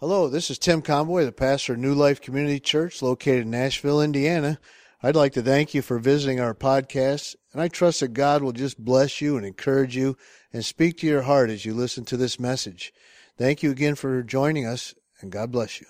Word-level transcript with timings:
Hello, 0.00 0.30
this 0.30 0.50
is 0.50 0.58
Tim 0.58 0.80
Conboy, 0.80 1.26
the 1.26 1.30
pastor 1.30 1.74
of 1.74 1.78
New 1.78 1.92
Life 1.92 2.22
Community 2.22 2.58
Church 2.58 3.02
located 3.02 3.42
in 3.42 3.50
Nashville, 3.50 4.00
Indiana. 4.00 4.58
I'd 5.02 5.14
like 5.14 5.34
to 5.34 5.42
thank 5.42 5.74
you 5.74 5.82
for 5.82 5.98
visiting 5.98 6.40
our 6.40 6.54
podcast, 6.54 7.36
and 7.52 7.60
I 7.60 7.68
trust 7.68 8.00
that 8.00 8.14
God 8.14 8.42
will 8.42 8.52
just 8.52 8.82
bless 8.82 9.20
you 9.20 9.36
and 9.36 9.44
encourage 9.44 9.94
you 9.94 10.16
and 10.54 10.64
speak 10.64 10.96
to 10.98 11.06
your 11.06 11.20
heart 11.20 11.50
as 11.50 11.66
you 11.66 11.74
listen 11.74 12.06
to 12.06 12.16
this 12.16 12.40
message. 12.40 12.94
Thank 13.36 13.62
you 13.62 13.70
again 13.70 13.94
for 13.94 14.22
joining 14.22 14.64
us, 14.64 14.94
and 15.20 15.30
God 15.30 15.52
bless 15.52 15.82
you. 15.82 15.86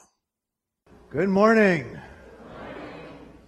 Good 1.11 1.29
morning. 1.29 1.97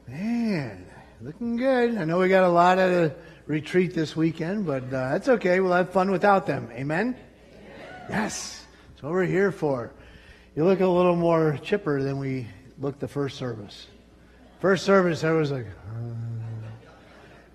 Man, 0.07 0.87
looking 1.21 1.57
good. 1.57 1.99
I 1.99 2.05
know 2.05 2.21
we 2.21 2.29
got 2.29 2.45
a 2.45 2.49
lot 2.49 2.79
of 2.79 2.93
a 2.93 3.17
retreat 3.47 3.95
this 3.95 4.15
weekend, 4.15 4.65
but 4.65 4.85
uh, 4.85 5.11
that's 5.11 5.29
okay. 5.29 5.59
We'll 5.59 5.73
have 5.73 5.91
fun 5.91 6.13
without 6.13 6.47
them. 6.47 6.69
Amen? 6.71 7.17
Yes. 8.09 8.65
That's 8.91 9.03
what 9.03 9.11
we're 9.11 9.25
here 9.25 9.51
for. 9.51 9.93
You 10.55 10.66
look 10.66 10.80
a 10.80 10.87
little 10.87 11.16
more 11.16 11.59
chipper 11.62 12.03
than 12.03 12.18
we 12.18 12.46
looked 12.79 13.00
the 13.00 13.08
first 13.08 13.39
service. 13.39 13.86
First 14.61 14.85
service, 14.85 15.25
I 15.25 15.31
was 15.31 15.50
like, 15.50 15.64
uh, 15.67 15.99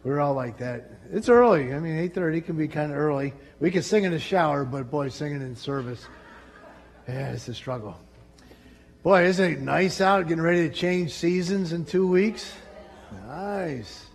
we 0.04 0.10
are 0.10 0.20
all 0.20 0.34
like 0.34 0.58
that. 0.58 0.90
It's 1.12 1.30
early. 1.30 1.76
I 1.76 1.80
mean, 1.80 1.96
8.30 2.10 2.46
can 2.46 2.58
be 2.58 2.68
kind 2.68 2.92
of 2.92 2.98
early. 2.98 3.34
We 3.60 3.70
can 3.70 3.84
sing 3.84 4.04
in 4.04 4.12
the 4.12 4.20
shower, 4.20 4.66
but 4.66 4.90
boy, 4.90 5.10
singing 5.10 5.42
in 5.42 5.56
service, 5.56 6.08
yeah, 7.08 7.34
it's 7.34 7.48
a 7.48 7.54
struggle. 7.54 8.00
Boy, 9.04 9.26
isn't 9.26 9.52
it 9.52 9.62
nice 9.62 10.02
out 10.02 10.28
getting 10.28 10.44
ready 10.44 10.68
to 10.68 10.74
change 10.74 11.14
seasons 11.14 11.74
in 11.74 11.86
two 11.86 12.08
weeks? 12.08 12.52
Nice. 13.28 14.08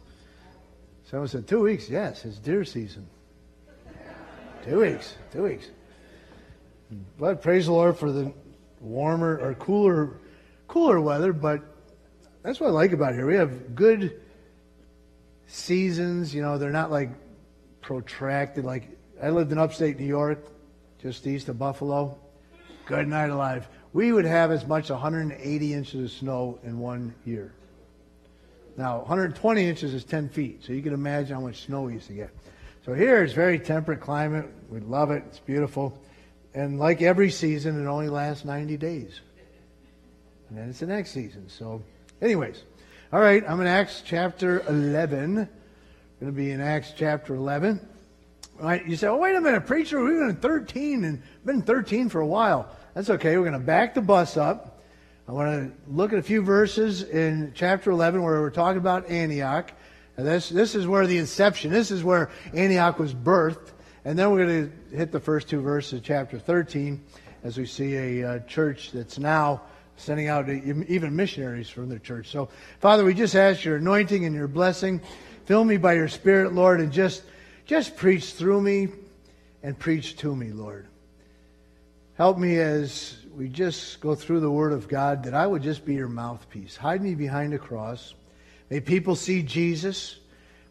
Someone 1.04 1.28
said, 1.28 1.46
two 1.46 1.60
weeks? 1.60 1.88
Yes, 1.88 2.24
it's 2.24 2.38
deer 2.38 2.64
season. 2.64 3.06
Two 4.64 4.80
weeks. 4.80 5.14
Two 5.32 5.44
weeks. 5.44 5.68
But 7.18 7.42
praise 7.42 7.66
the 7.66 7.72
Lord 7.72 7.96
for 7.96 8.10
the 8.10 8.32
warmer 8.82 9.38
or 9.38 9.54
cooler, 9.54 10.18
cooler 10.68 11.00
weather. 11.00 11.32
But 11.32 11.62
that's 12.42 12.60
what 12.60 12.68
I 12.68 12.70
like 12.70 12.92
about 12.92 13.14
here. 13.14 13.26
We 13.26 13.36
have 13.36 13.74
good 13.74 14.20
seasons. 15.46 16.34
You 16.34 16.42
know, 16.42 16.58
they're 16.58 16.70
not 16.70 16.90
like 16.90 17.10
protracted. 17.80 18.64
Like 18.64 18.88
I 19.22 19.30
lived 19.30 19.52
in 19.52 19.58
upstate 19.58 19.98
New 19.98 20.06
York, 20.06 20.46
just 21.00 21.26
east 21.26 21.48
of 21.48 21.58
Buffalo. 21.58 22.18
Good 22.86 23.08
night 23.08 23.30
alive. 23.30 23.68
We 23.92 24.12
would 24.12 24.24
have 24.24 24.50
as 24.50 24.66
much 24.66 24.84
as 24.84 24.90
180 24.90 25.74
inches 25.74 26.04
of 26.04 26.10
snow 26.10 26.58
in 26.64 26.78
one 26.78 27.14
year. 27.24 27.52
Now, 28.76 29.00
120 29.00 29.68
inches 29.68 29.92
is 29.92 30.02
10 30.04 30.30
feet, 30.30 30.64
so 30.64 30.72
you 30.72 30.80
can 30.80 30.94
imagine 30.94 31.34
how 31.34 31.42
much 31.42 31.66
snow 31.66 31.82
we 31.82 31.94
used 31.94 32.06
to 32.06 32.14
get. 32.14 32.30
So 32.86 32.94
here 32.94 33.22
it's 33.22 33.34
very 33.34 33.58
temperate 33.58 34.00
climate. 34.00 34.46
We 34.70 34.80
love 34.80 35.10
it. 35.10 35.22
It's 35.28 35.38
beautiful. 35.38 35.96
And 36.54 36.78
like 36.78 37.00
every 37.02 37.30
season, 37.30 37.82
it 37.82 37.88
only 37.88 38.08
lasts 38.08 38.44
90 38.44 38.76
days. 38.76 39.20
And 40.48 40.58
then 40.58 40.68
it's 40.68 40.80
the 40.80 40.86
next 40.86 41.12
season. 41.12 41.48
So, 41.48 41.82
anyways, 42.20 42.62
all 43.12 43.20
right, 43.20 43.42
I'm 43.48 43.60
in 43.60 43.66
Acts 43.66 44.02
chapter 44.04 44.60
11. 44.68 45.38
I'm 45.38 45.48
going 46.20 46.32
to 46.32 46.32
be 46.32 46.50
in 46.50 46.60
Acts 46.60 46.92
chapter 46.96 47.34
11. 47.34 47.80
All 48.60 48.66
right, 48.66 48.86
you 48.86 48.96
say, 48.96 49.06
oh, 49.06 49.16
wait 49.16 49.34
a 49.34 49.40
minute, 49.40 49.66
preacher, 49.66 50.04
we've 50.04 50.18
been 50.18 50.28
in 50.28 50.36
13 50.36 51.04
and 51.04 51.22
been 51.44 51.56
in 51.56 51.62
13 51.62 52.10
for 52.10 52.20
a 52.20 52.26
while. 52.26 52.68
That's 52.94 53.08
okay. 53.08 53.36
We're 53.36 53.44
going 53.44 53.58
to 53.58 53.66
back 53.66 53.94
the 53.94 54.02
bus 54.02 54.36
up. 54.36 54.82
I 55.26 55.32
want 55.32 55.50
to 55.50 55.92
look 55.92 56.12
at 56.12 56.18
a 56.18 56.22
few 56.22 56.42
verses 56.42 57.02
in 57.02 57.52
chapter 57.54 57.90
11 57.90 58.22
where 58.22 58.40
we're 58.40 58.50
talking 58.50 58.78
about 58.78 59.08
Antioch. 59.08 59.72
And 60.16 60.26
this, 60.26 60.50
this 60.50 60.74
is 60.74 60.86
where 60.86 61.06
the 61.06 61.16
inception, 61.16 61.70
this 61.70 61.90
is 61.90 62.04
where 62.04 62.30
Antioch 62.52 62.98
was 62.98 63.14
birthed. 63.14 63.72
And 64.04 64.18
then 64.18 64.30
we're 64.30 64.46
going 64.46 64.70
to 64.90 64.96
hit 64.96 65.12
the 65.12 65.20
first 65.20 65.48
two 65.48 65.60
verses 65.60 65.94
of 65.94 66.04
chapter 66.04 66.38
13 66.38 67.00
as 67.44 67.56
we 67.56 67.66
see 67.66 67.94
a 67.94 68.28
uh, 68.28 68.38
church 68.40 68.90
that's 68.92 69.18
now 69.18 69.62
sending 69.96 70.28
out 70.28 70.48
even 70.48 71.14
missionaries 71.14 71.68
from 71.68 71.88
their 71.88 72.00
church. 72.00 72.28
So, 72.28 72.48
Father, 72.80 73.04
we 73.04 73.14
just 73.14 73.36
ask 73.36 73.64
your 73.64 73.76
anointing 73.76 74.24
and 74.24 74.34
your 74.34 74.48
blessing. 74.48 75.00
Fill 75.44 75.64
me 75.64 75.76
by 75.76 75.92
your 75.94 76.08
Spirit, 76.08 76.52
Lord, 76.52 76.80
and 76.80 76.92
just, 76.92 77.22
just 77.64 77.96
preach 77.96 78.32
through 78.32 78.60
me 78.60 78.88
and 79.62 79.78
preach 79.78 80.16
to 80.18 80.34
me, 80.34 80.50
Lord. 80.50 80.86
Help 82.16 82.38
me 82.38 82.58
as 82.58 83.16
we 83.36 83.48
just 83.48 84.00
go 84.00 84.14
through 84.14 84.40
the 84.40 84.50
Word 84.50 84.72
of 84.72 84.88
God 84.88 85.24
that 85.24 85.34
I 85.34 85.46
would 85.46 85.62
just 85.62 85.84
be 85.84 85.94
your 85.94 86.08
mouthpiece. 86.08 86.76
Hide 86.76 87.02
me 87.02 87.14
behind 87.14 87.54
a 87.54 87.58
cross. 87.58 88.14
May 88.68 88.80
people 88.80 89.14
see 89.14 89.42
Jesus. 89.42 90.16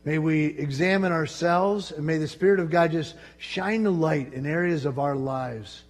May 0.04 0.18
we 0.18 0.46
examine 0.46 1.12
ourselves 1.12 1.92
and 1.92 2.06
may 2.06 2.18
the 2.18 2.28
Spirit 2.28 2.60
of 2.60 2.72
God 2.72 2.92
just 2.92 3.16
shine 3.38 3.84
the 3.84 3.92
light 3.92 4.34
in 4.34 4.46
areas 4.46 4.86
of 4.86 4.98
our 4.98 5.16
lives 5.16 5.84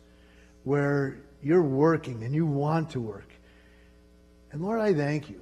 where 0.64 1.18
you're 1.42 1.62
working 1.62 2.24
and 2.24 2.36
you 2.36 2.46
want 2.46 2.92
to 2.92 3.00
work. 3.00 3.30
And 4.52 4.62
Lord, 4.62 4.80
I 4.80 4.94
thank 4.94 5.30
you 5.30 5.42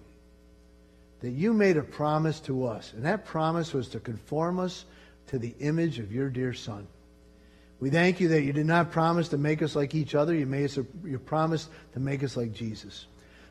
that 1.21 1.31
you 1.31 1.53
made 1.53 1.77
a 1.77 1.81
promise 1.83 2.39
to 2.41 2.65
us, 2.65 2.93
and 2.93 3.03
that 3.05 3.25
promise 3.25 3.73
was 3.73 3.89
to 3.89 3.99
conform 3.99 4.59
us 4.59 4.85
to 5.27 5.37
the 5.37 5.53
image 5.59 5.99
of 5.99 6.13
your 6.13 6.29
dear 6.29 6.53
Son. 6.53 6.87
We 7.79 7.89
thank 7.89 8.19
you 8.19 8.29
that 8.29 8.43
you 8.43 8.53
did 8.53 8.65
not 8.65 8.91
promise 8.91 9.29
to 9.29 9.37
make 9.37 9.61
us 9.61 9.75
like 9.75 9.95
each 9.95 10.15
other. 10.15 10.33
You 10.33 10.45
made 10.45 10.65
us 10.65 10.77
a, 10.77 10.85
you 11.05 11.17
promised 11.19 11.69
to 11.93 11.99
make 11.99 12.23
us 12.23 12.37
like 12.37 12.53
Jesus. 12.53 13.05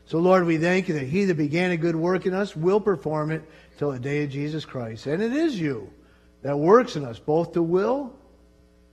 So, 0.09 0.17
Lord, 0.17 0.47
we 0.47 0.57
thank 0.57 0.87
you 0.87 0.95
that 0.95 1.05
He 1.05 1.25
that 1.25 1.37
began 1.37 1.69
a 1.69 1.77
good 1.77 1.95
work 1.95 2.25
in 2.25 2.33
us 2.33 2.55
will 2.55 2.81
perform 2.81 3.29
it 3.29 3.43
till 3.77 3.91
the 3.91 3.99
day 3.99 4.23
of 4.23 4.31
Jesus 4.31 4.65
Christ. 4.65 5.05
And 5.05 5.21
it 5.21 5.33
is 5.33 5.59
you 5.59 5.93
that 6.41 6.57
works 6.57 6.95
in 6.95 7.05
us, 7.05 7.19
both 7.19 7.53
to 7.53 7.61
will 7.61 8.11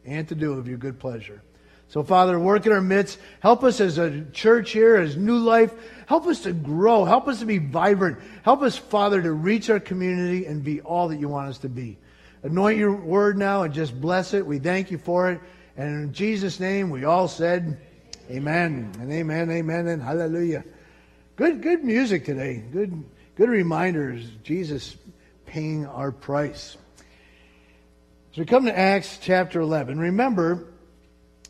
and 0.05 0.29
to 0.29 0.35
do 0.35 0.53
of 0.53 0.69
your 0.69 0.77
good 0.77 1.01
pleasure. 1.01 1.41
So, 1.89 2.03
Father, 2.03 2.39
work 2.39 2.67
in 2.67 2.73
our 2.73 2.83
midst. 2.83 3.19
Help 3.41 3.65
us 3.65 3.81
as 3.81 3.97
a 3.97 4.27
church 4.33 4.73
here, 4.73 4.97
as 4.97 5.17
new 5.17 5.39
life. 5.39 5.73
Help 6.05 6.27
us 6.27 6.41
to 6.41 6.53
grow. 6.53 7.07
Help 7.07 7.29
us 7.29 7.39
to 7.39 7.47
be 7.47 7.57
vibrant. 7.57 8.19
Help 8.43 8.61
us, 8.61 8.77
Father, 8.77 9.23
to 9.23 9.33
reach 9.33 9.71
our 9.71 9.81
community 9.81 10.45
and 10.45 10.63
be 10.63 10.83
all 10.83 11.09
that 11.09 11.19
you 11.19 11.31
want 11.31 11.49
us 11.49 11.57
to 11.61 11.71
be. 11.71 11.97
Anoint 12.43 12.77
your 12.77 12.95
word 12.95 13.39
now 13.39 13.63
and 13.63 13.73
just 13.73 13.99
bless 13.99 14.35
it. 14.35 14.45
We 14.45 14.59
thank 14.59 14.91
you 14.91 14.99
for 14.99 15.31
it. 15.31 15.41
And 15.79 15.89
in 15.89 16.13
Jesus' 16.13 16.61
name, 16.61 16.91
we 16.91 17.05
all 17.05 17.27
said, 17.27 17.81
Amen 18.31 18.93
and 19.01 19.11
amen, 19.11 19.51
amen, 19.51 19.87
and 19.87 20.03
hallelujah. 20.03 20.63
Good, 21.37 21.61
good 21.61 21.85
music 21.85 22.25
today. 22.25 22.65
Good, 22.73 23.05
good 23.35 23.51
reminders. 23.51 24.27
Jesus 24.43 24.97
paying 25.45 25.85
our 25.85 26.11
price. 26.11 26.79
So 28.33 28.41
we 28.41 28.47
come 28.47 28.65
to 28.65 28.77
Acts 28.77 29.19
chapter 29.21 29.61
11. 29.61 29.99
Remember, 29.99 30.73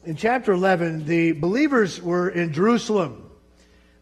in 0.04 0.16
chapter 0.16 0.50
11, 0.50 1.04
the 1.04 1.32
believers 1.32 2.02
were 2.02 2.28
in 2.28 2.52
Jerusalem. 2.52 3.30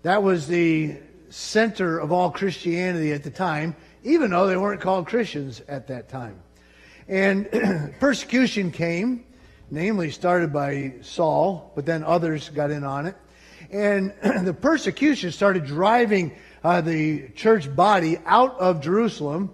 That 0.04 0.22
was 0.22 0.46
the 0.46 0.96
center 1.28 1.98
of 1.98 2.12
all 2.12 2.30
Christianity 2.30 3.12
at 3.12 3.22
the 3.22 3.30
time, 3.30 3.76
even 4.04 4.30
though 4.30 4.46
they 4.46 4.56
weren't 4.56 4.80
called 4.80 5.06
Christians 5.06 5.60
at 5.68 5.88
that 5.88 6.08
time. 6.08 6.40
And 7.08 7.94
persecution 8.00 8.70
came, 8.70 9.26
namely 9.70 10.10
started 10.10 10.50
by 10.50 10.94
Saul, 11.02 11.72
but 11.74 11.84
then 11.84 12.02
others 12.04 12.48
got 12.48 12.70
in 12.70 12.84
on 12.84 13.04
it. 13.04 13.16
And 13.74 14.14
the 14.46 14.54
persecution 14.54 15.32
started 15.32 15.66
driving 15.66 16.36
uh, 16.62 16.80
the 16.80 17.28
church 17.30 17.74
body 17.74 18.18
out 18.24 18.56
of 18.60 18.80
Jerusalem. 18.80 19.50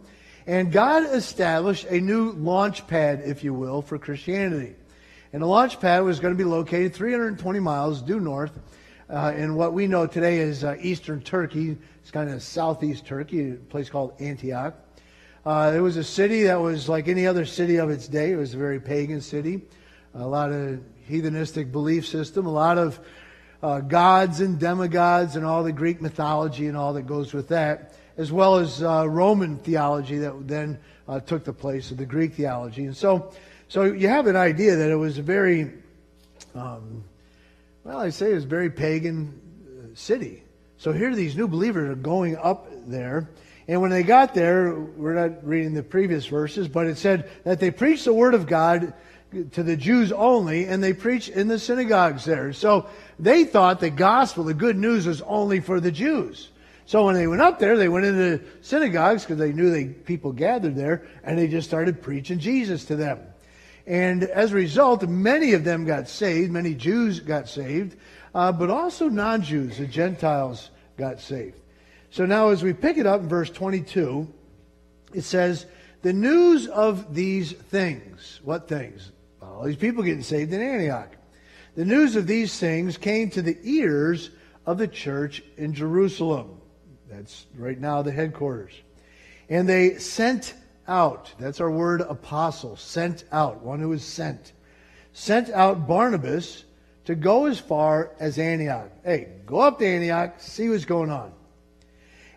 And 0.46 0.70
God 0.70 1.14
established 1.14 1.86
a 1.86 1.98
new 2.00 2.32
launch 2.32 2.86
pad, 2.86 3.22
if 3.24 3.42
you 3.42 3.54
will, 3.54 3.80
for 3.80 3.98
Christianity. 3.98 4.74
And 5.32 5.42
the 5.42 5.46
launch 5.46 5.80
pad 5.80 6.04
was 6.04 6.20
going 6.20 6.34
to 6.34 6.38
be 6.38 6.44
located 6.44 6.92
320 6.92 7.60
miles 7.60 8.02
due 8.02 8.20
north 8.20 8.52
uh, 9.08 9.32
in 9.34 9.54
what 9.54 9.72
we 9.72 9.86
know 9.86 10.06
today 10.06 10.40
is 10.40 10.64
uh, 10.64 10.76
eastern 10.80 11.22
Turkey. 11.22 11.78
It's 12.02 12.10
kind 12.10 12.28
of 12.28 12.42
southeast 12.42 13.06
Turkey, 13.06 13.52
a 13.52 13.54
place 13.54 13.88
called 13.88 14.12
Antioch. 14.20 14.74
Uh, 15.46 15.72
it 15.74 15.80
was 15.80 15.96
a 15.96 16.04
city 16.04 16.42
that 16.42 16.60
was 16.60 16.90
like 16.90 17.08
any 17.08 17.26
other 17.26 17.46
city 17.46 17.76
of 17.76 17.88
its 17.88 18.06
day. 18.06 18.32
It 18.32 18.36
was 18.36 18.52
a 18.52 18.58
very 18.58 18.80
pagan 18.80 19.22
city, 19.22 19.62
a 20.14 20.26
lot 20.26 20.52
of 20.52 20.80
heathenistic 21.08 21.72
belief 21.72 22.06
system, 22.06 22.44
a 22.44 22.52
lot 22.52 22.76
of 22.76 23.00
uh, 23.62 23.80
gods 23.80 24.40
and 24.40 24.58
demigods 24.58 25.36
and 25.36 25.44
all 25.44 25.62
the 25.62 25.72
Greek 25.72 26.00
mythology 26.00 26.66
and 26.66 26.76
all 26.76 26.94
that 26.94 27.06
goes 27.06 27.32
with 27.32 27.48
that, 27.48 27.94
as 28.16 28.32
well 28.32 28.56
as 28.56 28.82
uh, 28.82 29.06
Roman 29.08 29.58
theology 29.58 30.18
that 30.18 30.48
then 30.48 30.78
uh, 31.08 31.20
took 31.20 31.44
the 31.44 31.52
place 31.52 31.90
of 31.90 31.96
the 31.96 32.06
Greek 32.06 32.34
theology. 32.34 32.84
And 32.84 32.96
so, 32.96 33.32
so 33.68 33.84
you 33.84 34.08
have 34.08 34.26
an 34.26 34.36
idea 34.36 34.76
that 34.76 34.90
it 34.90 34.96
was 34.96 35.18
a 35.18 35.22
very, 35.22 35.72
um, 36.54 37.04
well, 37.84 37.98
I 37.98 38.10
say 38.10 38.30
it 38.30 38.34
was 38.34 38.44
a 38.44 38.48
very 38.48 38.70
pagan 38.70 39.40
uh, 39.66 39.94
city. 39.94 40.42
So 40.78 40.92
here 40.92 41.14
these 41.14 41.36
new 41.36 41.48
believers 41.48 41.90
are 41.90 41.94
going 41.94 42.36
up 42.36 42.68
there. 42.86 43.28
And 43.68 43.80
when 43.80 43.90
they 43.90 44.02
got 44.02 44.34
there, 44.34 44.74
we're 44.74 45.14
not 45.14 45.46
reading 45.46 45.74
the 45.74 45.82
previous 45.82 46.26
verses, 46.26 46.66
but 46.66 46.86
it 46.86 46.96
said 46.96 47.30
that 47.44 47.60
they 47.60 47.70
preached 47.70 48.06
the 48.06 48.14
word 48.14 48.34
of 48.34 48.46
God 48.46 48.94
to 49.52 49.62
the 49.62 49.76
Jews 49.76 50.12
only, 50.12 50.64
and 50.64 50.82
they 50.82 50.92
preached 50.92 51.28
in 51.28 51.48
the 51.48 51.58
synagogues 51.58 52.24
there. 52.24 52.52
So 52.52 52.88
they 53.18 53.44
thought 53.44 53.80
the 53.80 53.90
gospel, 53.90 54.44
the 54.44 54.54
good 54.54 54.76
news, 54.76 55.06
was 55.06 55.22
only 55.22 55.60
for 55.60 55.80
the 55.80 55.92
Jews. 55.92 56.48
So 56.86 57.04
when 57.04 57.14
they 57.14 57.28
went 57.28 57.40
up 57.40 57.60
there, 57.60 57.76
they 57.76 57.88
went 57.88 58.06
into 58.06 58.42
synagogues 58.62 59.22
because 59.22 59.38
they 59.38 59.52
knew 59.52 59.70
they 59.70 59.84
people 59.86 60.32
gathered 60.32 60.74
there, 60.74 61.04
and 61.22 61.38
they 61.38 61.46
just 61.46 61.68
started 61.68 62.02
preaching 62.02 62.40
Jesus 62.40 62.84
to 62.86 62.96
them. 62.96 63.20
And 63.86 64.24
as 64.24 64.52
a 64.52 64.56
result, 64.56 65.08
many 65.08 65.52
of 65.52 65.64
them 65.64 65.84
got 65.84 66.08
saved. 66.08 66.50
Many 66.50 66.74
Jews 66.74 67.20
got 67.20 67.48
saved. 67.48 67.96
uh, 68.34 68.52
but 68.52 68.70
also 68.70 69.08
non 69.08 69.42
Jews, 69.42 69.78
the 69.78 69.86
Gentiles 69.86 70.70
got 70.96 71.20
saved. 71.20 71.60
So 72.10 72.26
now, 72.26 72.48
as 72.48 72.62
we 72.62 72.72
pick 72.72 72.98
it 72.98 73.06
up 73.06 73.20
in 73.20 73.28
verse 73.28 73.50
22, 73.50 74.32
it 75.14 75.22
says, 75.22 75.66
The 76.02 76.12
news 76.12 76.66
of 76.66 77.14
these 77.14 77.52
things. 77.52 78.40
What 78.42 78.68
things? 78.68 79.12
All 79.60 79.66
these 79.66 79.76
people 79.76 80.02
getting 80.02 80.22
saved 80.22 80.54
in 80.54 80.62
Antioch. 80.62 81.14
The 81.76 81.84
news 81.84 82.16
of 82.16 82.26
these 82.26 82.58
things 82.58 82.96
came 82.96 83.28
to 83.28 83.42
the 83.42 83.58
ears 83.62 84.30
of 84.64 84.78
the 84.78 84.88
church 84.88 85.42
in 85.58 85.74
Jerusalem. 85.74 86.62
That's 87.10 87.44
right 87.54 87.78
now 87.78 88.00
the 88.00 88.10
headquarters. 88.10 88.72
And 89.50 89.68
they 89.68 89.98
sent 89.98 90.54
out, 90.88 91.34
that's 91.38 91.60
our 91.60 91.70
word 91.70 92.00
apostle, 92.00 92.76
sent 92.76 93.24
out, 93.32 93.60
one 93.60 93.80
who 93.80 93.92
is 93.92 94.02
sent, 94.02 94.54
sent 95.12 95.50
out 95.50 95.86
Barnabas 95.86 96.64
to 97.04 97.14
go 97.14 97.44
as 97.44 97.58
far 97.58 98.12
as 98.18 98.38
Antioch. 98.38 98.90
Hey, 99.04 99.28
go 99.44 99.60
up 99.60 99.78
to 99.80 99.86
Antioch, 99.86 100.36
see 100.38 100.70
what's 100.70 100.86
going 100.86 101.10
on. 101.10 101.34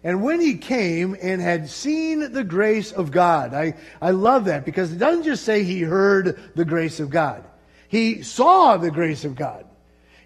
And 0.03 0.21
when 0.21 0.41
he 0.41 0.55
came 0.55 1.15
and 1.21 1.41
had 1.41 1.69
seen 1.69 2.33
the 2.33 2.43
grace 2.43 2.91
of 2.91 3.11
God, 3.11 3.53
I, 3.53 3.75
I 4.01 4.11
love 4.11 4.45
that 4.45 4.65
because 4.65 4.91
it 4.91 4.97
doesn't 4.97 5.23
just 5.23 5.45
say 5.45 5.63
he 5.63 5.81
heard 5.81 6.51
the 6.55 6.65
grace 6.65 6.99
of 6.99 7.09
God. 7.09 7.43
He 7.87 8.21
saw 8.23 8.75
the 8.75 8.91
grace 8.91 9.23
of 9.23 9.35
God. 9.35 9.65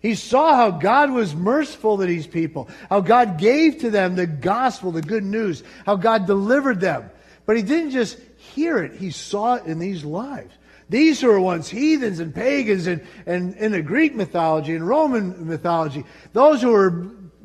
He 0.01 0.15
saw 0.15 0.55
how 0.55 0.71
God 0.71 1.11
was 1.11 1.35
merciful 1.35 1.97
to 1.97 2.05
these 2.05 2.27
people, 2.27 2.69
how 2.89 3.01
God 3.01 3.37
gave 3.37 3.79
to 3.79 3.89
them 3.89 4.15
the 4.15 4.27
gospel, 4.27 4.91
the 4.91 5.01
good 5.01 5.23
news, 5.23 5.63
how 5.85 5.95
God 5.95 6.25
delivered 6.25 6.79
them. 6.79 7.09
But 7.45 7.57
he 7.57 7.63
didn't 7.63 7.91
just 7.91 8.17
hear 8.37 8.77
it, 8.79 8.93
he 8.93 9.11
saw 9.11 9.55
it 9.55 9.65
in 9.65 9.79
these 9.79 10.03
lives. 10.03 10.53
These 10.89 11.19
who 11.19 11.27
were 11.27 11.41
once 11.41 11.67
heathens 11.67 12.19
and 12.19 12.33
pagans 12.33 12.87
and, 12.87 13.05
and 13.25 13.55
in 13.55 13.73
the 13.73 13.81
Greek 13.81 14.15
mythology 14.15 14.73
and 14.73 14.87
Roman 14.87 15.47
mythology, 15.47 16.05
those 16.31 16.61
who 16.61 16.69
were 16.69 16.89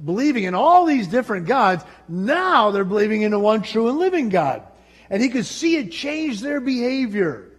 believing 0.05 0.45
in 0.45 0.55
all 0.55 0.87
these 0.87 1.07
different 1.07 1.47
gods, 1.47 1.85
now 2.09 2.71
they're 2.71 2.85
believing 2.85 3.23
in 3.23 3.31
the 3.31 3.39
one 3.39 3.63
true 3.63 3.89
and 3.89 3.99
living 3.99 4.29
God. 4.29 4.63
And 5.11 5.23
he 5.23 5.29
could 5.29 5.47
see 5.47 5.77
it 5.77 5.93
change 5.93 6.41
their 6.41 6.61
behavior. 6.61 7.51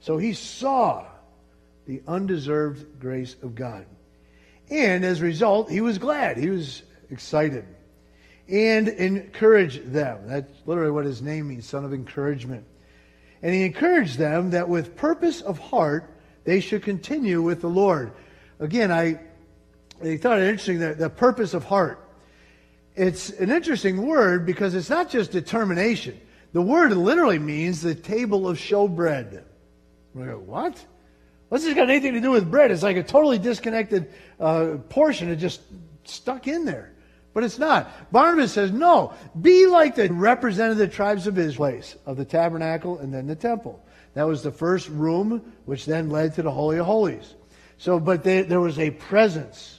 So 0.00 0.18
he 0.18 0.32
saw 0.32 1.06
the 1.86 2.02
undeserved 2.06 3.00
grace 3.00 3.36
of 3.42 3.54
God. 3.54 3.86
And 4.70 5.04
as 5.04 5.20
a 5.20 5.24
result, 5.24 5.70
he 5.70 5.80
was 5.80 5.98
glad. 5.98 6.36
He 6.36 6.50
was 6.50 6.82
excited. 7.10 7.64
And 8.48 8.88
encouraged 8.88 9.92
them. 9.92 10.26
That's 10.26 10.52
literally 10.66 10.90
what 10.90 11.04
his 11.04 11.22
name 11.22 11.48
means, 11.48 11.66
son 11.66 11.84
of 11.84 11.94
encouragement. 11.94 12.64
And 13.42 13.54
he 13.54 13.64
encouraged 13.64 14.18
them 14.18 14.50
that 14.50 14.68
with 14.68 14.96
purpose 14.96 15.42
of 15.42 15.58
heart, 15.58 16.10
they 16.44 16.60
should 16.60 16.82
continue 16.82 17.40
with 17.42 17.60
the 17.60 17.68
Lord. 17.68 18.12
Again, 18.58 18.90
I 18.90 19.20
they 20.00 20.16
thought 20.16 20.38
it 20.38 20.44
interesting 20.44 20.80
that 20.80 20.98
the 20.98 21.10
purpose 21.10 21.54
of 21.54 21.64
heart. 21.64 22.00
It's 22.94 23.30
an 23.30 23.50
interesting 23.50 24.06
word 24.06 24.46
because 24.46 24.74
it's 24.74 24.90
not 24.90 25.10
just 25.10 25.32
determination. 25.32 26.20
The 26.52 26.62
word 26.62 26.92
literally 26.92 27.40
means 27.40 27.82
the 27.82 27.94
table 27.94 28.48
of 28.48 28.56
showbread. 28.58 29.42
We 30.14 30.26
go, 30.26 30.38
what? 30.38 30.84
What's 31.48 31.64
this 31.64 31.74
got 31.74 31.90
anything 31.90 32.14
to 32.14 32.20
do 32.20 32.30
with 32.30 32.50
bread? 32.50 32.70
It's 32.70 32.82
like 32.82 32.96
a 32.96 33.02
totally 33.02 33.38
disconnected 33.38 34.12
uh, 34.38 34.76
portion. 34.88 35.30
It 35.30 35.36
just 35.36 35.60
stuck 36.04 36.46
in 36.46 36.64
there. 36.64 36.92
But 37.32 37.42
it's 37.42 37.58
not. 37.58 38.12
Barnabas 38.12 38.52
says, 38.52 38.70
no, 38.70 39.12
be 39.40 39.66
like 39.66 39.96
the 39.96 40.12
representative 40.12 40.94
tribes 40.94 41.26
of 41.26 41.36
Israel, 41.36 41.82
of 42.06 42.16
the 42.16 42.24
tabernacle 42.24 42.98
and 42.98 43.12
then 43.12 43.26
the 43.26 43.34
temple. 43.34 43.84
That 44.14 44.22
was 44.28 44.44
the 44.44 44.52
first 44.52 44.88
room, 44.88 45.52
which 45.64 45.84
then 45.86 46.10
led 46.10 46.34
to 46.34 46.42
the 46.42 46.50
Holy 46.52 46.78
of 46.78 46.86
Holies. 46.86 47.34
So, 47.78 47.98
but 47.98 48.22
they, 48.22 48.42
there 48.42 48.60
was 48.60 48.78
a 48.78 48.90
presence 48.90 49.73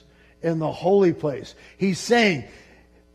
in 0.46 0.60
the 0.60 0.70
holy 0.70 1.12
place. 1.12 1.54
He's 1.76 1.98
saying, 1.98 2.44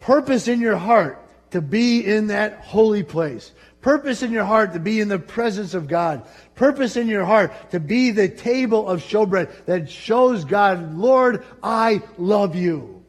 purpose 0.01 0.47
in 0.49 0.59
your 0.59 0.75
heart 0.75 1.17
to 1.51 1.61
be 1.61 2.05
in 2.05 2.27
that 2.27 2.59
holy 2.59 3.03
place. 3.03 3.53
Purpose 3.79 4.21
in 4.21 4.31
your 4.31 4.43
heart 4.43 4.73
to 4.73 4.79
be 4.79 4.99
in 4.99 5.07
the 5.07 5.17
presence 5.17 5.73
of 5.73 5.87
God. 5.87 6.23
Purpose 6.55 6.97
in 6.97 7.07
your 7.07 7.25
heart 7.25 7.71
to 7.71 7.79
be 7.79 8.11
the 8.11 8.27
table 8.27 8.87
of 8.87 9.01
showbread 9.01 9.65
that 9.65 9.89
shows 9.89 10.45
God, 10.45 10.95
Lord, 10.95 11.43
I 11.63 12.03
love 12.17 12.55
you. 12.55 13.03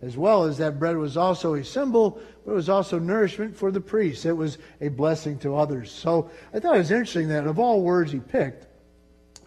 As 0.00 0.16
well 0.16 0.44
as 0.44 0.58
that 0.58 0.78
bread 0.78 0.96
was 0.96 1.16
also 1.16 1.54
a 1.54 1.64
symbol, 1.64 2.20
but 2.44 2.52
it 2.52 2.54
was 2.54 2.68
also 2.68 3.00
nourishment 3.00 3.56
for 3.56 3.72
the 3.72 3.80
priests. 3.80 4.24
It 4.24 4.36
was 4.36 4.58
a 4.80 4.88
blessing 4.88 5.38
to 5.40 5.56
others. 5.56 5.90
So 5.90 6.30
I 6.54 6.60
thought 6.60 6.76
it 6.76 6.78
was 6.78 6.92
interesting 6.92 7.28
that 7.28 7.48
of 7.48 7.58
all 7.58 7.82
words 7.82 8.12
he 8.12 8.20
picked, 8.20 8.66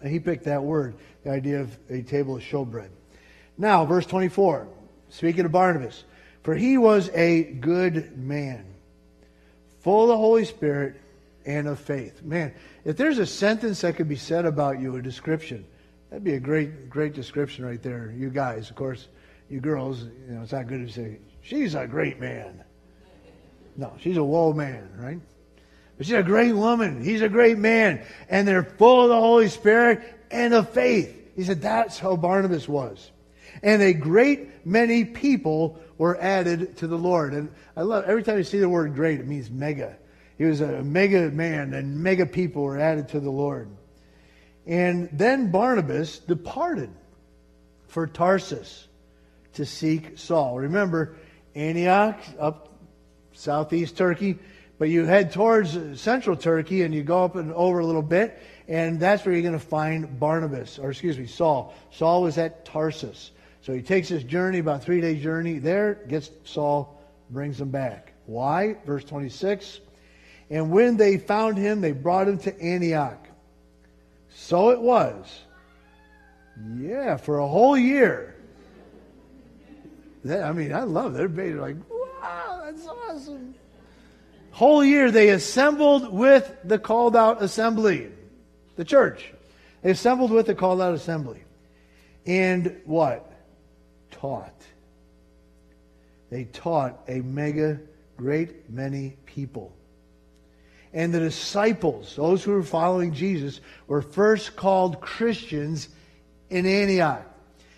he 0.06 0.20
picked 0.20 0.44
that 0.44 0.62
word, 0.62 0.94
the 1.24 1.30
idea 1.30 1.60
of 1.60 1.76
a 1.88 2.02
table 2.02 2.36
of 2.36 2.42
showbread. 2.42 2.90
Now, 3.58 3.84
verse 3.84 4.06
24, 4.06 4.66
speaking 5.10 5.44
of 5.44 5.52
Barnabas, 5.52 6.04
for 6.42 6.54
he 6.54 6.78
was 6.78 7.10
a 7.10 7.44
good 7.44 8.18
man, 8.18 8.64
full 9.80 10.02
of 10.02 10.08
the 10.08 10.16
Holy 10.16 10.44
Spirit 10.44 11.00
and 11.44 11.68
of 11.68 11.78
faith. 11.78 12.22
Man, 12.22 12.52
if 12.84 12.96
there's 12.96 13.18
a 13.18 13.26
sentence 13.26 13.82
that 13.82 13.96
could 13.96 14.08
be 14.08 14.16
said 14.16 14.44
about 14.44 14.80
you, 14.80 14.96
a 14.96 15.02
description, 15.02 15.64
that'd 16.10 16.24
be 16.24 16.34
a 16.34 16.40
great, 16.40 16.90
great 16.90 17.14
description 17.14 17.64
right 17.64 17.82
there. 17.82 18.12
You 18.16 18.30
guys, 18.30 18.70
of 18.70 18.76
course, 18.76 19.06
you 19.48 19.60
girls, 19.60 20.02
you 20.02 20.34
know, 20.34 20.42
it's 20.42 20.52
not 20.52 20.66
good 20.66 20.86
to 20.86 20.92
say, 20.92 21.18
she's 21.42 21.74
a 21.74 21.86
great 21.86 22.18
man. 22.18 22.64
No, 23.76 23.92
she's 24.00 24.16
a 24.16 24.24
woe 24.24 24.52
man, 24.52 24.90
right? 24.98 25.20
But 25.96 26.06
she's 26.06 26.16
a 26.16 26.22
great 26.22 26.52
woman. 26.52 27.02
He's 27.04 27.22
a 27.22 27.28
great 27.28 27.58
man. 27.58 28.04
And 28.28 28.48
they're 28.48 28.64
full 28.64 29.04
of 29.04 29.08
the 29.10 29.20
Holy 29.20 29.48
Spirit 29.48 30.02
and 30.30 30.52
of 30.54 30.70
faith. 30.70 31.16
He 31.36 31.44
said 31.44 31.62
that's 31.62 31.98
how 31.98 32.16
Barnabas 32.16 32.68
was 32.68 33.11
and 33.62 33.82
a 33.82 33.92
great 33.92 34.66
many 34.66 35.04
people 35.04 35.80
were 35.98 36.20
added 36.20 36.76
to 36.78 36.86
the 36.86 36.98
Lord. 36.98 37.34
And 37.34 37.50
I 37.76 37.82
love 37.82 38.04
every 38.04 38.22
time 38.22 38.38
you 38.38 38.44
see 38.44 38.58
the 38.58 38.68
word 38.68 38.94
great, 38.94 39.20
it 39.20 39.26
means 39.26 39.50
mega. 39.50 39.96
He 40.38 40.44
was 40.44 40.60
a 40.60 40.82
mega 40.82 41.30
man, 41.30 41.74
and 41.74 42.02
mega 42.02 42.26
people 42.26 42.62
were 42.62 42.78
added 42.78 43.10
to 43.10 43.20
the 43.20 43.30
Lord. 43.30 43.68
And 44.66 45.08
then 45.12 45.50
Barnabas 45.50 46.18
departed 46.18 46.90
for 47.88 48.06
Tarsus 48.06 48.88
to 49.54 49.66
seek 49.66 50.18
Saul. 50.18 50.58
Remember, 50.58 51.16
Antioch, 51.54 52.18
up 52.38 52.70
southeast 53.32 53.96
Turkey, 53.96 54.38
but 54.78 54.88
you 54.88 55.04
head 55.04 55.32
towards 55.32 56.00
central 56.00 56.36
Turkey 56.36 56.82
and 56.82 56.94
you 56.94 57.02
go 57.02 57.24
up 57.24 57.36
and 57.36 57.52
over 57.52 57.78
a 57.80 57.86
little 57.86 58.02
bit, 58.02 58.42
and 58.66 58.98
that's 58.98 59.24
where 59.24 59.34
you're 59.34 59.42
going 59.42 59.52
to 59.52 59.58
find 59.58 60.18
Barnabas, 60.18 60.78
or 60.78 60.90
excuse 60.90 61.18
me, 61.18 61.26
Saul. 61.26 61.74
Saul 61.90 62.22
was 62.22 62.38
at 62.38 62.64
Tarsus. 62.64 63.30
So 63.62 63.72
he 63.72 63.80
takes 63.80 64.08
this 64.08 64.24
journey, 64.24 64.58
about 64.58 64.82
three 64.82 65.00
day 65.00 65.18
journey. 65.18 65.58
There, 65.58 65.94
gets 66.08 66.30
Saul, 66.44 67.00
brings 67.30 67.60
him 67.60 67.70
back. 67.70 68.12
Why? 68.26 68.76
Verse 68.84 69.04
26. 69.04 69.80
And 70.50 70.70
when 70.70 70.96
they 70.96 71.16
found 71.16 71.56
him, 71.56 71.80
they 71.80 71.92
brought 71.92 72.28
him 72.28 72.38
to 72.38 72.60
Antioch. 72.60 73.26
So 74.28 74.70
it 74.70 74.80
was. 74.80 75.40
Yeah, 76.76 77.16
for 77.16 77.38
a 77.38 77.46
whole 77.46 77.76
year. 77.78 78.36
That, 80.24 80.44
I 80.44 80.52
mean, 80.52 80.72
I 80.72 80.82
love 80.82 81.14
it. 81.14 81.22
Everybody's 81.22 81.56
like, 81.56 81.76
wow, 81.88 82.62
that's 82.64 82.86
awesome. 82.86 83.54
Whole 84.50 84.84
year 84.84 85.10
they 85.10 85.30
assembled 85.30 86.12
with 86.12 86.54
the 86.64 86.78
called 86.78 87.16
out 87.16 87.42
assembly, 87.42 88.10
the 88.76 88.84
church. 88.84 89.32
They 89.82 89.90
assembled 89.90 90.30
with 90.30 90.46
the 90.46 90.54
called 90.54 90.80
out 90.80 90.94
assembly. 90.94 91.42
And 92.26 92.80
what? 92.84 93.31
Taught. 94.22 94.62
They 96.30 96.44
taught 96.44 97.00
a 97.08 97.20
mega 97.20 97.80
great 98.16 98.70
many 98.70 99.16
people. 99.26 99.74
And 100.94 101.12
the 101.12 101.18
disciples, 101.18 102.14
those 102.14 102.44
who 102.44 102.52
were 102.52 102.62
following 102.62 103.14
Jesus, 103.14 103.60
were 103.88 104.00
first 104.00 104.54
called 104.54 105.00
Christians 105.00 105.88
in 106.50 106.66
Antioch. 106.66 107.26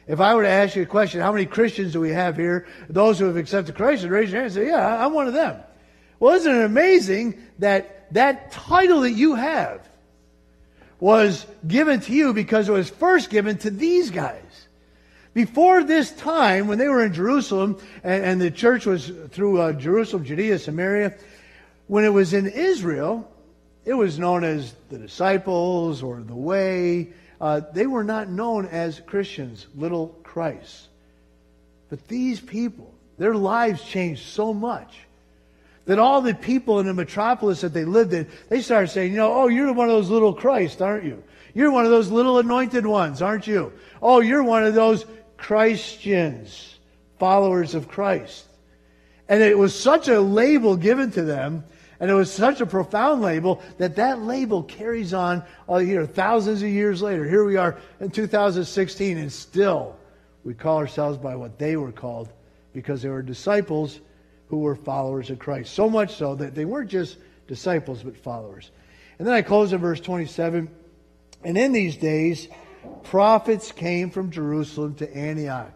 If 0.06 0.20
I 0.20 0.34
were 0.34 0.42
to 0.42 0.48
ask 0.48 0.76
you 0.76 0.82
a 0.82 0.86
question, 0.86 1.22
how 1.22 1.32
many 1.32 1.46
Christians 1.46 1.94
do 1.94 2.00
we 2.00 2.10
have 2.10 2.36
here? 2.36 2.66
Those 2.90 3.18
who 3.18 3.24
have 3.24 3.38
accepted 3.38 3.74
Christ, 3.74 4.04
raise 4.04 4.30
your 4.30 4.42
hand 4.42 4.54
and 4.54 4.54
say, 4.54 4.66
yeah, 4.66 5.02
I'm 5.02 5.14
one 5.14 5.28
of 5.28 5.32
them. 5.32 5.62
Well, 6.20 6.34
isn't 6.34 6.54
it 6.54 6.64
amazing 6.64 7.42
that 7.60 8.12
that 8.12 8.52
title 8.52 9.00
that 9.00 9.12
you 9.12 9.34
have 9.34 9.88
was 11.00 11.46
given 11.66 12.00
to 12.00 12.12
you 12.12 12.34
because 12.34 12.68
it 12.68 12.72
was 12.72 12.90
first 12.90 13.30
given 13.30 13.56
to 13.58 13.70
these 13.70 14.10
guys? 14.10 14.68
Before 15.34 15.82
this 15.82 16.12
time, 16.12 16.68
when 16.68 16.78
they 16.78 16.88
were 16.88 17.04
in 17.04 17.12
Jerusalem, 17.12 17.78
and, 18.04 18.24
and 18.24 18.40
the 18.40 18.52
church 18.52 18.86
was 18.86 19.10
through 19.30 19.60
uh, 19.60 19.72
Jerusalem, 19.72 20.24
Judea, 20.24 20.60
Samaria, 20.60 21.14
when 21.88 22.04
it 22.04 22.12
was 22.12 22.32
in 22.32 22.46
Israel, 22.46 23.30
it 23.84 23.94
was 23.94 24.18
known 24.18 24.44
as 24.44 24.74
the 24.90 24.98
disciples 24.98 26.02
or 26.02 26.20
the 26.20 26.34
way. 26.34 27.12
Uh, 27.40 27.60
they 27.72 27.86
were 27.86 28.04
not 28.04 28.28
known 28.30 28.66
as 28.66 29.00
Christians, 29.00 29.66
little 29.74 30.08
Christ. 30.22 30.86
But 31.90 32.06
these 32.06 32.40
people, 32.40 32.94
their 33.18 33.34
lives 33.34 33.82
changed 33.82 34.22
so 34.22 34.54
much 34.54 34.96
that 35.86 35.98
all 35.98 36.22
the 36.22 36.34
people 36.34 36.80
in 36.80 36.86
the 36.86 36.94
metropolis 36.94 37.60
that 37.60 37.74
they 37.74 37.84
lived 37.84 38.12
in, 38.12 38.28
they 38.48 38.62
started 38.62 38.88
saying, 38.88 39.12
you 39.12 39.18
know, 39.18 39.34
oh, 39.34 39.48
you're 39.48 39.72
one 39.72 39.88
of 39.88 39.94
those 39.94 40.10
little 40.10 40.32
Christ, 40.32 40.80
aren't 40.80 41.04
you? 41.04 41.22
You're 41.52 41.70
one 41.70 41.84
of 41.84 41.90
those 41.90 42.10
little 42.10 42.38
anointed 42.38 42.86
ones, 42.86 43.20
aren't 43.20 43.46
you? 43.46 43.72
Oh, 44.00 44.20
you're 44.20 44.42
one 44.42 44.64
of 44.64 44.74
those 44.74 45.04
Christians, 45.36 46.78
followers 47.18 47.74
of 47.74 47.88
Christ. 47.88 48.46
And 49.28 49.42
it 49.42 49.56
was 49.56 49.78
such 49.78 50.08
a 50.08 50.20
label 50.20 50.76
given 50.76 51.10
to 51.12 51.22
them, 51.22 51.64
and 52.00 52.10
it 52.10 52.14
was 52.14 52.30
such 52.30 52.60
a 52.60 52.66
profound 52.66 53.22
label 53.22 53.62
that 53.78 53.96
that 53.96 54.20
label 54.20 54.62
carries 54.62 55.14
on 55.14 55.38
uh, 55.38 55.46
all 55.66 55.82
year, 55.82 56.06
thousands 56.06 56.62
of 56.62 56.68
years 56.68 57.00
later. 57.00 57.24
Here 57.24 57.44
we 57.44 57.56
are 57.56 57.78
in 58.00 58.10
2016, 58.10 59.16
and 59.16 59.32
still 59.32 59.96
we 60.44 60.54
call 60.54 60.78
ourselves 60.78 61.16
by 61.16 61.36
what 61.36 61.58
they 61.58 61.76
were 61.76 61.92
called 61.92 62.30
because 62.72 63.00
they 63.00 63.08
were 63.08 63.22
disciples 63.22 64.00
who 64.48 64.58
were 64.58 64.76
followers 64.76 65.30
of 65.30 65.38
Christ. 65.38 65.72
So 65.72 65.88
much 65.88 66.14
so 66.16 66.34
that 66.34 66.54
they 66.54 66.64
weren't 66.64 66.90
just 66.90 67.16
disciples, 67.46 68.02
but 68.02 68.16
followers. 68.16 68.70
And 69.18 69.26
then 69.26 69.34
I 69.34 69.42
close 69.42 69.72
in 69.72 69.78
verse 69.78 70.00
27. 70.00 70.68
And 71.44 71.58
in 71.58 71.72
these 71.72 71.96
days, 71.96 72.48
prophets 73.04 73.72
came 73.72 74.10
from 74.10 74.30
Jerusalem 74.30 74.94
to 74.96 75.16
Antioch. 75.16 75.72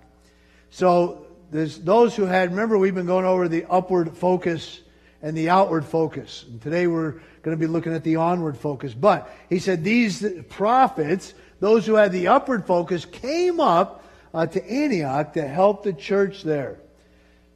So 0.71 1.27
there's 1.51 1.79
those 1.79 2.15
who 2.15 2.25
had, 2.25 2.51
remember, 2.51 2.79
we've 2.79 2.95
been 2.95 3.07
going 3.07 3.25
over 3.25 3.49
the 3.49 3.65
upward 3.71 4.17
focus 4.17 4.81
and 5.23 5.37
the 5.37 5.51
outward 5.51 5.85
focus. 5.85 6.45
And 6.49 6.61
today 6.61 6.87
we're 6.87 7.13
going 7.43 7.57
to 7.57 7.57
be 7.57 7.67
looking 7.67 7.95
at 7.95 8.05
the 8.05 8.17
onward 8.17 8.57
focus. 8.57 8.95
But 8.95 9.31
he 9.49 9.59
said 9.59 9.83
these 9.83 10.25
prophets, 10.49 11.35
those 11.61 11.87
who 11.87 11.95
had 11.95 12.13
the 12.13 12.29
upward 12.29 12.67
focus, 12.67 13.05
came 13.05 13.61
up 13.61 14.05
uh, 14.35 14.47
to 14.47 14.71
Antioch 14.71 15.33
to 15.33 15.47
help 15.47 15.83
the 15.83 15.93
church 15.93 16.43
there. 16.43 16.79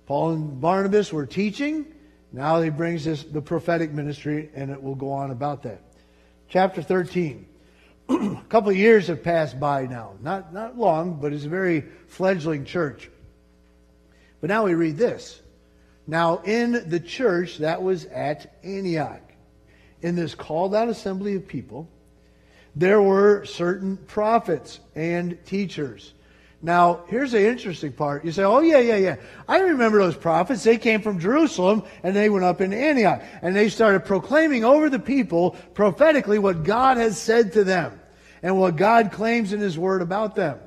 Paul 0.06 0.32
and 0.32 0.61
Barnabas 0.61 1.12
were 1.12 1.26
teaching. 1.26 1.87
Now 2.32 2.61
he 2.61 2.71
brings 2.71 3.06
us 3.06 3.23
the 3.23 3.42
prophetic 3.42 3.92
ministry, 3.92 4.50
and 4.54 4.71
it 4.71 4.82
will 4.82 4.94
go 4.94 5.12
on 5.12 5.30
about 5.30 5.62
that. 5.64 5.82
Chapter 6.49 6.82
13. 6.82 7.47
A 8.09 8.42
couple 8.49 8.71
of 8.71 8.76
years 8.76 9.09
have 9.09 9.23
passed 9.23 9.59
by 9.59 9.87
now. 9.87 10.14
Not, 10.21 10.52
not 10.52 10.78
long, 10.78 11.21
but 11.21 11.32
it's 11.32 11.44
a 11.44 11.49
very 11.49 11.85
fledgling 12.09 12.64
church. 12.64 13.11
But 14.40 14.49
now 14.49 14.64
we 14.64 14.75
read 14.75 14.97
this. 14.97 15.40
Now, 16.06 16.38
in 16.38 16.88
the 16.88 17.00
church 17.00 17.59
that 17.59 17.82
was 17.82 18.06
at 18.06 18.54
Antioch, 18.64 19.23
in 20.00 20.16
this 20.16 20.35
called 20.35 20.75
out 20.75 20.88
assembly 20.88 21.37
of 21.37 21.47
people, 21.47 21.88
there 22.75 23.00
were 23.00 23.44
certain 23.44 23.97
prophets 23.97 24.80
and 24.94 25.38
teachers. 25.47 26.12
Now, 26.64 27.00
here's 27.09 27.33
the 27.33 27.45
interesting 27.45 27.92
part. 27.92 28.25
You 28.25 28.31
say, 28.31 28.45
oh, 28.45 28.61
yeah, 28.61 28.78
yeah, 28.78 28.97
yeah. 28.97 29.16
I 29.49 29.59
remember 29.59 29.99
those 29.99 30.16
prophets. 30.16 30.62
They 30.62 30.78
came 30.78 31.02
from 31.02 31.19
Jerusalem 31.19 31.83
and 32.04 32.14
they 32.14 32.28
went 32.28 32.45
up 32.45 32.61
into 32.61 32.76
Antioch. 32.76 33.21
And 33.42 33.54
they 33.57 33.69
started 33.69 34.04
proclaiming 34.04 34.64
over 34.64 34.88
the 34.88 35.00
people 35.00 35.57
prophetically 35.75 36.38
what 36.38 36.62
God 36.62 36.99
has 36.99 37.21
said 37.21 37.52
to 37.54 37.64
them 37.64 38.00
and 38.45 38.59
what 38.59 38.76
God 38.76 39.11
claims 39.11 39.52
in 39.52 39.59
His 39.59 39.76
Word 39.76 40.02
about 40.02 40.37
them. 40.37 40.61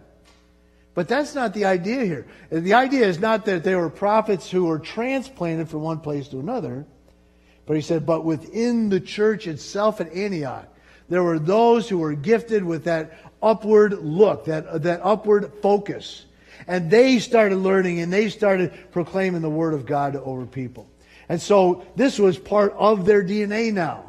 But 0.96 1.08
that's 1.08 1.34
not 1.34 1.54
the 1.54 1.66
idea 1.66 2.04
here. 2.04 2.28
The 2.50 2.74
idea 2.74 3.06
is 3.06 3.20
not 3.20 3.46
that 3.46 3.64
they 3.64 3.75
were 3.75 3.90
prophets 3.90 4.52
who 4.52 4.66
were 4.66 4.80
transplanted 4.80 5.70
from 5.70 5.82
one 5.82 6.00
place 6.00 6.28
to 6.30 6.40
another. 6.40 6.86
But 7.66 7.75
he 7.75 7.82
said, 7.82 8.06
but 8.06 8.25
within 8.25 8.90
the 8.90 9.00
church 9.00 9.48
itself 9.48 10.00
at 10.02 10.14
Antioch, 10.14 10.68
there 11.10 11.24
were 11.24 11.40
those 11.40 11.88
who 11.88 12.00
were 12.00 12.14
gifted 12.14 12.64
with 12.64 12.86
that 12.86 13.20
upward 13.42 13.94
look, 14.04 14.46
that, 14.46 14.66
uh, 14.66 14.78
that 14.80 15.02
upward 15.04 15.52
focus. 15.62 16.26
And 16.68 16.90
they 16.90 17.20
started 17.20 17.58
learning 17.58 18.00
and 18.00 18.12
they 18.12 18.30
started 18.30 18.74
proclaiming 18.92 19.42
the 19.42 19.50
word 19.50 19.74
of 19.74 19.86
God 19.86 20.16
over 20.16 20.46
people. 20.46 20.90
And 21.30 21.42
so 21.42 21.86
this 21.96 22.18
was 22.18 22.38
part 22.38 22.74
of 22.74 23.06
their 23.06 23.24
DNA 23.24 23.74
now 23.74 24.06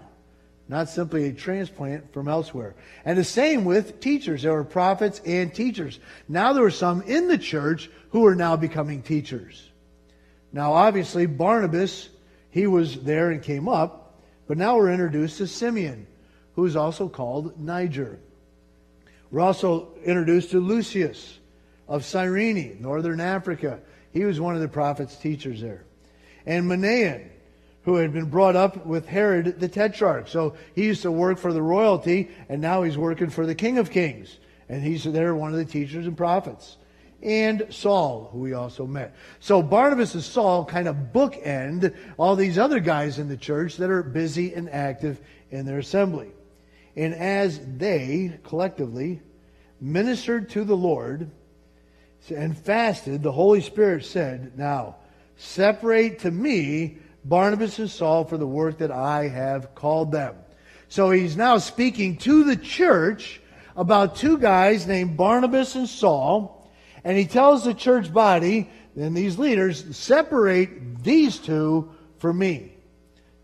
not 0.69 0.88
simply 0.88 1.26
a 1.26 1.33
transplant 1.33 2.12
from 2.12 2.29
elsewhere. 2.29 2.75
And 3.05 3.17
the 3.17 3.25
same 3.25 3.65
with 3.65 4.00
teachers. 4.00 4.43
There 4.43 4.53
were 4.53 4.65
prophets 4.65 5.21
and 5.25 5.55
teachers. 5.55 6.00
Now 6.29 6.53
there 6.53 6.62
were 6.62 6.71
some 6.71 7.03
in 7.03 7.29
the 7.29 7.38
church 7.38 7.88
who 8.11 8.26
are 8.26 8.35
now 8.35 8.57
becoming 8.57 9.03
teachers. 9.03 9.62
Now, 10.53 10.73
obviously, 10.73 11.26
Barnabas, 11.26 12.09
he 12.50 12.67
was 12.67 13.00
there 13.03 13.31
and 13.31 13.43
came 13.43 13.69
up, 13.69 14.21
but 14.49 14.57
now 14.57 14.76
we're 14.76 14.91
introduced 14.91 15.38
to 15.38 15.47
Simeon, 15.47 16.07
who 16.56 16.64
is 16.64 16.75
also 16.75 17.08
called 17.08 17.60
Niger. 17.60 18.18
We're 19.30 19.42
also 19.42 19.88
introduced 20.04 20.50
to 20.50 20.60
Lucius 20.60 21.38
of 21.86 22.04
Cyrene, 22.04 22.78
northern 22.80 23.20
Africa. 23.20 23.80
He 24.12 24.25
was 24.25 24.40
one 24.40 24.54
of 24.54 24.62
the 24.62 24.68
prophet's 24.68 25.16
teachers 25.16 25.60
there. 25.60 25.84
And 26.46 26.64
Manaen, 26.64 27.28
who 27.82 27.96
had 27.96 28.12
been 28.12 28.30
brought 28.30 28.56
up 28.56 28.84
with 28.86 29.06
Herod 29.06 29.60
the 29.60 29.68
Tetrarch. 29.68 30.28
So 30.28 30.56
he 30.75 30.86
used 30.86 31.02
to 31.02 31.12
work 31.12 31.38
for 31.38 31.52
the 31.52 31.62
royalty, 31.62 32.30
and 32.48 32.60
now 32.60 32.82
he's 32.82 32.98
working 32.98 33.30
for 33.30 33.46
the 33.46 33.54
King 33.54 33.78
of 33.78 33.90
Kings. 33.90 34.38
And 34.68 34.82
he's 34.82 35.04
there, 35.04 35.34
one 35.36 35.52
of 35.52 35.58
the 35.58 35.64
teachers 35.64 36.06
and 36.06 36.16
prophets. 36.16 36.78
And 37.22 37.66
Saul, 37.70 38.30
who 38.32 38.40
we 38.40 38.54
also 38.54 38.86
met. 38.86 39.14
So 39.40 39.62
Barnabas 39.62 40.14
and 40.14 40.22
Saul 40.22 40.64
kind 40.64 40.88
of 40.88 40.96
bookend 41.12 41.94
all 42.16 42.34
these 42.34 42.58
other 42.58 42.80
guys 42.80 43.18
in 43.18 43.28
the 43.28 43.36
church 43.36 43.76
that 43.76 43.90
are 43.90 44.02
busy 44.02 44.54
and 44.54 44.68
active 44.68 45.20
in 45.50 45.66
their 45.66 45.78
assembly. 45.78 46.32
And 46.97 47.15
as 47.15 47.61
they 47.76 48.38
collectively 48.45 49.21
ministered 49.81 50.49
to 50.50 50.65
the 50.65 50.76
Lord 50.76 51.31
and 52.31 52.57
fasted, 52.57 53.23
the 53.23 53.33
Holy 53.33 53.61
Spirit 53.61 54.05
said, 54.05 54.59
Now, 54.59 54.97
separate 55.37 56.21
to 56.21 56.31
me 56.31 56.99
Barnabas 57.25 57.79
and 57.79 57.91
Saul 57.91 58.25
for 58.25 58.38
the 58.38 58.47
work 58.47 58.79
that 58.79 58.91
I 58.91 59.29
have 59.29 59.75
called 59.75 60.12
them. 60.12 60.37
So 60.88 61.11
he's 61.11 61.37
now 61.37 61.59
speaking 61.59 62.17
to 62.19 62.45
the 62.45 62.57
church 62.57 63.41
about 63.76 64.17
two 64.17 64.38
guys 64.38 64.87
named 64.87 65.17
Barnabas 65.17 65.75
and 65.75 65.88
Saul, 65.88 66.71
and 67.05 67.19
he 67.19 67.26
tells 67.26 67.65
the 67.65 67.75
church 67.75 68.12
body 68.12 68.71
and 68.97 69.15
these 69.15 69.38
leaders, 69.38 69.97
separate 69.97 71.03
these 71.05 71.38
two 71.38 71.91
from 72.19 72.38
me. 72.38 72.73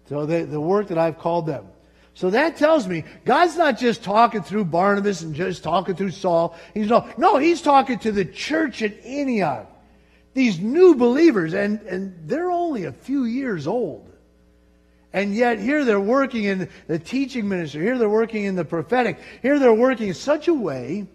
So 0.08 0.24
the, 0.26 0.44
the 0.44 0.60
work 0.60 0.88
that 0.88 0.98
I've 0.98 1.18
called 1.18 1.46
them. 1.46 1.66
So 2.14 2.30
that 2.30 2.56
tells 2.56 2.86
me 2.86 3.04
God's 3.24 3.56
not 3.56 3.78
just 3.78 4.04
talking 4.04 4.42
through 4.42 4.66
Barnabas 4.66 5.22
and 5.22 5.34
just 5.34 5.62
talking 5.62 5.94
through 5.94 6.10
Saul. 6.10 6.56
He's 6.74 6.88
no, 6.88 7.08
no, 7.16 7.38
he's 7.38 7.62
talking 7.62 7.98
to 8.00 8.12
the 8.12 8.24
church 8.24 8.82
at 8.82 9.04
Antioch 9.04 9.72
these 10.34 10.60
new 10.60 10.94
believers, 10.94 11.54
and, 11.54 11.80
and 11.82 12.14
they're 12.26 12.50
only 12.50 12.84
a 12.84 12.92
few 12.92 13.24
years 13.24 13.66
old. 13.66 14.08
And 15.12 15.34
yet, 15.34 15.58
here 15.58 15.84
they're 15.84 16.00
working 16.00 16.44
in 16.44 16.70
the 16.86 16.98
teaching 16.98 17.48
ministry. 17.48 17.82
Here 17.82 17.98
they're 17.98 18.08
working 18.08 18.44
in 18.44 18.54
the 18.54 18.64
prophetic. 18.64 19.18
Here 19.42 19.58
they're 19.58 19.74
working 19.74 20.08
in 20.08 20.14
such 20.14 20.48
a 20.48 20.54
way 20.54 21.06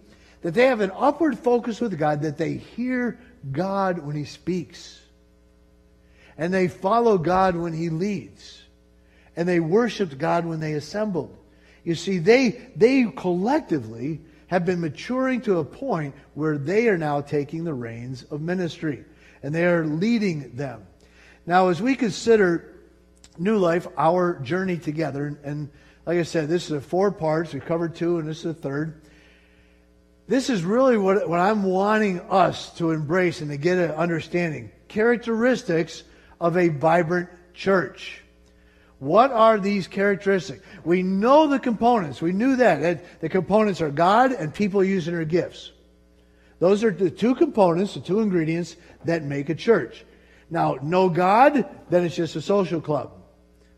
that 0.42 0.54
they 0.54 0.66
have 0.66 0.82
an 0.82 0.92
upward 0.96 1.40
focus 1.40 1.82
with 1.82 1.98
God, 1.98 2.22
that 2.22 2.38
they 2.38 2.54
hear 2.54 3.20
God 3.52 4.00
when 4.00 4.16
He 4.16 4.26
speaks. 4.26 5.02
And 6.38 6.54
they 6.54 6.68
follow 6.68 7.18
God 7.18 7.56
when 7.56 7.74
He 7.74 7.90
leads. 7.90 8.62
And 9.38 9.48
they 9.48 9.62
worshiped 9.62 10.18
God 10.18 10.46
when 10.46 10.60
they 10.60 10.74
assembled. 10.74 11.34
You 11.86 11.96
see, 11.96 12.18
they, 12.18 12.70
they 12.76 13.06
collectively 13.06 14.20
have 14.48 14.66
been 14.66 14.82
maturing 14.82 15.40
to 15.42 15.60
a 15.60 15.64
point 15.64 16.16
where 16.34 16.58
they 16.58 16.90
are 16.90 16.98
now 16.98 17.22
taking 17.22 17.64
the 17.64 17.74
reins 17.74 18.24
of 18.24 18.42
ministry 18.42 19.06
and 19.44 19.56
they 19.56 19.66
are 19.66 19.86
leading 19.86 20.56
them. 20.56 20.86
Now, 21.46 21.70
as 21.70 21.82
we 21.82 21.96
consider 21.96 22.76
New 23.38 23.58
Life, 23.58 23.88
our 23.98 24.40
journey 24.40 24.78
together, 24.78 25.40
and 25.44 25.70
like 26.06 26.18
I 26.18 26.24
said, 26.24 26.50
this 26.50 26.72
is 26.72 26.84
four 26.84 27.12
parts. 27.12 27.54
We 27.54 27.60
covered 27.60 27.96
two, 27.96 28.18
and 28.18 28.28
this 28.28 28.40
is 28.40 28.44
the 28.44 28.54
third. 28.54 29.02
This 30.28 30.50
is 30.50 30.64
really 30.64 30.98
what, 30.98 31.30
what 31.30 31.40
I'm 31.40 31.64
wanting 31.64 32.20
us 32.22 32.74
to 32.78 32.92
embrace 32.92 33.42
and 33.42 33.52
to 33.52 33.58
get 33.58 33.78
an 33.78 33.92
understanding. 33.92 34.72
Characteristics 34.88 36.04
of 36.42 36.58
a 36.58 36.68
vibrant 36.68 37.30
church. 37.54 38.22
What 39.00 39.32
are 39.32 39.60
these 39.60 39.88
characteristics? 39.88 40.64
We 40.84 41.04
know 41.04 41.48
the 41.48 41.60
components. 41.60 42.22
We 42.22 42.32
knew 42.32 42.56
that. 42.56 43.22
The 43.22 43.30
components 43.30 43.80
are 43.82 43.92
God 43.92 44.32
and 44.32 44.54
people 44.54 44.84
using 44.84 45.14
their 45.14 45.26
gifts. 45.26 45.72
Those 46.60 46.84
are 46.84 46.92
the 46.92 47.12
two 47.12 47.36
components, 47.36 47.94
the 47.94 48.00
two 48.00 48.22
ingredients 48.22 48.76
that 49.06 49.24
make 49.24 49.50
a 49.50 49.56
church. 49.56 50.04
Now, 50.50 50.80
no 50.82 51.10
God, 51.10 51.68
then 51.90 52.06
it's 52.06 52.16
just 52.16 52.36
a 52.36 52.42
social 52.42 52.82
club. 52.82 53.12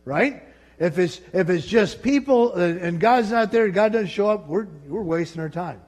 Right? 0.05 0.43
If 0.77 0.97
it's, 0.97 1.19
if 1.33 1.49
it's 1.49 1.65
just 1.65 2.01
people 2.01 2.53
and 2.53 3.01
God's 3.01 3.31
not 3.31 3.51
there, 3.51 3.67
God 3.69 3.91
doesn't 3.91 4.07
show 4.07 4.29
up, 4.29 4.47
we're, 4.47 4.67
we're 4.87 5.03
wasting 5.03 5.41
our 5.41 5.49
time. 5.49 5.81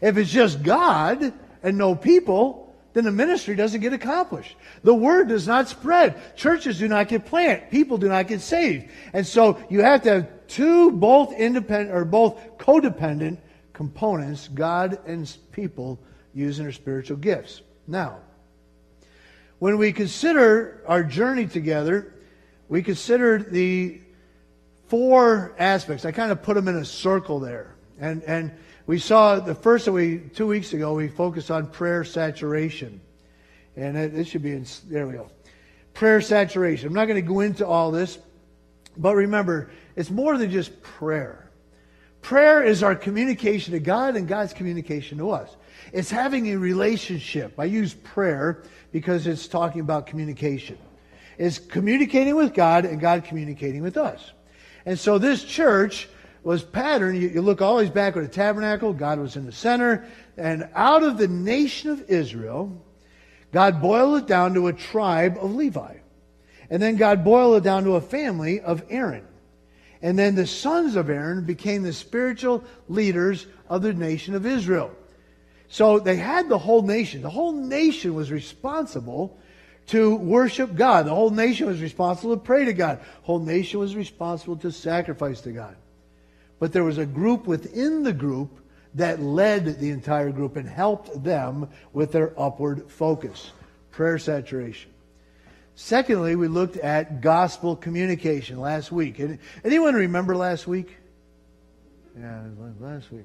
If 0.00 0.16
it's 0.16 0.30
just 0.30 0.62
God 0.62 1.32
and 1.64 1.76
no 1.76 1.96
people, 1.96 2.63
then 2.94 3.04
the 3.04 3.12
ministry 3.12 3.54
doesn't 3.56 3.80
get 3.80 3.92
accomplished. 3.92 4.56
The 4.82 4.94
word 4.94 5.28
does 5.28 5.46
not 5.46 5.68
spread. 5.68 6.36
Churches 6.36 6.78
do 6.78 6.88
not 6.88 7.08
get 7.08 7.26
planted. 7.26 7.70
People 7.70 7.98
do 7.98 8.08
not 8.08 8.28
get 8.28 8.40
saved. 8.40 8.88
And 9.12 9.26
so 9.26 9.58
you 9.68 9.82
have 9.82 10.02
to 10.02 10.10
have 10.10 10.46
two 10.46 10.92
both 10.92 11.32
independent 11.32 11.94
or 11.94 12.04
both 12.04 12.40
codependent 12.56 13.38
components, 13.72 14.48
God 14.48 15.00
and 15.06 15.30
people 15.50 15.98
using 16.32 16.64
their 16.64 16.72
spiritual 16.72 17.16
gifts. 17.16 17.62
Now, 17.86 18.18
when 19.58 19.76
we 19.76 19.92
consider 19.92 20.82
our 20.86 21.02
journey 21.02 21.46
together, 21.46 22.14
we 22.68 22.82
consider 22.82 23.38
the 23.38 24.00
four 24.86 25.54
aspects. 25.58 26.04
I 26.04 26.12
kind 26.12 26.30
of 26.30 26.42
put 26.42 26.54
them 26.54 26.68
in 26.68 26.76
a 26.76 26.84
circle 26.84 27.40
there. 27.40 27.74
And, 27.98 28.22
and 28.22 28.52
We 28.86 28.98
saw 28.98 29.40
the 29.40 29.54
first 29.54 29.88
we 29.88 30.18
two 30.18 30.46
weeks 30.46 30.72
ago. 30.74 30.94
We 30.94 31.08
focused 31.08 31.50
on 31.50 31.68
prayer 31.68 32.04
saturation, 32.04 33.00
and 33.76 33.96
it 33.96 34.26
should 34.26 34.42
be 34.42 34.52
in. 34.52 34.66
There 34.88 35.06
we 35.06 35.14
go. 35.14 35.30
Prayer 35.94 36.20
saturation. 36.20 36.88
I'm 36.88 36.94
not 36.94 37.06
going 37.06 37.22
to 37.22 37.26
go 37.26 37.40
into 37.40 37.66
all 37.66 37.90
this, 37.90 38.18
but 38.96 39.14
remember, 39.14 39.70
it's 39.96 40.10
more 40.10 40.36
than 40.36 40.50
just 40.50 40.82
prayer. 40.82 41.48
Prayer 42.20 42.62
is 42.62 42.82
our 42.82 42.94
communication 42.94 43.72
to 43.72 43.80
God 43.80 44.16
and 44.16 44.26
God's 44.26 44.52
communication 44.52 45.18
to 45.18 45.30
us. 45.30 45.54
It's 45.92 46.10
having 46.10 46.52
a 46.52 46.56
relationship. 46.56 47.54
I 47.58 47.64
use 47.66 47.94
prayer 47.94 48.62
because 48.92 49.26
it's 49.26 49.46
talking 49.46 49.80
about 49.80 50.06
communication. 50.06 50.78
It's 51.38 51.58
communicating 51.58 52.34
with 52.36 52.54
God 52.54 52.84
and 52.84 53.00
God 53.00 53.24
communicating 53.24 53.82
with 53.82 53.96
us. 53.96 54.32
And 54.86 54.98
so 54.98 55.18
this 55.18 55.44
church 55.44 56.08
was 56.44 56.62
patterned. 56.62 57.20
You, 57.20 57.28
you 57.28 57.42
look 57.42 57.62
always 57.62 57.90
back 57.90 58.16
at 58.16 58.22
the 58.22 58.28
tabernacle, 58.28 58.92
God 58.92 59.18
was 59.18 59.34
in 59.34 59.46
the 59.46 59.52
center. 59.52 60.06
And 60.36 60.68
out 60.74 61.02
of 61.02 61.18
the 61.18 61.26
nation 61.26 61.90
of 61.90 62.08
Israel, 62.08 62.80
God 63.50 63.80
boiled 63.80 64.22
it 64.22 64.26
down 64.26 64.54
to 64.54 64.68
a 64.68 64.72
tribe 64.72 65.38
of 65.40 65.54
Levi. 65.54 65.96
And 66.70 66.82
then 66.82 66.96
God 66.96 67.24
boiled 67.24 67.56
it 67.56 67.64
down 67.64 67.84
to 67.84 67.94
a 67.94 68.00
family 68.00 68.60
of 68.60 68.84
Aaron. 68.88 69.26
And 70.02 70.18
then 70.18 70.34
the 70.34 70.46
sons 70.46 70.96
of 70.96 71.08
Aaron 71.08 71.46
became 71.46 71.82
the 71.82 71.92
spiritual 71.92 72.62
leaders 72.88 73.46
of 73.68 73.82
the 73.82 73.94
nation 73.94 74.34
of 74.34 74.44
Israel. 74.44 74.90
So 75.68 75.98
they 75.98 76.16
had 76.16 76.48
the 76.48 76.58
whole 76.58 76.82
nation. 76.82 77.22
The 77.22 77.30
whole 77.30 77.52
nation 77.52 78.14
was 78.14 78.30
responsible 78.30 79.38
to 79.86 80.16
worship 80.16 80.74
God. 80.74 81.06
The 81.06 81.14
whole 81.14 81.30
nation 81.30 81.66
was 81.66 81.80
responsible 81.80 82.36
to 82.36 82.42
pray 82.42 82.66
to 82.66 82.74
God. 82.74 83.00
The 83.00 83.06
whole 83.22 83.40
nation 83.40 83.80
was 83.80 83.96
responsible 83.96 84.56
to 84.58 84.72
sacrifice 84.72 85.40
to 85.42 85.52
God. 85.52 85.76
But 86.58 86.72
there 86.72 86.84
was 86.84 86.98
a 86.98 87.06
group 87.06 87.46
within 87.46 88.02
the 88.02 88.12
group 88.12 88.60
that 88.94 89.20
led 89.20 89.80
the 89.80 89.90
entire 89.90 90.30
group 90.30 90.56
and 90.56 90.68
helped 90.68 91.22
them 91.22 91.68
with 91.92 92.12
their 92.12 92.32
upward 92.40 92.90
focus. 92.90 93.50
Prayer 93.90 94.18
saturation. 94.18 94.90
Secondly, 95.74 96.36
we 96.36 96.46
looked 96.46 96.76
at 96.76 97.20
gospel 97.20 97.74
communication 97.74 98.60
last 98.60 98.92
week. 98.92 99.20
Anyone 99.64 99.94
remember 99.94 100.36
last 100.36 100.68
week? 100.68 100.96
Yeah, 102.16 102.42
last 102.78 103.10
week. 103.10 103.24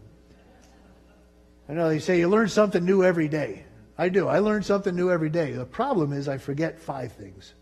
I 1.68 1.74
know 1.74 1.88
they 1.88 2.00
say 2.00 2.18
you 2.18 2.28
learn 2.28 2.50
something 2.50 2.84
new 2.84 3.04
every 3.04 3.28
day. 3.28 3.66
I 4.00 4.10
do. 4.10 4.28
I 4.28 4.40
learn 4.40 4.64
something 4.64 4.96
new 4.96 5.12
every 5.12 5.30
day. 5.30 5.52
The 5.52 5.66
problem 5.66 6.14
is 6.14 6.28
I 6.28 6.40
forget 6.40 6.80
five 6.80 7.12
things. 7.12 7.54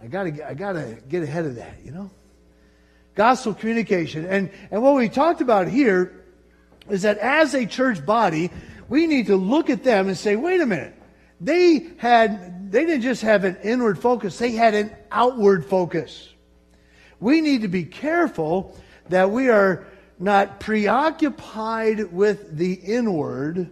I 0.00 0.06
gotta, 0.06 0.48
I 0.48 0.54
gotta 0.54 0.98
get 1.08 1.24
ahead 1.24 1.46
of 1.46 1.56
that, 1.56 1.78
you 1.84 1.90
know? 1.90 2.10
Gospel 3.18 3.52
communication. 3.52 4.26
And, 4.26 4.48
and 4.70 4.80
what 4.80 4.94
we 4.94 5.08
talked 5.08 5.40
about 5.40 5.66
here 5.66 6.24
is 6.88 7.02
that 7.02 7.18
as 7.18 7.52
a 7.52 7.66
church 7.66 8.06
body, 8.06 8.48
we 8.88 9.08
need 9.08 9.26
to 9.26 9.34
look 9.34 9.70
at 9.70 9.82
them 9.82 10.06
and 10.06 10.16
say, 10.16 10.36
wait 10.36 10.60
a 10.60 10.66
minute. 10.66 10.94
They 11.40 11.88
had, 11.96 12.70
they 12.70 12.84
didn't 12.84 13.02
just 13.02 13.22
have 13.22 13.42
an 13.42 13.56
inward 13.64 13.98
focus, 13.98 14.38
they 14.38 14.52
had 14.52 14.74
an 14.74 14.94
outward 15.10 15.66
focus. 15.66 16.28
We 17.18 17.40
need 17.40 17.62
to 17.62 17.68
be 17.68 17.82
careful 17.82 18.76
that 19.08 19.32
we 19.32 19.48
are 19.48 19.84
not 20.20 20.60
preoccupied 20.60 22.12
with 22.12 22.56
the 22.56 22.74
inward 22.74 23.68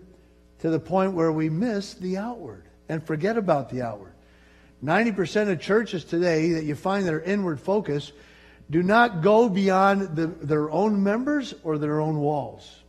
to 0.58 0.70
the 0.70 0.80
point 0.80 1.12
where 1.12 1.30
we 1.30 1.50
miss 1.50 1.94
the 1.94 2.16
outward 2.16 2.64
and 2.88 3.00
forget 3.00 3.38
about 3.38 3.70
the 3.70 3.82
outward. 3.82 4.14
90% 4.82 5.52
of 5.52 5.60
churches 5.60 6.02
today 6.04 6.54
that 6.54 6.64
you 6.64 6.74
find 6.74 7.06
that 7.06 7.14
are 7.14 7.22
inward 7.22 7.60
focused 7.60 8.12
do 8.70 8.82
not 8.82 9.22
go 9.22 9.48
beyond 9.48 10.16
the, 10.16 10.26
their 10.26 10.70
own 10.70 11.02
members 11.02 11.54
or 11.62 11.78
their 11.78 12.00
own 12.00 12.18
walls. 12.18 12.82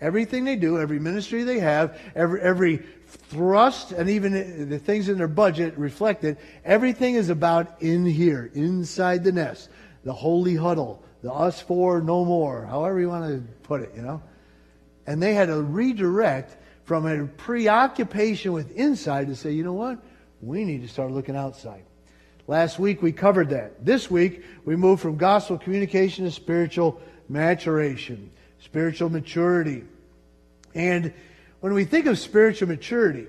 Everything 0.00 0.44
they 0.44 0.56
do, 0.56 0.78
every 0.78 0.98
ministry 0.98 1.44
they 1.44 1.60
have, 1.60 1.96
every, 2.16 2.40
every 2.40 2.82
thrust, 3.06 3.92
and 3.92 4.10
even 4.10 4.68
the 4.68 4.78
things 4.78 5.08
in 5.08 5.16
their 5.16 5.28
budget 5.28 5.78
reflected, 5.78 6.38
everything 6.64 7.14
is 7.14 7.28
about 7.28 7.80
in 7.80 8.04
here, 8.04 8.50
inside 8.54 9.22
the 9.22 9.30
nest, 9.30 9.68
the 10.02 10.12
holy 10.12 10.56
huddle, 10.56 11.04
the 11.22 11.32
us 11.32 11.60
four, 11.60 12.00
no 12.00 12.24
more, 12.24 12.66
however 12.66 12.98
you 12.98 13.08
want 13.08 13.26
to 13.26 13.52
put 13.62 13.80
it, 13.80 13.92
you 13.94 14.02
know. 14.02 14.20
And 15.06 15.22
they 15.22 15.34
had 15.34 15.48
to 15.48 15.62
redirect 15.62 16.56
from 16.84 17.06
a 17.06 17.26
preoccupation 17.26 18.52
with 18.52 18.72
inside 18.72 19.28
to 19.28 19.36
say, 19.36 19.52
you 19.52 19.62
know 19.62 19.72
what? 19.72 20.02
We 20.40 20.64
need 20.64 20.82
to 20.82 20.88
start 20.88 21.12
looking 21.12 21.36
outside. 21.36 21.84
Last 22.52 22.78
week 22.78 23.00
we 23.00 23.12
covered 23.12 23.48
that. 23.48 23.82
This 23.82 24.10
week 24.10 24.44
we 24.66 24.76
move 24.76 25.00
from 25.00 25.16
gospel 25.16 25.56
communication 25.56 26.26
to 26.26 26.30
spiritual 26.30 27.00
maturation, 27.26 28.30
spiritual 28.60 29.08
maturity. 29.08 29.84
And 30.74 31.14
when 31.60 31.72
we 31.72 31.86
think 31.86 32.04
of 32.04 32.18
spiritual 32.18 32.68
maturity, 32.68 33.26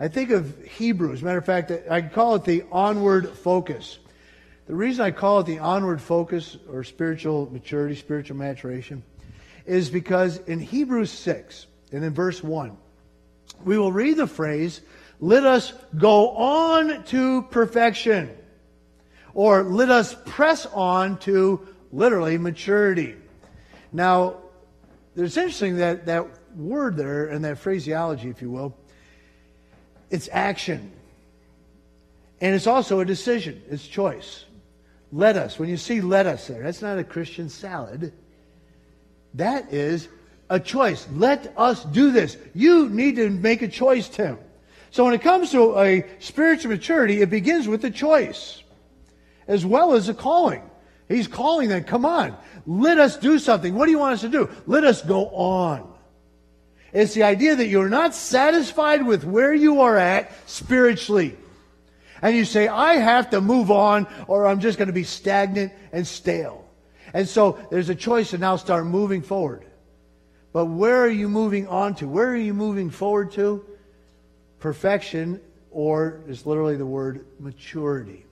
I 0.00 0.08
think 0.08 0.30
of 0.30 0.56
Hebrews. 0.64 1.22
Matter 1.22 1.36
of 1.36 1.44
fact, 1.44 1.70
I 1.90 2.00
call 2.00 2.36
it 2.36 2.44
the 2.44 2.64
onward 2.72 3.28
focus. 3.28 3.98
The 4.66 4.74
reason 4.74 5.04
I 5.04 5.10
call 5.10 5.40
it 5.40 5.46
the 5.46 5.58
onward 5.58 6.00
focus 6.00 6.56
or 6.72 6.82
spiritual 6.82 7.50
maturity, 7.52 7.94
spiritual 7.94 8.38
maturation, 8.38 9.02
is 9.66 9.90
because 9.90 10.38
in 10.38 10.60
Hebrews 10.60 11.10
6 11.10 11.66
and 11.92 12.02
in 12.02 12.14
verse 12.14 12.42
1, 12.42 12.74
we 13.66 13.76
will 13.76 13.92
read 13.92 14.16
the 14.16 14.26
phrase, 14.26 14.80
let 15.20 15.44
us 15.44 15.74
go 15.98 16.30
on 16.30 17.04
to 17.04 17.42
perfection. 17.50 18.34
Or 19.36 19.62
let 19.64 19.90
us 19.90 20.16
press 20.24 20.64
on 20.72 21.18
to 21.18 21.68
literally 21.92 22.38
maturity. 22.38 23.16
Now, 23.92 24.36
it's 25.14 25.36
interesting 25.36 25.76
that 25.76 26.06
that 26.06 26.26
word 26.56 26.96
there 26.96 27.26
and 27.26 27.44
that 27.44 27.58
phraseology, 27.58 28.30
if 28.30 28.40
you 28.40 28.50
will, 28.50 28.74
it's 30.08 30.30
action. 30.32 30.90
And 32.40 32.54
it's 32.54 32.66
also 32.66 33.00
a 33.00 33.04
decision, 33.04 33.62
it's 33.68 33.86
choice. 33.86 34.46
Let 35.12 35.36
us. 35.36 35.58
When 35.58 35.68
you 35.68 35.76
see 35.76 36.00
let 36.00 36.24
us 36.24 36.46
there, 36.46 36.62
that's 36.62 36.80
not 36.80 36.96
a 36.96 37.04
Christian 37.04 37.50
salad. 37.50 38.14
That 39.34 39.70
is 39.70 40.08
a 40.48 40.58
choice. 40.58 41.06
Let 41.12 41.52
us 41.58 41.84
do 41.84 42.10
this. 42.10 42.38
You 42.54 42.88
need 42.88 43.16
to 43.16 43.28
make 43.28 43.60
a 43.60 43.68
choice, 43.68 44.08
Tim. 44.08 44.38
So 44.92 45.04
when 45.04 45.12
it 45.12 45.20
comes 45.20 45.50
to 45.50 45.78
a 45.78 46.06
spiritual 46.20 46.70
maturity, 46.70 47.20
it 47.20 47.28
begins 47.28 47.68
with 47.68 47.84
a 47.84 47.90
choice 47.90 48.62
as 49.48 49.64
well 49.64 49.94
as 49.94 50.08
a 50.08 50.14
calling. 50.14 50.62
He's 51.08 51.28
calling 51.28 51.68
them, 51.68 51.84
come 51.84 52.04
on, 52.04 52.36
let 52.66 52.98
us 52.98 53.16
do 53.16 53.38
something. 53.38 53.74
What 53.74 53.84
do 53.84 53.92
you 53.92 53.98
want 53.98 54.14
us 54.14 54.20
to 54.22 54.28
do? 54.28 54.50
Let 54.66 54.84
us 54.84 55.02
go 55.02 55.28
on. 55.28 55.92
It's 56.92 57.14
the 57.14 57.22
idea 57.24 57.54
that 57.56 57.66
you're 57.66 57.88
not 57.88 58.14
satisfied 58.14 59.06
with 59.06 59.24
where 59.24 59.54
you 59.54 59.82
are 59.82 59.96
at 59.96 60.32
spiritually 60.48 61.36
and 62.22 62.34
you 62.34 62.44
say, 62.44 62.68
I 62.68 62.94
have 62.94 63.30
to 63.30 63.40
move 63.40 63.70
on 63.70 64.06
or 64.26 64.46
I'm 64.46 64.60
just 64.60 64.78
going 64.78 64.88
to 64.88 64.94
be 64.94 65.04
stagnant 65.04 65.72
and 65.92 66.06
stale. 66.06 66.64
And 67.14 67.28
so 67.28 67.58
there's 67.70 67.88
a 67.88 67.94
choice 67.94 68.30
to 68.30 68.38
now 68.38 68.56
start 68.56 68.86
moving 68.86 69.22
forward. 69.22 69.64
But 70.52 70.66
where 70.66 71.02
are 71.02 71.08
you 71.08 71.28
moving 71.28 71.68
on 71.68 71.94
to? 71.96 72.08
Where 72.08 72.28
are 72.28 72.36
you 72.36 72.54
moving 72.54 72.90
forward 72.90 73.32
to? 73.32 73.64
Perfection, 74.58 75.40
or 75.70 76.22
is 76.26 76.46
literally 76.46 76.76
the 76.76 76.86
word 76.86 77.26
maturity. 77.38 78.25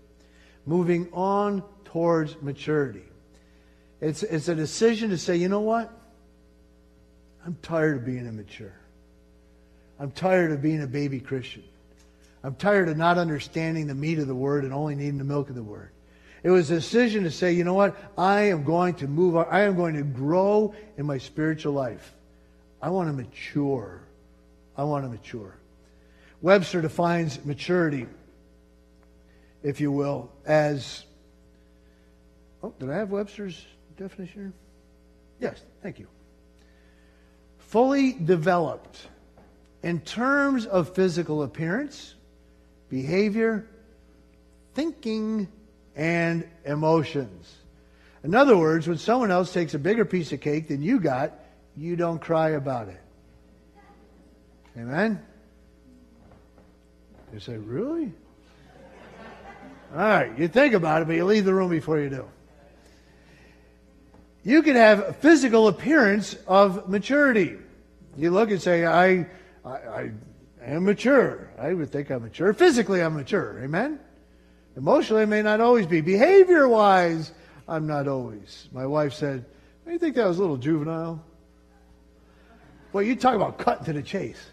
Moving 0.66 1.08
on 1.12 1.62
towards 1.84 2.40
maturity. 2.42 3.04
It's, 4.00 4.22
it's 4.22 4.48
a 4.48 4.54
decision 4.54 5.10
to 5.10 5.18
say, 5.18 5.36
you 5.36 5.48
know 5.48 5.60
what? 5.60 5.92
I'm 7.46 7.56
tired 7.62 7.98
of 7.98 8.04
being 8.04 8.26
immature. 8.26 8.74
I'm 9.98 10.10
tired 10.10 10.52
of 10.52 10.62
being 10.62 10.82
a 10.82 10.86
baby 10.86 11.20
Christian. 11.20 11.62
I'm 12.42 12.54
tired 12.54 12.88
of 12.88 12.96
not 12.96 13.16
understanding 13.16 13.86
the 13.86 13.94
meat 13.94 14.18
of 14.18 14.26
the 14.26 14.34
word 14.34 14.64
and 14.64 14.72
only 14.72 14.94
needing 14.94 15.18
the 15.18 15.24
milk 15.24 15.48
of 15.48 15.54
the 15.54 15.62
word. 15.62 15.90
It 16.42 16.50
was 16.50 16.70
a 16.70 16.74
decision 16.74 17.24
to 17.24 17.30
say, 17.30 17.52
you 17.52 17.64
know 17.64 17.72
what? 17.72 17.96
I 18.18 18.42
am 18.42 18.64
going 18.64 18.94
to 18.96 19.08
move 19.08 19.36
on. 19.36 19.46
I 19.50 19.62
am 19.62 19.76
going 19.76 19.94
to 19.94 20.02
grow 20.02 20.74
in 20.98 21.06
my 21.06 21.16
spiritual 21.16 21.72
life. 21.72 22.14
I 22.82 22.90
want 22.90 23.08
to 23.08 23.14
mature. 23.14 24.02
I 24.76 24.84
want 24.84 25.04
to 25.04 25.08
mature. 25.08 25.56
Webster 26.42 26.82
defines 26.82 27.42
maturity, 27.46 28.06
if 29.64 29.80
you 29.80 29.90
will, 29.90 30.30
as. 30.46 31.04
Oh, 32.62 32.72
did 32.78 32.90
I 32.90 32.98
have 32.98 33.10
Webster's 33.10 33.64
definition? 33.96 34.52
Yes, 35.40 35.60
thank 35.82 35.98
you. 35.98 36.06
Fully 37.58 38.12
developed 38.12 39.08
in 39.82 40.00
terms 40.00 40.66
of 40.66 40.94
physical 40.94 41.42
appearance, 41.42 42.14
behavior, 42.88 43.66
thinking, 44.74 45.48
and 45.96 46.48
emotions. 46.64 47.52
In 48.22 48.34
other 48.34 48.56
words, 48.56 48.86
when 48.86 48.98
someone 48.98 49.30
else 49.30 49.52
takes 49.52 49.74
a 49.74 49.78
bigger 49.78 50.04
piece 50.04 50.32
of 50.32 50.40
cake 50.40 50.68
than 50.68 50.82
you 50.82 51.00
got, 51.00 51.32
you 51.76 51.96
don't 51.96 52.20
cry 52.20 52.50
about 52.50 52.88
it. 52.88 53.00
Amen? 54.76 55.22
You 57.32 57.40
say, 57.40 57.56
really? 57.56 58.12
All 59.94 60.00
right, 60.00 60.36
you 60.36 60.48
think 60.48 60.74
about 60.74 61.02
it, 61.02 61.04
but 61.04 61.14
you 61.14 61.24
leave 61.24 61.44
the 61.44 61.54
room 61.54 61.70
before 61.70 62.00
you 62.00 62.10
do. 62.10 62.28
you 64.42 64.60
can 64.62 64.74
have 64.74 64.98
a 64.98 65.12
physical 65.12 65.68
appearance 65.68 66.34
of 66.48 66.88
maturity. 66.88 67.58
You 68.16 68.32
look 68.32 68.50
and 68.50 68.60
say, 68.60 68.84
I, 68.84 69.28
I, 69.64 69.70
I 69.70 70.10
am 70.64 70.84
mature. 70.84 71.48
I 71.56 71.74
would 71.74 71.92
think 71.92 72.10
I'm 72.10 72.22
mature. 72.22 72.52
Physically, 72.52 73.02
I'm 73.02 73.14
mature. 73.14 73.62
Amen? 73.62 74.00
Emotionally, 74.76 75.22
I 75.22 75.26
may 75.26 75.42
not 75.42 75.60
always 75.60 75.86
be. 75.86 76.00
Behavior 76.00 76.66
wise, 76.66 77.30
I'm 77.68 77.86
not 77.86 78.08
always. 78.08 78.68
My 78.72 78.86
wife 78.86 79.14
said, 79.14 79.44
you 79.86 79.98
think 80.00 80.16
that 80.16 80.26
was 80.26 80.38
a 80.38 80.40
little 80.40 80.56
juvenile? 80.56 81.24
Well, 82.92 83.04
you 83.04 83.14
talk 83.14 83.36
about 83.36 83.58
cutting 83.58 83.84
to 83.84 83.92
the 83.92 84.02
chase. 84.02 84.44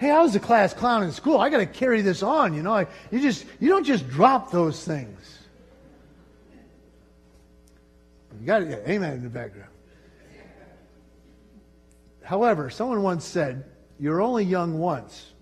Hey, 0.00 0.10
I 0.10 0.22
was 0.22 0.34
a 0.34 0.40
class 0.40 0.72
clown 0.72 1.02
in 1.02 1.12
school. 1.12 1.36
I 1.36 1.50
got 1.50 1.58
to 1.58 1.66
carry 1.66 2.00
this 2.00 2.22
on. 2.22 2.54
You 2.54 2.62
know, 2.62 2.72
I, 2.72 2.86
you 3.10 3.20
just 3.20 3.44
you 3.60 3.68
don't 3.68 3.84
just 3.84 4.08
drop 4.08 4.50
those 4.50 4.82
things. 4.82 5.38
You 8.40 8.46
got. 8.46 8.66
Yeah, 8.66 8.76
amen 8.88 9.12
in 9.12 9.22
the 9.22 9.28
background. 9.28 9.68
However, 12.22 12.70
someone 12.70 13.02
once 13.02 13.26
said, 13.26 13.66
"You're 13.98 14.22
only 14.22 14.42
young 14.42 14.78
once, 14.78 15.34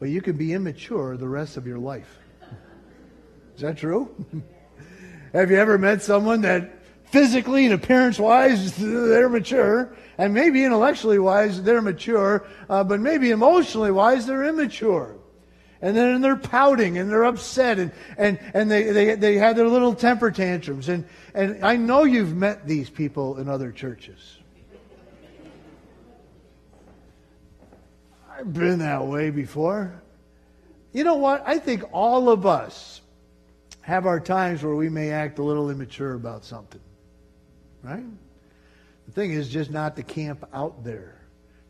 but 0.00 0.08
you 0.08 0.22
can 0.22 0.38
be 0.38 0.54
immature 0.54 1.18
the 1.18 1.28
rest 1.28 1.58
of 1.58 1.66
your 1.66 1.78
life." 1.78 2.16
Is 3.56 3.60
that 3.60 3.76
true? 3.76 4.08
Have 5.34 5.50
you 5.50 5.58
ever 5.58 5.76
met 5.76 6.00
someone 6.00 6.40
that 6.40 6.78
physically 7.10 7.66
and 7.66 7.74
appearance 7.74 8.18
wise 8.18 8.74
they're 8.78 9.28
mature, 9.28 9.94
and 10.18 10.34
maybe 10.34 10.64
intellectually 10.64 11.18
wise 11.18 11.62
they're 11.62 11.80
mature, 11.80 12.44
uh, 12.68 12.84
but 12.84 13.00
maybe 13.00 13.30
emotionally 13.30 13.92
wise 13.92 14.26
they're 14.26 14.44
immature? 14.44 15.16
And 15.80 15.96
then 15.96 16.20
they're 16.20 16.36
pouting 16.36 16.98
and 16.98 17.08
they're 17.08 17.24
upset 17.24 17.78
and, 17.78 17.92
and, 18.16 18.40
and 18.52 18.68
they, 18.68 18.90
they, 18.90 19.14
they 19.14 19.36
have 19.36 19.54
their 19.54 19.68
little 19.68 19.94
temper 19.94 20.32
tantrums. 20.32 20.88
And, 20.88 21.04
and 21.34 21.64
I 21.64 21.76
know 21.76 22.02
you've 22.02 22.34
met 22.34 22.66
these 22.66 22.90
people 22.90 23.38
in 23.38 23.48
other 23.48 23.70
churches. 23.70 24.38
I've 28.38 28.52
been 28.52 28.80
that 28.80 29.06
way 29.06 29.30
before. 29.30 30.02
You 30.92 31.04
know 31.04 31.16
what? 31.16 31.44
I 31.46 31.58
think 31.58 31.84
all 31.92 32.28
of 32.28 32.44
us 32.44 33.00
have 33.82 34.06
our 34.06 34.20
times 34.20 34.62
where 34.62 34.74
we 34.74 34.88
may 34.88 35.10
act 35.10 35.38
a 35.38 35.42
little 35.42 35.70
immature 35.70 36.14
about 36.14 36.44
something. 36.44 36.80
Right? 37.82 38.04
The 39.08 39.14
thing 39.14 39.32
is 39.32 39.48
just 39.48 39.70
not 39.70 39.96
to 39.96 40.02
camp 40.02 40.46
out 40.52 40.84
there, 40.84 41.18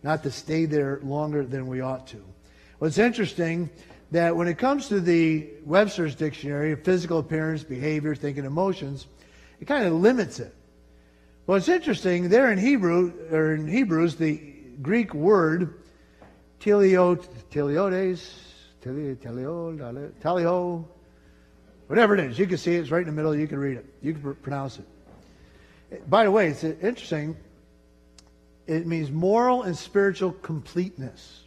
not 0.03 0.25
to 0.25 0.31
stay 0.33 0.65
there 0.65 0.99
longer 1.05 1.45
than 1.47 1.69
we 1.69 1.81
ought 1.81 2.09
to. 2.09 2.21
What's 2.81 2.99
interesting 2.99 3.71
that 4.11 4.35
when 4.35 4.49
it 4.49 4.59
comes 4.59 4.89
to 4.89 5.01
the 5.01 5.49
Webster's 5.65 6.17
dictionary 6.17 6.75
physical 6.75 7.21
appearance, 7.21 7.63
behavior, 7.63 8.17
thinking, 8.17 8.45
emotions, 8.45 9.07
it 9.61 9.67
kind 9.67 9.87
of 9.87 9.93
limits 9.93 10.41
it. 10.41 10.53
Well, 11.47 11.63
interesting 11.69 12.29
there 12.29 12.51
in 12.51 12.59
Hebrew 12.59 13.13
or 13.31 13.55
in 13.55 13.69
Hebrews, 13.69 14.17
the 14.17 14.37
Greek 14.83 15.15
word 15.15 15.81
telio, 16.59 17.25
teliotes, 17.53 18.31
telio, 18.83 19.15
telio, 19.17 20.11
telio, 20.21 20.85
Whatever 21.87 22.15
it 22.15 22.21
is, 22.33 22.39
you 22.39 22.49
can 22.49 22.59
see 22.59 22.75
it. 22.75 22.81
It's 22.81 22.91
right 22.91 23.01
in 23.01 23.07
the 23.07 23.13
middle. 23.13 23.35
You 23.35 23.47
can 23.47 23.61
read 23.61 23.77
it. 23.77 23.87
You 24.03 24.13
can 24.13 24.23
pr- 24.23 24.31
pronounce 24.33 24.81
it. 24.81 24.87
By 26.09 26.25
the 26.25 26.31
way, 26.31 26.49
it's 26.49 26.65
interesting. 26.65 27.37
It 28.67 28.87
means 28.87 29.11
moral 29.11 29.63
and 29.63 29.77
spiritual 29.77 30.33
completeness. 30.33 31.43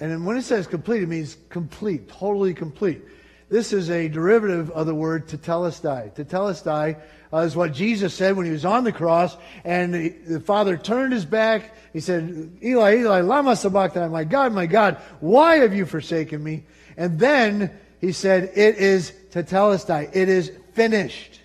And 0.00 0.24
when 0.26 0.36
it 0.36 0.42
says 0.42 0.66
complete, 0.66 1.02
it 1.02 1.08
means 1.08 1.36
complete, 1.50 2.08
totally 2.08 2.54
complete. 2.54 3.02
This 3.50 3.72
is 3.72 3.90
a 3.90 4.08
derivative 4.08 4.70
of 4.70 4.86
the 4.86 4.94
word 4.94 5.26
tetelestai. 5.26 6.14
Tetelestai 6.14 7.00
uh, 7.32 7.38
is 7.38 7.56
what 7.56 7.72
Jesus 7.72 8.14
said 8.14 8.36
when 8.36 8.46
he 8.46 8.52
was 8.52 8.64
on 8.64 8.84
the 8.84 8.92
cross, 8.92 9.36
and 9.64 9.92
the, 9.92 10.08
the, 10.08 10.40
Father 10.40 10.76
turned 10.76 11.12
his 11.12 11.24
back. 11.24 11.74
He 11.92 11.98
said, 11.98 12.58
Eli, 12.62 12.98
Eli, 12.98 13.20
lama 13.20 13.56
sabachthani, 13.56 14.08
my 14.10 14.24
God, 14.24 14.52
my 14.52 14.66
God, 14.66 14.98
why 15.18 15.56
have 15.56 15.74
you 15.74 15.84
forsaken 15.84 16.42
me? 16.42 16.64
And 16.96 17.18
then 17.18 17.72
he 18.00 18.12
said, 18.12 18.52
It 18.54 18.76
is 18.76 19.12
tetelestai. 19.30 20.10
It 20.14 20.28
is 20.28 20.52
finished. 20.72 21.39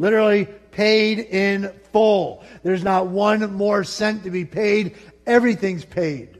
Literally 0.00 0.46
paid 0.70 1.18
in 1.18 1.70
full. 1.92 2.42
There's 2.62 2.82
not 2.82 3.08
one 3.08 3.52
more 3.52 3.84
cent 3.84 4.24
to 4.24 4.30
be 4.30 4.46
paid. 4.46 4.96
Everything's 5.26 5.84
paid. 5.84 6.38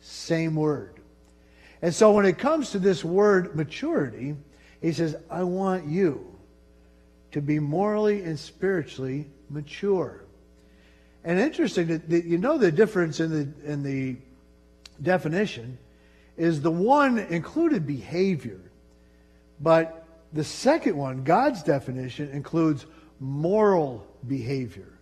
Same 0.00 0.56
word. 0.56 1.00
And 1.82 1.94
so 1.94 2.12
when 2.12 2.24
it 2.24 2.38
comes 2.38 2.70
to 2.70 2.78
this 2.78 3.04
word 3.04 3.54
maturity, 3.54 4.36
he 4.80 4.90
says, 4.94 5.16
I 5.30 5.42
want 5.42 5.84
you 5.84 6.34
to 7.32 7.42
be 7.42 7.58
morally 7.58 8.22
and 8.22 8.38
spiritually 8.38 9.26
mature. 9.50 10.24
And 11.24 11.38
interesting 11.38 11.88
that, 11.88 12.24
you 12.24 12.38
know 12.38 12.56
the 12.56 12.72
difference 12.72 13.20
in 13.20 13.30
the 13.30 13.70
in 13.70 13.82
the 13.82 14.16
definition 15.02 15.76
is 16.38 16.62
the 16.62 16.70
one 16.70 17.18
included 17.18 17.86
behavior. 17.86 18.60
But 19.60 20.06
the 20.32 20.44
second 20.44 20.96
one, 20.96 21.22
God's 21.22 21.62
definition, 21.62 22.30
includes 22.30 22.86
moral 23.24 24.06
behavior, 24.26 24.92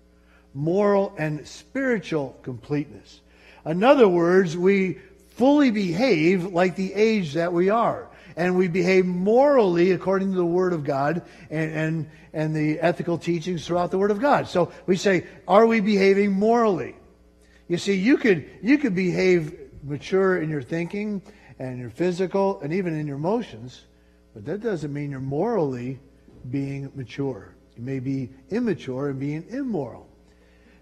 moral 0.54 1.14
and 1.18 1.46
spiritual 1.46 2.38
completeness. 2.42 3.20
In 3.64 3.82
other 3.82 4.08
words, 4.08 4.56
we 4.56 4.98
fully 5.36 5.70
behave 5.70 6.44
like 6.44 6.76
the 6.76 6.92
age 6.94 7.34
that 7.34 7.52
we 7.52 7.70
are. 7.70 8.08
And 8.34 8.56
we 8.56 8.68
behave 8.68 9.04
morally 9.04 9.90
according 9.90 10.30
to 10.30 10.36
the 10.36 10.44
Word 10.44 10.72
of 10.72 10.84
God 10.84 11.22
and, 11.50 11.72
and, 11.72 12.10
and 12.32 12.56
the 12.56 12.80
ethical 12.80 13.18
teachings 13.18 13.66
throughout 13.66 13.90
the 13.90 13.98
Word 13.98 14.10
of 14.10 14.20
God. 14.20 14.48
So 14.48 14.72
we 14.86 14.96
say, 14.96 15.26
are 15.46 15.66
we 15.66 15.80
behaving 15.80 16.32
morally? 16.32 16.96
You 17.68 17.76
see, 17.76 17.94
you 17.94 18.16
could, 18.16 18.48
you 18.62 18.78
could 18.78 18.94
behave 18.94 19.58
mature 19.82 20.40
in 20.40 20.48
your 20.48 20.62
thinking 20.62 21.20
and 21.58 21.78
your 21.78 21.90
physical 21.90 22.60
and 22.60 22.72
even 22.72 22.98
in 22.98 23.06
your 23.06 23.16
emotions 23.16 23.82
but 24.34 24.44
that 24.46 24.60
doesn't 24.60 24.92
mean 24.92 25.10
you're 25.10 25.20
morally 25.20 25.98
being 26.50 26.90
mature. 26.94 27.54
You 27.76 27.82
may 27.82 28.00
be 28.00 28.30
immature 28.50 29.08
and 29.08 29.18
being 29.18 29.46
immoral. 29.48 30.08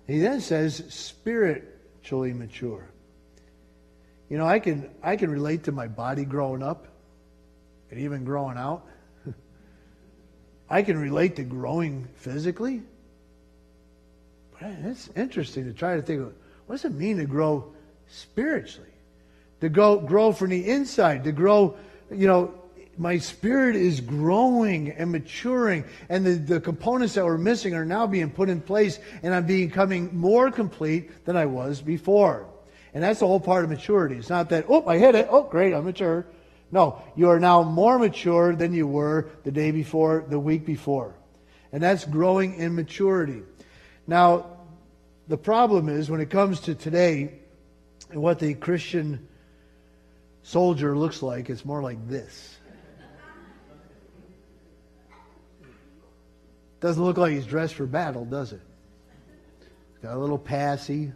He 0.06 0.18
then 0.18 0.40
says 0.40 0.84
spiritually 0.88 2.32
mature. 2.32 2.88
You 4.28 4.38
know, 4.38 4.46
I 4.46 4.58
can 4.58 4.90
I 5.02 5.16
can 5.16 5.30
relate 5.30 5.64
to 5.64 5.72
my 5.72 5.88
body 5.88 6.24
growing 6.24 6.62
up 6.62 6.86
and 7.90 8.00
even 8.00 8.24
growing 8.24 8.56
out. 8.56 8.86
I 10.70 10.82
can 10.82 10.98
relate 10.98 11.36
to 11.36 11.42
growing 11.42 12.08
physically. 12.16 12.82
But 14.52 14.70
it's 14.84 15.08
interesting 15.16 15.64
to 15.64 15.72
try 15.72 15.96
to 15.96 16.02
think 16.02 16.22
of 16.22 16.34
what 16.66 16.76
does 16.76 16.84
it 16.84 16.94
mean 16.94 17.18
to 17.18 17.24
grow 17.24 17.72
spiritually? 18.08 18.86
To 19.60 19.68
go 19.68 19.98
grow 19.98 20.32
from 20.32 20.50
the 20.50 20.70
inside, 20.70 21.24
to 21.24 21.32
grow, 21.32 21.76
you 22.10 22.26
know, 22.26 22.54
my 23.00 23.16
spirit 23.16 23.76
is 23.76 24.02
growing 24.02 24.90
and 24.90 25.10
maturing, 25.10 25.84
and 26.10 26.26
the, 26.26 26.34
the 26.34 26.60
components 26.60 27.14
that 27.14 27.24
were 27.24 27.38
missing 27.38 27.74
are 27.74 27.86
now 27.86 28.06
being 28.06 28.28
put 28.28 28.50
in 28.50 28.60
place, 28.60 28.98
and 29.22 29.34
I'm 29.34 29.46
becoming 29.46 30.14
more 30.14 30.50
complete 30.50 31.24
than 31.24 31.34
I 31.34 31.46
was 31.46 31.80
before. 31.80 32.46
And 32.92 33.02
that's 33.02 33.20
the 33.20 33.26
whole 33.26 33.40
part 33.40 33.64
of 33.64 33.70
maturity. 33.70 34.16
It's 34.16 34.28
not 34.28 34.50
that, 34.50 34.66
oh, 34.68 34.86
I 34.86 34.98
hit 34.98 35.14
it. 35.14 35.28
Oh, 35.30 35.44
great, 35.44 35.72
I'm 35.72 35.86
mature. 35.86 36.26
No, 36.72 37.00
you 37.16 37.30
are 37.30 37.40
now 37.40 37.62
more 37.62 37.98
mature 37.98 38.54
than 38.54 38.74
you 38.74 38.86
were 38.86 39.30
the 39.44 39.50
day 39.50 39.70
before, 39.70 40.26
the 40.28 40.38
week 40.38 40.66
before. 40.66 41.14
And 41.72 41.82
that's 41.82 42.04
growing 42.04 42.56
in 42.56 42.74
maturity. 42.74 43.40
Now, 44.06 44.58
the 45.26 45.38
problem 45.38 45.88
is 45.88 46.10
when 46.10 46.20
it 46.20 46.28
comes 46.28 46.60
to 46.60 46.74
today 46.74 47.32
and 48.10 48.20
what 48.20 48.40
the 48.40 48.52
Christian 48.52 49.26
soldier 50.42 50.98
looks 50.98 51.22
like, 51.22 51.48
it's 51.48 51.64
more 51.64 51.82
like 51.82 52.06
this. 52.06 52.58
Doesn't 56.80 57.02
look 57.02 57.18
like 57.18 57.32
he's 57.32 57.46
dressed 57.46 57.74
for 57.74 57.86
battle, 57.86 58.24
does 58.24 58.52
it? 58.52 58.60
He's 59.60 59.98
got 60.02 60.16
a 60.16 60.18
little 60.18 60.38
passy. 60.38 61.12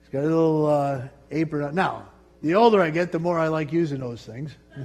He's 0.00 0.08
got 0.12 0.20
a 0.20 0.28
little 0.28 0.66
uh, 0.66 1.08
apron 1.30 1.64
on. 1.64 1.74
Now, 1.74 2.08
the 2.42 2.54
older 2.54 2.80
I 2.80 2.90
get, 2.90 3.10
the 3.10 3.18
more 3.18 3.38
I 3.38 3.48
like 3.48 3.72
using 3.72 3.98
those 3.98 4.24
things. 4.24 4.52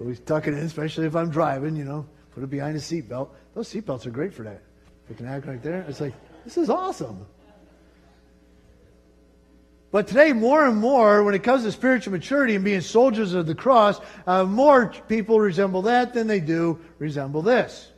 Always 0.00 0.20
tuck 0.20 0.48
it 0.48 0.54
in, 0.54 0.60
especially 0.60 1.06
if 1.06 1.14
I'm 1.14 1.30
driving, 1.30 1.76
you 1.76 1.84
know, 1.84 2.06
put 2.32 2.42
it 2.42 2.50
behind 2.50 2.76
a 2.76 2.80
seatbelt. 2.80 3.28
Those 3.54 3.72
seatbelts 3.72 4.06
are 4.06 4.10
great 4.10 4.32
for 4.32 4.42
that. 4.44 4.62
Put 5.06 5.18
the 5.18 5.26
act 5.26 5.46
right 5.46 5.62
there. 5.62 5.84
It's 5.88 6.00
like, 6.00 6.14
this 6.44 6.56
is 6.56 6.70
awesome. 6.70 7.26
But 9.94 10.08
today, 10.08 10.32
more 10.32 10.66
and 10.66 10.78
more, 10.78 11.22
when 11.22 11.36
it 11.36 11.44
comes 11.44 11.62
to 11.62 11.70
spiritual 11.70 12.14
maturity 12.14 12.56
and 12.56 12.64
being 12.64 12.80
soldiers 12.80 13.32
of 13.32 13.46
the 13.46 13.54
cross, 13.54 14.00
uh, 14.26 14.42
more 14.42 14.88
people 15.06 15.38
resemble 15.38 15.82
that 15.82 16.14
than 16.14 16.26
they 16.26 16.40
do 16.40 16.80
resemble 16.98 17.42
this. 17.42 17.92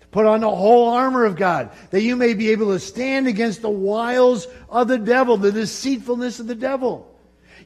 To 0.00 0.06
put 0.06 0.24
on 0.24 0.40
the 0.40 0.48
whole 0.48 0.88
armor 0.88 1.26
of 1.26 1.36
God, 1.36 1.68
that 1.90 2.00
you 2.00 2.16
may 2.16 2.32
be 2.32 2.52
able 2.52 2.72
to 2.72 2.80
stand 2.80 3.26
against 3.26 3.60
the 3.60 3.68
wiles 3.68 4.46
of 4.70 4.88
the 4.88 4.96
devil, 4.96 5.36
the 5.36 5.52
deceitfulness 5.52 6.40
of 6.40 6.46
the 6.46 6.54
devil. 6.54 7.14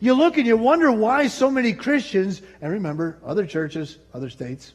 You 0.01 0.15
look 0.15 0.39
and 0.39 0.47
you 0.49 0.57
wonder 0.57 0.91
why 0.91 1.29
so 1.29 1.49
many 1.49 1.73
Christians, 1.73 2.43
and 2.61 2.73
remember, 2.73 3.21
other 3.25 3.47
churches, 3.47 3.97
other 4.13 4.29
states, 4.29 4.73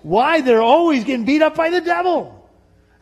why 0.00 0.40
they're 0.40 0.62
always 0.62 1.04
getting 1.04 1.26
beat 1.26 1.42
up 1.42 1.54
by 1.54 1.68
the 1.68 1.82
devil. 1.82 2.43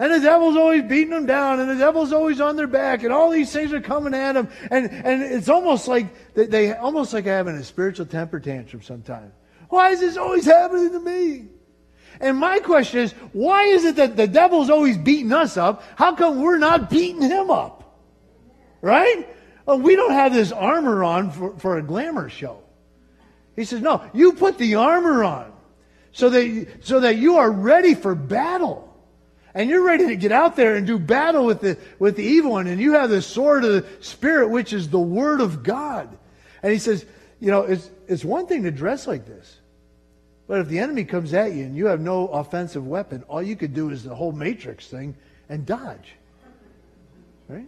And 0.02 0.12
the 0.12 0.18
devil's 0.18 0.56
always 0.56 0.82
beating 0.82 1.10
them 1.10 1.26
down, 1.26 1.60
and 1.60 1.70
the 1.70 1.76
devil's 1.76 2.12
always 2.12 2.40
on 2.40 2.56
their 2.56 2.66
back, 2.66 3.04
and 3.04 3.12
all 3.12 3.30
these 3.30 3.52
things 3.52 3.72
are 3.72 3.80
coming 3.80 4.14
at 4.14 4.32
them. 4.32 4.48
And, 4.68 4.90
and 4.90 5.22
it's 5.22 5.48
almost 5.48 5.86
like 5.86 6.34
they, 6.34 6.46
they 6.46 6.72
almost 6.72 7.12
like 7.12 7.24
having 7.24 7.54
a 7.54 7.62
spiritual 7.62 8.06
temper 8.06 8.40
tantrum 8.40 8.82
sometimes. 8.82 9.32
Why 9.68 9.90
is 9.90 10.00
this 10.00 10.16
always 10.16 10.44
happening 10.44 10.90
to 10.90 10.98
me? 10.98 11.44
And 12.20 12.36
my 12.36 12.58
question 12.58 12.98
is, 12.98 13.12
why 13.32 13.66
is 13.66 13.84
it 13.84 13.94
that 13.94 14.16
the 14.16 14.26
devil's 14.26 14.70
always 14.70 14.98
beating 14.98 15.32
us 15.32 15.56
up? 15.56 15.84
How 15.94 16.16
come 16.16 16.42
we're 16.42 16.58
not 16.58 16.90
beating 16.90 17.22
him 17.22 17.52
up? 17.52 17.96
Right? 18.80 19.28
Well, 19.66 19.78
we 19.78 19.94
don't 19.94 20.10
have 20.10 20.34
this 20.34 20.50
armor 20.50 21.04
on 21.04 21.30
for, 21.30 21.56
for 21.60 21.78
a 21.78 21.82
glamour 21.82 22.28
show. 22.28 22.60
He 23.54 23.64
says, 23.64 23.80
no, 23.80 24.02
you 24.12 24.32
put 24.32 24.58
the 24.58 24.74
armor 24.74 25.22
on 25.22 25.52
so 26.10 26.28
that, 26.28 26.78
so 26.80 26.98
that 26.98 27.18
you 27.18 27.36
are 27.36 27.52
ready 27.52 27.94
for 27.94 28.16
battle. 28.16 28.88
And 29.54 29.68
you're 29.68 29.84
ready 29.84 30.06
to 30.08 30.16
get 30.16 30.32
out 30.32 30.56
there 30.56 30.76
and 30.76 30.86
do 30.86 30.98
battle 30.98 31.44
with 31.44 31.60
the, 31.60 31.78
with 31.98 32.16
the 32.16 32.24
evil 32.24 32.52
one. 32.52 32.66
And 32.66 32.80
you 32.80 32.94
have 32.94 33.10
the 33.10 33.20
sword 33.20 33.64
of 33.64 33.72
the 33.72 33.86
Spirit, 34.00 34.48
which 34.48 34.72
is 34.72 34.88
the 34.88 34.98
Word 34.98 35.40
of 35.40 35.62
God. 35.62 36.16
And 36.62 36.72
he 36.72 36.78
says, 36.78 37.04
you 37.38 37.50
know, 37.50 37.62
it's, 37.62 37.90
it's 38.08 38.24
one 38.24 38.46
thing 38.46 38.62
to 38.62 38.70
dress 38.70 39.06
like 39.06 39.26
this. 39.26 39.58
But 40.46 40.60
if 40.60 40.68
the 40.68 40.78
enemy 40.78 41.04
comes 41.04 41.34
at 41.34 41.52
you 41.52 41.64
and 41.64 41.76
you 41.76 41.86
have 41.86 42.00
no 42.00 42.28
offensive 42.28 42.86
weapon, 42.86 43.24
all 43.28 43.42
you 43.42 43.56
could 43.56 43.74
do 43.74 43.90
is 43.90 44.04
the 44.04 44.14
whole 44.14 44.32
matrix 44.32 44.86
thing 44.86 45.16
and 45.48 45.66
dodge. 45.66 46.14
Right? 47.48 47.66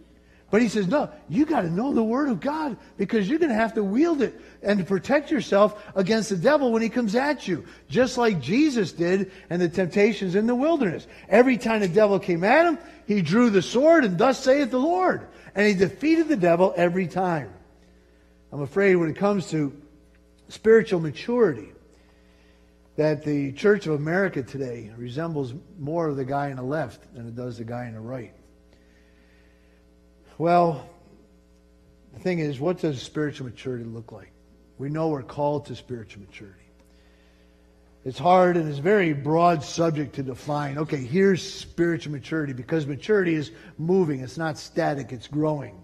But 0.55 0.61
he 0.61 0.69
says, 0.69 0.87
no, 0.87 1.09
you 1.27 1.45
got 1.45 1.63
to 1.63 1.69
know 1.69 1.91
the 1.91 2.01
Word 2.01 2.29
of 2.29 2.39
God 2.39 2.77
because 2.95 3.27
you're 3.27 3.39
going 3.39 3.49
to 3.49 3.55
have 3.57 3.73
to 3.73 3.83
wield 3.83 4.21
it 4.21 4.39
and 4.63 4.87
protect 4.87 5.29
yourself 5.29 5.83
against 5.95 6.29
the 6.29 6.37
devil 6.37 6.71
when 6.71 6.81
he 6.81 6.87
comes 6.87 7.13
at 7.13 7.45
you, 7.45 7.65
just 7.89 8.17
like 8.17 8.39
Jesus 8.39 8.93
did 8.93 9.33
and 9.49 9.61
the 9.61 9.67
temptations 9.67 10.33
in 10.33 10.47
the 10.47 10.55
wilderness. 10.55 11.07
Every 11.27 11.57
time 11.57 11.81
the 11.81 11.89
devil 11.89 12.19
came 12.19 12.45
at 12.45 12.67
him, 12.67 12.77
he 13.05 13.21
drew 13.21 13.49
the 13.49 13.61
sword 13.61 14.05
and 14.05 14.17
thus 14.17 14.41
saith 14.41 14.71
the 14.71 14.79
Lord. 14.79 15.27
And 15.55 15.67
he 15.67 15.73
defeated 15.73 16.29
the 16.29 16.37
devil 16.37 16.73
every 16.77 17.07
time. 17.07 17.51
I'm 18.53 18.61
afraid 18.61 18.95
when 18.95 19.09
it 19.09 19.17
comes 19.17 19.49
to 19.49 19.75
spiritual 20.47 21.01
maturity, 21.01 21.73
that 22.95 23.25
the 23.25 23.51
Church 23.51 23.87
of 23.87 23.95
America 23.95 24.41
today 24.41 24.93
resembles 24.95 25.53
more 25.77 26.07
of 26.07 26.15
the 26.15 26.23
guy 26.23 26.51
on 26.51 26.55
the 26.55 26.63
left 26.63 27.13
than 27.13 27.27
it 27.27 27.35
does 27.35 27.57
the 27.57 27.65
guy 27.65 27.87
on 27.87 27.93
the 27.95 27.99
right. 27.99 28.31
Well, 30.37 30.89
the 32.13 32.19
thing 32.19 32.39
is, 32.39 32.59
what 32.59 32.79
does 32.79 33.01
spiritual 33.01 33.47
maturity 33.47 33.85
look 33.85 34.11
like? 34.11 34.31
We 34.77 34.89
know 34.89 35.07
we're 35.07 35.23
called 35.23 35.67
to 35.67 35.75
spiritual 35.75 36.23
maturity. 36.23 36.59
It's 38.03 38.19
hard 38.19 38.55
and 38.55 38.69
it's 38.69 38.77
a 38.77 38.83
very 38.83 39.13
broad 39.13 39.63
subject 39.63 40.15
to 40.15 40.23
define. 40.23 40.77
Okay, 40.77 40.97
here's 40.97 41.41
spiritual 41.41 42.11
maturity 42.11 42.53
because 42.53 42.85
maturity 42.85 43.33
is 43.33 43.51
moving, 43.79 44.19
it's 44.19 44.37
not 44.37 44.59
static, 44.59 45.11
it's 45.11 45.27
growing. 45.27 45.81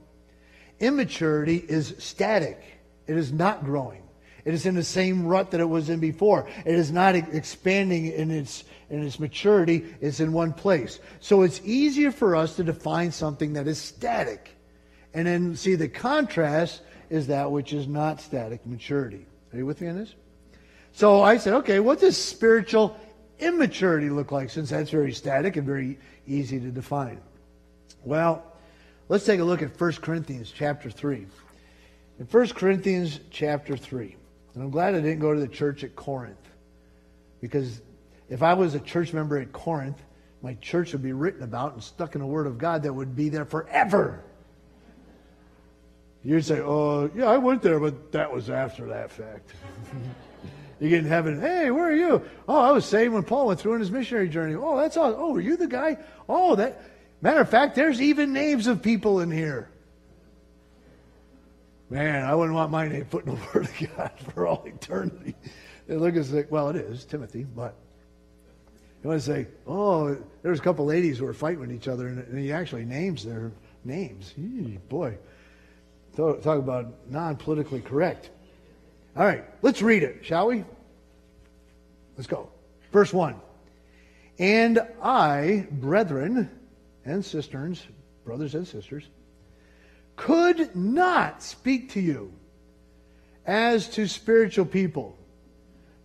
Immaturity 0.79 1.57
is 1.57 1.95
static, 1.97 2.61
it 3.07 3.17
is 3.17 3.31
not 3.31 3.63
growing. 3.63 4.03
It 4.43 4.53
is 4.53 4.65
in 4.65 4.75
the 4.75 4.83
same 4.83 5.27
rut 5.27 5.51
that 5.51 5.61
it 5.61 5.69
was 5.69 5.89
in 5.89 5.99
before. 5.99 6.47
It 6.65 6.73
is 6.73 6.91
not 6.91 7.15
expanding 7.15 8.07
in 8.07 8.31
its, 8.31 8.63
in 8.91 9.04
its 9.04 9.19
maturity. 9.19 9.86
is 10.01 10.19
in 10.19 10.34
one 10.34 10.54
place. 10.54 10.99
So 11.21 11.41
it's 11.41 11.62
easier 11.63 12.12
for 12.12 12.36
us 12.36 12.58
to 12.58 12.63
define 12.63 13.12
something 13.12 13.54
that 13.54 13.67
is 13.67 13.80
static. 13.80 14.56
And 15.13 15.25
then 15.25 15.56
see 15.56 15.75
the 15.75 15.88
contrast 15.88 16.82
is 17.10 17.27
that 17.27 17.49
which 17.49 17.73
is 17.73 17.88
not 17.88 18.21
static 18.21 18.65
maturity. 18.65 19.25
Are 19.51 19.58
you 19.58 19.65
with 19.65 19.82
me 19.82 19.88
on 19.88 19.97
this? 19.97 20.13
So 20.93 21.21
I 21.21 21.38
said, 21.38 21.54
okay, 21.56 21.80
what 21.80 21.99
does 21.99 22.17
spiritual 22.17 22.99
immaturity 23.39 24.10
look 24.10 24.32
like 24.32 24.49
since 24.49 24.69
that's 24.69 24.91
very 24.91 25.13
static 25.13 25.56
and 25.56 25.65
very 25.65 25.97
easy 26.27 26.60
to 26.60 26.69
define? 26.69 27.19
Well, 28.04 28.43
let's 29.08 29.25
take 29.25 29.39
a 29.39 29.43
look 29.43 29.62
at 29.62 29.80
1 29.80 29.93
Corinthians 29.93 30.51
chapter 30.56 30.89
3. 30.89 31.25
In 32.19 32.25
1 32.25 32.47
Corinthians 32.49 33.21
chapter 33.30 33.77
3. 33.77 34.15
And 34.54 34.63
I'm 34.63 34.69
glad 34.69 34.95
I 34.95 34.99
didn't 34.99 35.19
go 35.19 35.34
to 35.34 35.39
the 35.39 35.47
church 35.47 35.86
at 35.86 35.95
Corinth. 35.95 36.38
Because 37.39 37.82
if 38.32 38.41
I 38.41 38.54
was 38.54 38.74
a 38.76 38.80
church 38.80 39.12
member 39.12 39.38
at 39.38 39.52
Corinth, 39.52 40.02
my 40.41 40.54
church 40.56 40.94
would 40.94 41.04
be 41.04 41.12
written 41.12 41.44
about 41.44 41.74
and 41.74 41.84
stuck 41.84 42.15
in 42.15 42.22
the 42.22 42.28
Word 42.28 42.48
of 42.48 42.58
God 42.58 42.84
that 42.84 42.94
would 42.94 43.13
be 43.13 43.28
there 43.28 43.44
forever. 43.44 44.24
You'd 46.24 46.46
say, 46.46 46.62
oh, 46.62 47.12
yeah, 47.13 47.26
I 47.26 47.38
went 47.38 47.62
there, 47.62 47.78
but 47.80 48.13
that 48.13 48.32
was 48.32 48.50
after 48.50 48.88
that 48.88 49.12
fact. 49.12 49.52
you 50.80 50.88
get 50.88 51.00
in 51.00 51.06
heaven, 51.06 51.41
hey, 51.41 51.72
where 51.72 51.89
are 51.89 51.96
you? 51.96 52.24
Oh, 52.48 52.62
I 52.62 52.72
was 52.72 52.86
saved 52.86 53.13
when 53.13 53.24
Paul 53.24 53.48
went 53.48 53.60
through 53.60 53.74
on 53.74 53.82
his 53.82 53.91
missionary 53.91 54.30
journey. 54.30 54.56
Oh, 54.56 54.78
that's 54.78 54.96
all. 54.96 55.13
Oh, 55.13 55.34
were 55.34 55.41
you 55.41 55.58
the 55.58 55.67
guy? 55.67 55.98
Oh, 56.30 56.56
that. 56.56 56.82
Matter 57.22 57.41
of 57.41 57.50
fact, 57.50 57.76
there's 57.76 58.02
even 58.02 58.32
names 58.32 58.65
of 58.65 58.82
people 58.82 59.20
in 59.20 59.30
here. 59.30 59.70
Man, 61.89 62.24
I 62.24 62.34
wouldn't 62.34 62.56
want 62.56 62.72
my 62.72 62.88
name 62.88 63.04
put 63.06 63.26
in 63.26 63.36
the 63.36 63.41
Word 63.54 63.65
of 63.65 63.98
God 63.98 64.12
for 64.34 64.48
all 64.48 64.63
eternity. 64.65 65.36
It 65.89 65.98
looks 65.98 66.32
like, 66.32 66.50
well, 66.50 66.70
it 66.70 66.78
is 66.78 67.04
Timothy, 67.04 67.44
but 67.44 67.76
you 69.03 69.09
want 69.09 69.21
to 69.21 69.25
say, 69.25 69.47
oh, 69.67 70.15
there's 70.43 70.59
a 70.59 70.61
couple 70.61 70.85
ladies 70.85 71.17
who 71.17 71.25
are 71.25 71.33
fighting 71.33 71.59
with 71.59 71.71
each 71.71 71.87
other, 71.87 72.07
and 72.07 72.37
he 72.37 72.51
actually 72.51 72.85
names 72.85 73.23
their 73.25 73.51
names. 73.83 74.33
Eee, 74.37 74.77
boy, 74.89 75.17
talk, 76.15 76.45
about 76.45 76.93
non 77.09 77.35
politically 77.35 77.81
correct. 77.81 78.29
All 79.17 79.25
right, 79.25 79.43
let's 79.63 79.81
read 79.81 80.03
it, 80.03 80.23
shall 80.23 80.47
we? 80.47 80.63
Let's 82.15 82.27
go. 82.27 82.49
Verse 82.91 83.11
1. 83.11 83.35
And 84.37 84.79
I, 85.01 85.67
brethren 85.71 86.49
and 87.03 87.25
cisterns, 87.25 87.83
brothers 88.23 88.53
and 88.53 88.67
sisters, 88.67 89.09
could 90.15 90.75
not 90.75 91.41
speak 91.41 91.91
to 91.91 91.99
you 91.99 92.31
as 93.45 93.89
to 93.89 94.07
spiritual 94.07 94.65
people, 94.65 95.17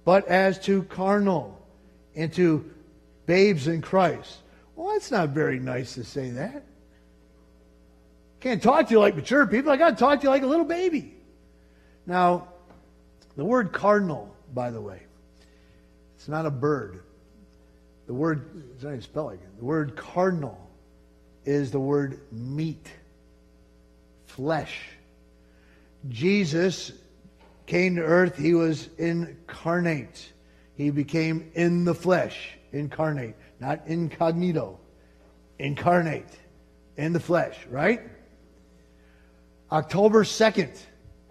but 0.04 0.26
as 0.28 0.58
to 0.60 0.82
carnal 0.84 1.60
and 2.14 2.32
to 2.32 2.70
babes 3.26 3.66
in 3.66 3.82
Christ. 3.82 4.38
Well, 4.74 4.92
that's 4.92 5.10
not 5.10 5.30
very 5.30 5.58
nice 5.58 5.94
to 5.94 6.04
say 6.04 6.30
that. 6.30 6.64
Can't 8.40 8.62
talk 8.62 8.86
to 8.86 8.92
you 8.92 9.00
like 9.00 9.16
mature 9.16 9.46
people. 9.46 9.72
I 9.72 9.76
got 9.76 9.90
to 9.90 9.96
talk 9.96 10.20
to 10.20 10.24
you 10.24 10.30
like 10.30 10.42
a 10.42 10.46
little 10.46 10.64
baby. 10.64 11.14
Now, 12.06 12.48
the 13.36 13.44
word 13.44 13.72
cardinal, 13.72 14.34
by 14.54 14.70
the 14.70 14.80
way, 14.80 15.02
it's 16.16 16.28
not 16.28 16.46
a 16.46 16.50
bird. 16.50 17.02
The 18.06 18.14
word, 18.14 18.64
it's 18.74 18.84
not 18.84 18.90
even 18.90 19.02
spelling 19.02 19.38
it. 19.38 19.58
The 19.58 19.64
word 19.64 19.96
cardinal 19.96 20.58
is 21.44 21.70
the 21.70 21.80
word 21.80 22.20
meat 22.30 22.86
flesh. 24.26 24.90
Jesus 26.08 26.92
came 27.66 27.96
to 27.96 28.02
earth, 28.02 28.36
he 28.36 28.54
was 28.54 28.88
incarnate. 28.98 30.32
He 30.76 30.90
became 30.90 31.50
in 31.54 31.84
the 31.84 31.94
flesh, 31.94 32.55
incarnate, 32.76 33.36
not 33.60 33.86
incognito, 33.86 34.78
incarnate, 35.58 36.28
in 36.96 37.12
the 37.12 37.20
flesh, 37.20 37.56
right? 37.70 38.00
October 39.70 40.24
2nd, 40.24 40.78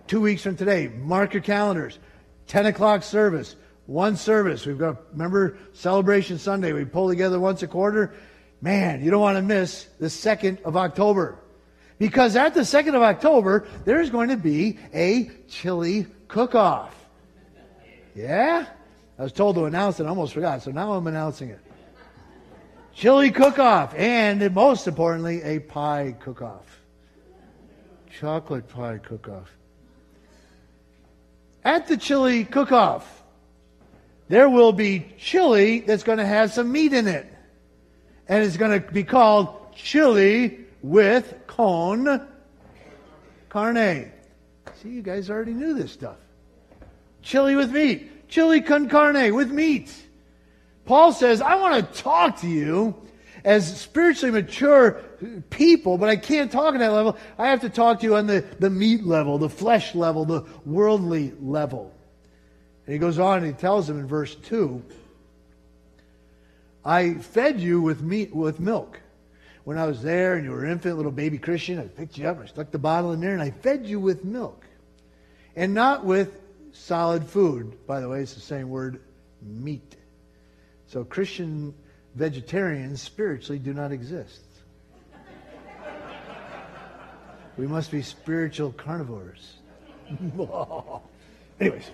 two 0.07 0.21
weeks 0.21 0.41
from 0.41 0.55
today, 0.55 0.87
mark 0.87 1.33
your 1.33 1.41
calendars. 1.41 1.99
10 2.47 2.67
o'clock 2.67 3.01
service, 3.01 3.55
one 3.87 4.15
service. 4.15 4.65
We've 4.65 4.77
got, 4.77 5.11
remember, 5.11 5.57
Celebration 5.73 6.37
Sunday. 6.37 6.73
We 6.73 6.85
pull 6.85 7.09
together 7.09 7.39
once 7.39 7.63
a 7.63 7.67
quarter. 7.67 8.13
Man, 8.61 9.03
you 9.03 9.11
don't 9.11 9.21
want 9.21 9.37
to 9.37 9.41
miss 9.41 9.85
the 9.99 10.07
2nd 10.07 10.61
of 10.63 10.77
October. 10.77 11.39
Because 11.97 12.35
at 12.35 12.53
the 12.53 12.61
2nd 12.61 12.95
of 12.95 13.01
October, 13.01 13.67
there's 13.85 14.09
going 14.09 14.29
to 14.29 14.37
be 14.37 14.77
a 14.93 15.31
chili 15.47 16.07
cook-off. 16.27 16.93
Yeah? 18.13 18.65
I 19.17 19.23
was 19.23 19.31
told 19.31 19.55
to 19.55 19.65
announce 19.65 19.99
it, 19.99 20.05
I 20.05 20.09
almost 20.09 20.33
forgot, 20.33 20.61
so 20.61 20.71
now 20.71 20.93
I'm 20.93 21.07
announcing 21.07 21.49
it. 21.49 21.59
Chili 22.93 23.31
cook-off, 23.31 23.93
and 23.95 24.53
most 24.53 24.87
importantly, 24.87 25.41
a 25.41 25.59
pie 25.59 26.15
cook-off. 26.19 26.65
Chocolate 28.19 28.67
pie 28.67 28.97
cook-off. 28.97 29.49
At 31.63 31.87
the 31.87 31.97
chili 31.97 32.45
cook-off, 32.45 33.23
there 34.27 34.49
will 34.49 34.71
be 34.71 35.05
chili 35.17 35.81
that's 35.81 36.03
going 36.03 36.17
to 36.17 36.25
have 36.25 36.51
some 36.51 36.71
meat 36.71 36.93
in 36.93 37.07
it. 37.07 37.31
And 38.27 38.43
it's 38.43 38.57
going 38.57 38.81
to 38.81 38.91
be 38.91 39.03
called 39.03 39.73
chili 39.75 40.59
with 40.81 41.35
con 41.47 42.27
carne. 43.49 44.11
See, 44.81 44.89
you 44.89 45.01
guys 45.01 45.29
already 45.29 45.53
knew 45.53 45.73
this 45.73 45.91
stuff. 45.91 46.17
Chili 47.21 47.55
with 47.55 47.71
meat. 47.71 48.11
Chili 48.27 48.61
con 48.61 48.89
carne 48.89 49.33
with 49.33 49.51
meat. 49.51 49.93
Paul 50.85 51.13
says, 51.13 51.41
I 51.41 51.55
want 51.55 51.93
to 51.93 52.01
talk 52.01 52.41
to 52.41 52.47
you 52.47 52.95
as 53.43 53.79
spiritually 53.79 54.31
mature 54.31 55.03
people, 55.49 55.97
but 55.97 56.09
I 56.09 56.15
can't 56.15 56.51
talk 56.51 56.73
at 56.73 56.79
that 56.79 56.91
level. 56.91 57.17
I 57.37 57.47
have 57.47 57.61
to 57.61 57.69
talk 57.69 57.99
to 57.99 58.05
you 58.05 58.15
on 58.15 58.27
the, 58.27 58.43
the 58.59 58.69
meat 58.69 59.03
level, 59.03 59.37
the 59.37 59.49
flesh 59.49 59.95
level, 59.95 60.25
the 60.25 60.43
worldly 60.65 61.33
level. 61.39 61.93
And 62.85 62.93
he 62.93 62.99
goes 62.99 63.19
on 63.19 63.39
and 63.39 63.47
he 63.47 63.53
tells 63.53 63.87
them 63.87 63.99
in 63.99 64.07
verse 64.07 64.35
2 64.35 64.83
I 66.83 67.15
fed 67.15 67.59
you 67.59 67.81
with 67.81 68.03
meat 68.03 68.33
with 68.33 68.59
milk. 68.59 68.99
When 69.63 69.79
I 69.79 69.87
was 69.87 70.03
there 70.03 70.35
and 70.35 70.45
you 70.45 70.51
were 70.51 70.63
an 70.63 70.71
infant, 70.71 70.97
little 70.97 71.11
baby 71.11 71.39
Christian, 71.39 71.79
I 71.79 71.87
picked 71.87 72.19
you 72.19 72.27
up, 72.27 72.39
I 72.39 72.45
stuck 72.45 72.69
the 72.69 72.77
bottle 72.77 73.11
in 73.11 73.19
there, 73.19 73.33
and 73.33 73.41
I 73.41 73.49
fed 73.49 73.87
you 73.87 73.99
with 73.99 74.23
milk. 74.23 74.63
And 75.55 75.73
not 75.73 76.05
with 76.05 76.39
solid 76.75 77.25
food. 77.25 77.85
By 77.87 78.01
the 78.01 78.09
way, 78.09 78.21
it's 78.21 78.33
the 78.33 78.41
same 78.41 78.69
word, 78.69 79.01
meat. 79.41 79.95
So 80.87 81.03
Christian 81.03 81.73
vegetarians 82.15 83.01
spiritually 83.01 83.59
do 83.59 83.73
not 83.73 83.91
exist. 83.91 84.41
we 87.57 87.67
must 87.67 87.91
be 87.91 88.01
spiritual 88.01 88.71
carnivores. 88.73 89.53
Anyways. 91.59 91.89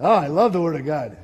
Oh, 0.00 0.14
I 0.14 0.26
love 0.26 0.52
the 0.52 0.60
Word 0.60 0.76
of 0.76 0.84
God. 0.84 1.16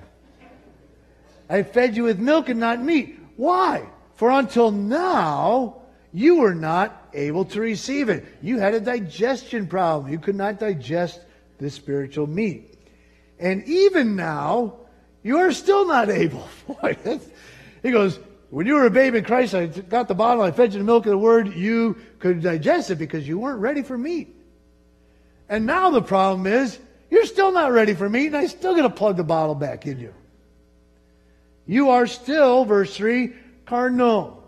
I 1.51 1.63
fed 1.63 1.97
you 1.97 2.05
with 2.05 2.19
milk 2.19 2.49
and 2.49 2.61
not 2.61 2.81
meat. 2.81 3.19
Why? 3.37 3.89
For 4.15 4.31
until 4.31 4.71
now, 4.71 5.83
you 6.13 6.37
were 6.37 6.55
not 6.55 7.09
able 7.13 7.45
to 7.47 7.61
receive 7.61 8.09
it. 8.09 8.25
You 8.43 8.59
had 8.59 8.75
a 8.75 8.81
digestion 8.81 9.67
problem. 9.67 10.13
You 10.13 10.19
could 10.19 10.37
not 10.37 10.61
digest 10.61 11.21
the 11.59 11.71
spiritual 11.71 12.27
meat. 12.27 12.75
And 13.39 13.65
even 13.65 14.17
now, 14.17 14.77
you 15.23 15.39
are 15.39 15.53
still 15.53 15.87
not 15.87 16.11
able. 16.11 16.49
he 17.83 17.91
goes, 17.91 18.19
when 18.51 18.67
you 18.67 18.75
were 18.75 18.87
a 18.87 18.91
babe 18.91 19.15
in 19.15 19.25
Christ, 19.25 19.55
I 19.55 19.67
got 19.67 20.09
the 20.09 20.15
bottle, 20.15 20.43
I 20.43 20.51
fed 20.51 20.73
you 20.73 20.79
the 20.79 20.85
milk 20.85 21.05
of 21.07 21.11
the 21.11 21.19
word, 21.19 21.55
you 21.55 21.97
could 22.19 22.43
digest 22.43 22.91
it 22.91 22.97
because 22.97 23.29
you 23.29 23.39
weren't 23.39 23.61
ready 23.61 23.83
for 23.83 23.99
meat. 23.99 24.35
And 25.49 25.67
now 25.67 25.91
the 25.91 26.03
problem 26.03 26.47
is, 26.47 26.79
you're 27.11 27.27
still 27.27 27.53
not 27.53 27.73
ready 27.73 27.95
for 27.95 28.09
meat, 28.09 28.29
and 28.29 28.37
I 28.37 28.47
still 28.47 28.75
got 28.75 28.83
to 28.83 28.91
plug 28.91 29.17
the 29.17 29.25
bottle 29.25 29.55
back 29.55 29.87
in 29.87 29.99
you. 29.99 30.15
You 31.67 31.91
are 31.91 32.07
still, 32.07 32.65
verse 32.65 32.95
3, 32.97 33.35
carnal. 33.67 34.43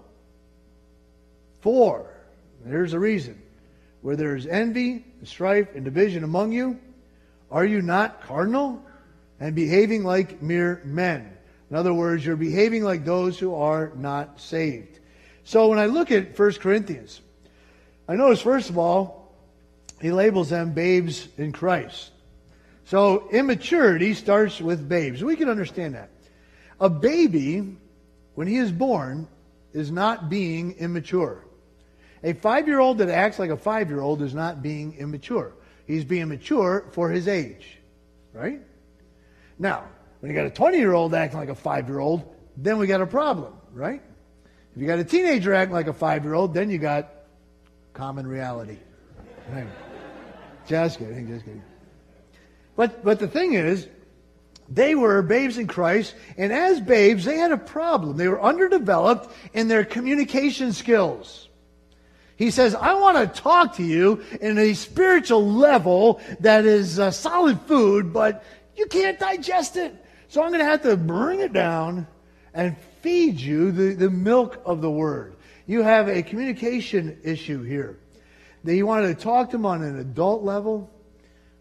Four, 1.60 2.10
there's 2.64 2.94
a 2.94 2.98
reason. 2.98 3.40
Where 4.00 4.16
there 4.16 4.34
is 4.34 4.46
envy, 4.46 5.04
strife, 5.24 5.74
and 5.74 5.84
division 5.84 6.24
among 6.24 6.52
you, 6.52 6.78
are 7.50 7.64
you 7.64 7.82
not 7.82 8.22
carnal 8.22 8.84
and 9.38 9.54
behaving 9.54 10.04
like 10.04 10.42
mere 10.42 10.80
men? 10.84 11.36
In 11.70 11.76
other 11.76 11.94
words, 11.94 12.24
you're 12.24 12.36
behaving 12.36 12.84
like 12.84 13.04
those 13.04 13.38
who 13.38 13.54
are 13.54 13.92
not 13.96 14.40
saved. 14.40 14.98
So 15.44 15.68
when 15.68 15.78
I 15.78 15.86
look 15.86 16.10
at 16.10 16.38
1 16.38 16.52
Corinthians, 16.54 17.20
I 18.08 18.16
notice, 18.16 18.40
first 18.40 18.70
of 18.70 18.78
all, 18.78 19.32
he 20.00 20.10
labels 20.10 20.50
them 20.50 20.72
babes 20.72 21.28
in 21.36 21.52
Christ. 21.52 22.10
So 22.84 23.28
immaturity 23.30 24.14
starts 24.14 24.60
with 24.60 24.88
babes. 24.88 25.22
We 25.22 25.36
can 25.36 25.48
understand 25.48 25.94
that. 25.94 26.10
A 26.80 26.88
baby, 26.88 27.76
when 28.34 28.48
he 28.48 28.56
is 28.56 28.72
born, 28.72 29.28
is 29.72 29.90
not 29.92 30.28
being 30.28 30.72
immature. 30.78 31.44
A 32.24 32.32
five 32.32 32.66
year 32.66 32.80
old 32.80 32.98
that 32.98 33.08
acts 33.08 33.38
like 33.38 33.50
a 33.50 33.56
five 33.56 33.88
year 33.88 34.00
old 34.00 34.22
is 34.22 34.34
not 34.34 34.62
being 34.62 34.96
immature. 34.96 35.52
He's 35.90 36.04
being 36.04 36.28
mature 36.28 36.86
for 36.92 37.10
his 37.10 37.26
age, 37.26 37.78
right? 38.32 38.60
Now, 39.58 39.88
when 40.20 40.30
you 40.30 40.36
got 40.36 40.46
a 40.46 40.50
20 40.50 40.78
year 40.78 40.92
old 40.92 41.12
acting 41.14 41.40
like 41.40 41.48
a 41.48 41.54
five 41.56 41.88
year 41.88 41.98
old, 41.98 42.32
then 42.56 42.78
we 42.78 42.86
got 42.86 43.00
a 43.00 43.06
problem, 43.06 43.54
right? 43.72 44.00
If 44.72 44.80
you 44.80 44.86
got 44.86 45.00
a 45.00 45.04
teenager 45.04 45.52
acting 45.52 45.74
like 45.74 45.88
a 45.88 45.92
five 45.92 46.22
year 46.22 46.34
old, 46.34 46.54
then 46.54 46.70
you 46.70 46.78
got 46.78 47.12
common 47.92 48.24
reality. 48.24 48.78
Right? 49.50 49.66
Just 50.68 51.00
kidding, 51.00 51.26
just 51.26 51.44
kidding. 51.44 51.64
But, 52.76 53.04
but 53.04 53.18
the 53.18 53.26
thing 53.26 53.54
is, 53.54 53.88
they 54.68 54.94
were 54.94 55.22
babes 55.22 55.58
in 55.58 55.66
Christ, 55.66 56.14
and 56.36 56.52
as 56.52 56.80
babes, 56.80 57.24
they 57.24 57.36
had 57.36 57.50
a 57.50 57.58
problem. 57.58 58.16
They 58.16 58.28
were 58.28 58.40
underdeveloped 58.40 59.34
in 59.52 59.66
their 59.66 59.84
communication 59.84 60.72
skills. 60.72 61.48
He 62.40 62.50
says, 62.50 62.74
I 62.74 62.94
want 62.94 63.18
to 63.18 63.40
talk 63.42 63.74
to 63.74 63.82
you 63.82 64.24
in 64.40 64.56
a 64.56 64.72
spiritual 64.72 65.46
level 65.46 66.22
that 66.40 66.64
is 66.64 66.98
uh, 66.98 67.10
solid 67.10 67.60
food, 67.60 68.14
but 68.14 68.42
you 68.74 68.86
can't 68.86 69.18
digest 69.18 69.76
it. 69.76 69.94
So 70.28 70.42
I'm 70.42 70.48
going 70.48 70.60
to 70.60 70.64
have 70.64 70.80
to 70.84 70.96
bring 70.96 71.40
it 71.40 71.52
down 71.52 72.06
and 72.54 72.78
feed 73.02 73.38
you 73.38 73.72
the, 73.72 73.92
the 73.92 74.08
milk 74.08 74.62
of 74.64 74.80
the 74.80 74.90
word. 74.90 75.36
You 75.66 75.82
have 75.82 76.08
a 76.08 76.22
communication 76.22 77.18
issue 77.22 77.62
here. 77.62 77.98
They 78.64 78.82
wanted 78.82 79.18
to 79.18 79.22
talk 79.22 79.50
to 79.50 79.58
them 79.58 79.66
on 79.66 79.82
an 79.82 79.98
adult 79.98 80.42
level, 80.42 80.88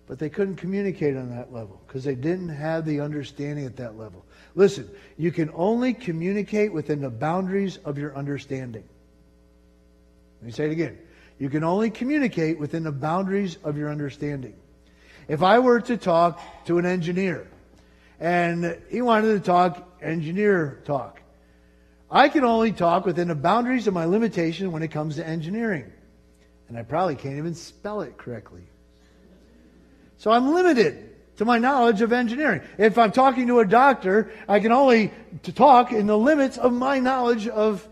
but 0.07 0.17
they 0.17 0.29
couldn't 0.29 0.55
communicate 0.55 1.17
on 1.17 1.29
that 1.31 1.51
level 1.51 1.81
because 1.87 2.05
they 2.05 2.15
didn't 2.15 2.47
have 2.47 2.85
the 2.85 3.01
understanding 3.01 3.65
at 3.65 3.75
that 3.75 3.97
level. 3.97 4.25
Listen, 4.55 4.89
you 5.17 5.33
can 5.33 5.51
only 5.53 5.93
communicate 5.93 6.71
within 6.71 7.01
the 7.01 7.09
boundaries 7.09 7.79
of 7.83 7.97
your 7.97 8.15
understanding. 8.15 8.85
Let 10.39 10.45
me 10.45 10.51
say 10.51 10.65
it 10.65 10.71
again. 10.71 10.97
You 11.37 11.49
can 11.49 11.63
only 11.63 11.89
communicate 11.89 12.59
within 12.59 12.83
the 12.83 12.91
boundaries 12.91 13.57
of 13.63 13.77
your 13.77 13.89
understanding. 13.89 14.55
If 15.27 15.43
I 15.43 15.59
were 15.59 15.79
to 15.81 15.97
talk 15.97 16.41
to 16.65 16.77
an 16.77 16.85
engineer 16.85 17.47
and 18.19 18.79
he 18.89 19.01
wanted 19.01 19.33
to 19.33 19.39
talk 19.39 19.87
engineer 20.01 20.81
talk, 20.85 21.21
I 22.11 22.29
can 22.29 22.43
only 22.43 22.71
talk 22.71 23.05
within 23.05 23.27
the 23.27 23.35
boundaries 23.35 23.87
of 23.87 23.93
my 23.93 24.05
limitation 24.05 24.71
when 24.71 24.81
it 24.81 24.89
comes 24.89 25.17
to 25.17 25.27
engineering. 25.27 25.91
And 26.67 26.77
I 26.77 26.83
probably 26.83 27.15
can't 27.15 27.37
even 27.37 27.53
spell 27.53 28.01
it 28.01 28.17
correctly. 28.17 28.63
So 30.17 30.31
I'm 30.31 30.53
limited 30.53 31.09
to 31.37 31.45
my 31.45 31.57
knowledge 31.57 32.01
of 32.01 32.11
engineering. 32.11 32.61
If 32.77 32.97
I'm 32.97 33.11
talking 33.11 33.47
to 33.47 33.59
a 33.59 33.65
doctor, 33.65 34.31
I 34.47 34.59
can 34.59 34.71
only 34.71 35.13
talk 35.55 35.91
in 35.91 36.07
the 36.07 36.17
limits 36.17 36.57
of 36.57 36.73
my 36.73 36.99
knowledge 36.99 37.47
of 37.47 37.87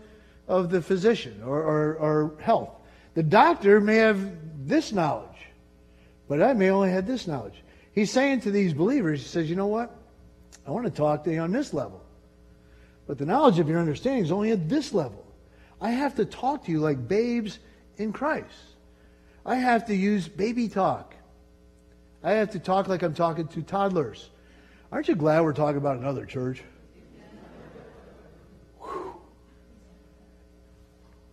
of 0.48 0.70
the 0.70 0.82
physician 0.82 1.42
or, 1.44 1.62
or, 1.62 1.94
or 1.94 2.34
health. 2.40 2.70
The 3.14 3.22
doctor 3.22 3.80
may 3.80 3.96
have 3.96 4.66
this 4.66 4.92
knowledge, 4.92 5.28
but 6.28 6.42
I 6.42 6.54
may 6.54 6.70
only 6.70 6.90
have 6.90 7.06
this 7.06 7.26
knowledge. 7.26 7.62
He's 7.92 8.10
saying 8.10 8.40
to 8.42 8.50
these 8.50 8.72
believers, 8.72 9.22
he 9.22 9.28
says, 9.28 9.50
you 9.50 9.56
know 9.56 9.66
what? 9.66 9.94
I 10.66 10.70
want 10.70 10.86
to 10.86 10.90
talk 10.90 11.24
to 11.24 11.32
you 11.32 11.40
on 11.40 11.52
this 11.52 11.72
level. 11.72 12.02
But 13.06 13.18
the 13.18 13.26
knowledge 13.26 13.58
of 13.58 13.68
your 13.68 13.78
understanding 13.78 14.24
is 14.24 14.32
only 14.32 14.50
at 14.50 14.68
this 14.68 14.92
level. 14.92 15.24
I 15.80 15.90
have 15.90 16.16
to 16.16 16.24
talk 16.24 16.64
to 16.64 16.72
you 16.72 16.80
like 16.80 17.08
babes 17.08 17.58
in 17.96 18.12
Christ. 18.12 18.54
I 19.46 19.56
have 19.56 19.86
to 19.86 19.94
use 19.94 20.28
baby 20.28 20.68
talk. 20.68 21.14
I 22.22 22.32
have 22.32 22.50
to 22.50 22.58
talk 22.58 22.88
like 22.88 23.02
I'm 23.02 23.14
talking 23.14 23.46
to 23.48 23.62
toddlers. 23.62 24.28
Aren't 24.90 25.08
you 25.08 25.14
glad 25.14 25.42
we're 25.42 25.52
talking 25.52 25.78
about 25.78 25.98
another 25.98 26.26
church? 26.26 26.62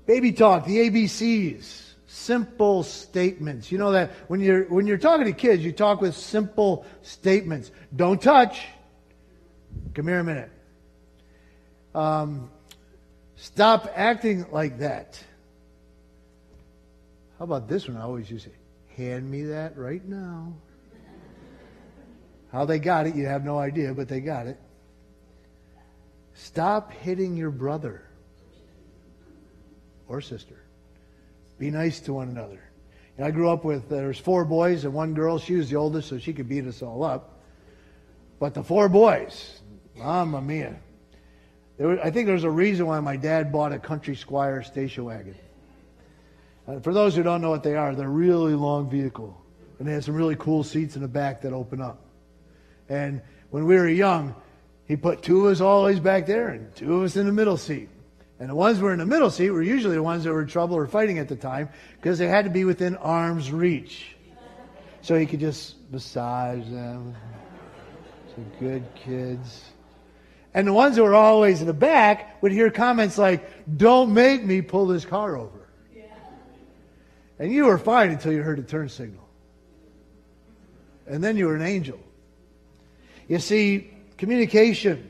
Baby 0.05 0.33
talk, 0.33 0.65
the 0.65 0.89
ABCs, 0.89 1.93
simple 2.05 2.83
statements. 2.83 3.71
You 3.71 3.77
know 3.77 3.91
that 3.91 4.11
when 4.27 4.39
you're 4.39 4.65
when 4.65 4.85
you're 4.85 4.97
talking 4.97 5.25
to 5.25 5.33
kids, 5.33 5.63
you 5.63 5.71
talk 5.71 6.01
with 6.01 6.15
simple 6.15 6.85
statements. 7.01 7.71
Don't 7.95 8.21
touch. 8.21 8.65
Come 9.93 10.07
here 10.07 10.19
a 10.19 10.23
minute. 10.23 10.51
Um, 11.95 12.51
stop 13.35 13.91
acting 13.95 14.45
like 14.51 14.79
that. 14.79 15.21
How 17.39 17.45
about 17.45 17.67
this 17.67 17.87
one? 17.87 17.97
I 17.97 18.01
always 18.01 18.29
use 18.29 18.45
it. 18.45 18.55
Hand 18.95 19.29
me 19.29 19.43
that 19.43 19.77
right 19.77 20.05
now. 20.05 20.53
How 22.51 22.63
they 22.63 22.79
got 22.79 23.07
it, 23.07 23.15
you 23.15 23.25
have 23.25 23.43
no 23.43 23.57
idea, 23.59 23.93
but 23.93 24.07
they 24.07 24.21
got 24.21 24.47
it. 24.47 24.57
Stop 26.33 26.91
hitting 26.91 27.35
your 27.35 27.51
brother 27.51 28.04
or 30.07 30.21
sister. 30.21 30.61
Be 31.57 31.71
nice 31.71 31.99
to 32.01 32.13
one 32.13 32.29
another. 32.29 32.61
I 33.17 33.31
grew 33.31 33.49
up 33.49 33.63
with, 33.63 33.87
there 33.87 34.07
was 34.07 34.19
four 34.19 34.43
boys 34.43 34.83
and 34.83 34.93
one 34.93 35.13
girl. 35.13 35.39
She 35.39 35.55
was 35.55 35.69
the 35.69 35.77
oldest, 35.77 36.09
so 36.09 36.17
she 36.17 36.33
could 36.33 36.49
beat 36.49 36.65
us 36.65 36.81
all 36.81 37.03
up. 37.03 37.39
But 38.39 38.53
the 38.53 38.63
four 38.63 38.89
boys, 38.89 39.61
mamma 39.95 40.41
mia. 40.41 40.75
There 41.77 42.03
I 42.03 42.11
think 42.11 42.27
there's 42.27 42.43
a 42.43 42.49
reason 42.49 42.85
why 42.87 42.99
my 42.99 43.15
dad 43.15 43.51
bought 43.51 43.71
a 43.71 43.79
Country 43.79 44.15
Squire 44.15 44.63
station 44.63 45.05
wagon. 45.05 45.35
Uh, 46.67 46.79
for 46.79 46.93
those 46.93 47.15
who 47.15 47.23
don't 47.23 47.41
know 47.41 47.49
what 47.49 47.63
they 47.63 47.75
are, 47.75 47.95
they're 47.95 48.07
a 48.07 48.09
really 48.09 48.53
long 48.53 48.89
vehicle. 48.89 49.41
And 49.79 49.87
they 49.87 49.93
have 49.93 50.03
some 50.03 50.15
really 50.15 50.35
cool 50.35 50.63
seats 50.63 50.95
in 50.95 51.01
the 51.01 51.07
back 51.07 51.41
that 51.41 51.53
open 51.53 51.81
up. 51.81 52.01
And 52.89 53.21
when 53.49 53.65
we 53.65 53.75
were 53.75 53.87
young, 53.87 54.35
he 54.85 54.95
put 54.95 55.21
two 55.21 55.45
of 55.45 55.51
us 55.51 55.61
always 55.61 55.99
back 55.99 56.25
there 56.25 56.49
and 56.49 56.73
two 56.75 56.95
of 56.95 57.03
us 57.03 57.15
in 57.15 57.25
the 57.25 57.31
middle 57.31 57.57
seat. 57.57 57.89
And 58.39 58.49
the 58.49 58.55
ones 58.55 58.79
who 58.79 58.85
were 58.85 58.93
in 58.93 58.99
the 58.99 59.05
middle 59.05 59.31
seat 59.31 59.49
were 59.49 59.61
usually 59.61 59.95
the 59.95 60.03
ones 60.03 60.23
that 60.25 60.31
were 60.31 60.41
in 60.41 60.47
trouble 60.47 60.75
or 60.75 60.87
fighting 60.87 61.19
at 61.19 61.29
the 61.29 61.35
time 61.35 61.69
because 61.95 62.19
they 62.19 62.27
had 62.27 62.45
to 62.45 62.51
be 62.51 62.65
within 62.65 62.95
arm's 62.97 63.51
reach. 63.51 64.15
So 65.01 65.17
he 65.17 65.25
could 65.25 65.39
just 65.39 65.75
massage 65.91 66.65
them. 66.65 67.15
So 68.35 68.43
good 68.59 68.83
kids. 68.95 69.63
And 70.53 70.67
the 70.67 70.73
ones 70.73 70.95
that 70.95 71.03
were 71.03 71.15
always 71.15 71.61
in 71.61 71.67
the 71.67 71.73
back 71.73 72.41
would 72.41 72.51
hear 72.51 72.71
comments 72.71 73.17
like, 73.17 73.77
Don't 73.77 74.13
make 74.13 74.43
me 74.43 74.61
pull 74.61 74.87
this 74.87 75.05
car 75.05 75.37
over. 75.37 75.65
And 77.37 77.51
you 77.51 77.65
were 77.65 77.77
fine 77.77 78.11
until 78.11 78.31
you 78.31 78.41
heard 78.41 78.59
a 78.59 78.63
turn 78.63 78.89
signal. 78.89 79.27
And 81.05 81.23
then 81.23 81.37
you 81.37 81.47
were 81.47 81.55
an 81.55 81.61
angel. 81.61 81.99
You 83.27 83.39
see, 83.39 83.91
communication 84.17 85.09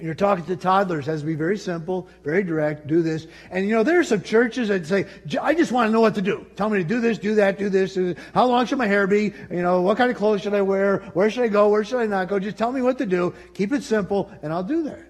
You're 0.00 0.14
talking 0.14 0.44
to 0.46 0.56
toddlers. 0.56 1.06
Has 1.06 1.20
to 1.20 1.26
be 1.26 1.34
very 1.34 1.56
simple, 1.56 2.08
very 2.24 2.42
direct. 2.42 2.86
Do 2.86 3.02
this. 3.02 3.26
And 3.50 3.68
you 3.68 3.74
know, 3.74 3.82
there 3.84 4.00
are 4.00 4.04
some 4.04 4.22
churches 4.22 4.68
that 4.68 4.86
say, 4.86 5.06
I 5.40 5.54
just 5.54 5.70
want 5.70 5.88
to 5.88 5.92
know 5.92 6.00
what 6.00 6.16
to 6.16 6.22
do. 6.22 6.44
Tell 6.56 6.68
me 6.68 6.78
to 6.78 6.84
do 6.84 7.00
this, 7.00 7.18
do 7.18 7.36
that, 7.36 7.58
do 7.58 7.68
this. 7.68 7.94
Do 7.94 8.14
this. 8.14 8.24
How 8.34 8.46
long 8.46 8.66
should 8.66 8.78
my 8.78 8.86
hair 8.86 9.06
be? 9.06 9.32
You 9.50 9.62
know, 9.62 9.82
what 9.82 9.96
kind 9.96 10.10
of 10.10 10.16
clothes 10.16 10.42
should 10.42 10.54
I 10.54 10.62
wear? 10.62 10.98
Where 11.14 11.30
should 11.30 11.44
I 11.44 11.48
go? 11.48 11.68
Where 11.68 11.84
should 11.84 12.00
I 12.00 12.06
not 12.06 12.28
go? 12.28 12.38
Just 12.38 12.58
tell 12.58 12.72
me 12.72 12.82
what 12.82 12.98
to 12.98 13.06
do. 13.06 13.34
Keep 13.54 13.72
it 13.72 13.84
simple, 13.84 14.30
and 14.42 14.52
I'll 14.52 14.64
do 14.64 14.82
that. 14.84 15.06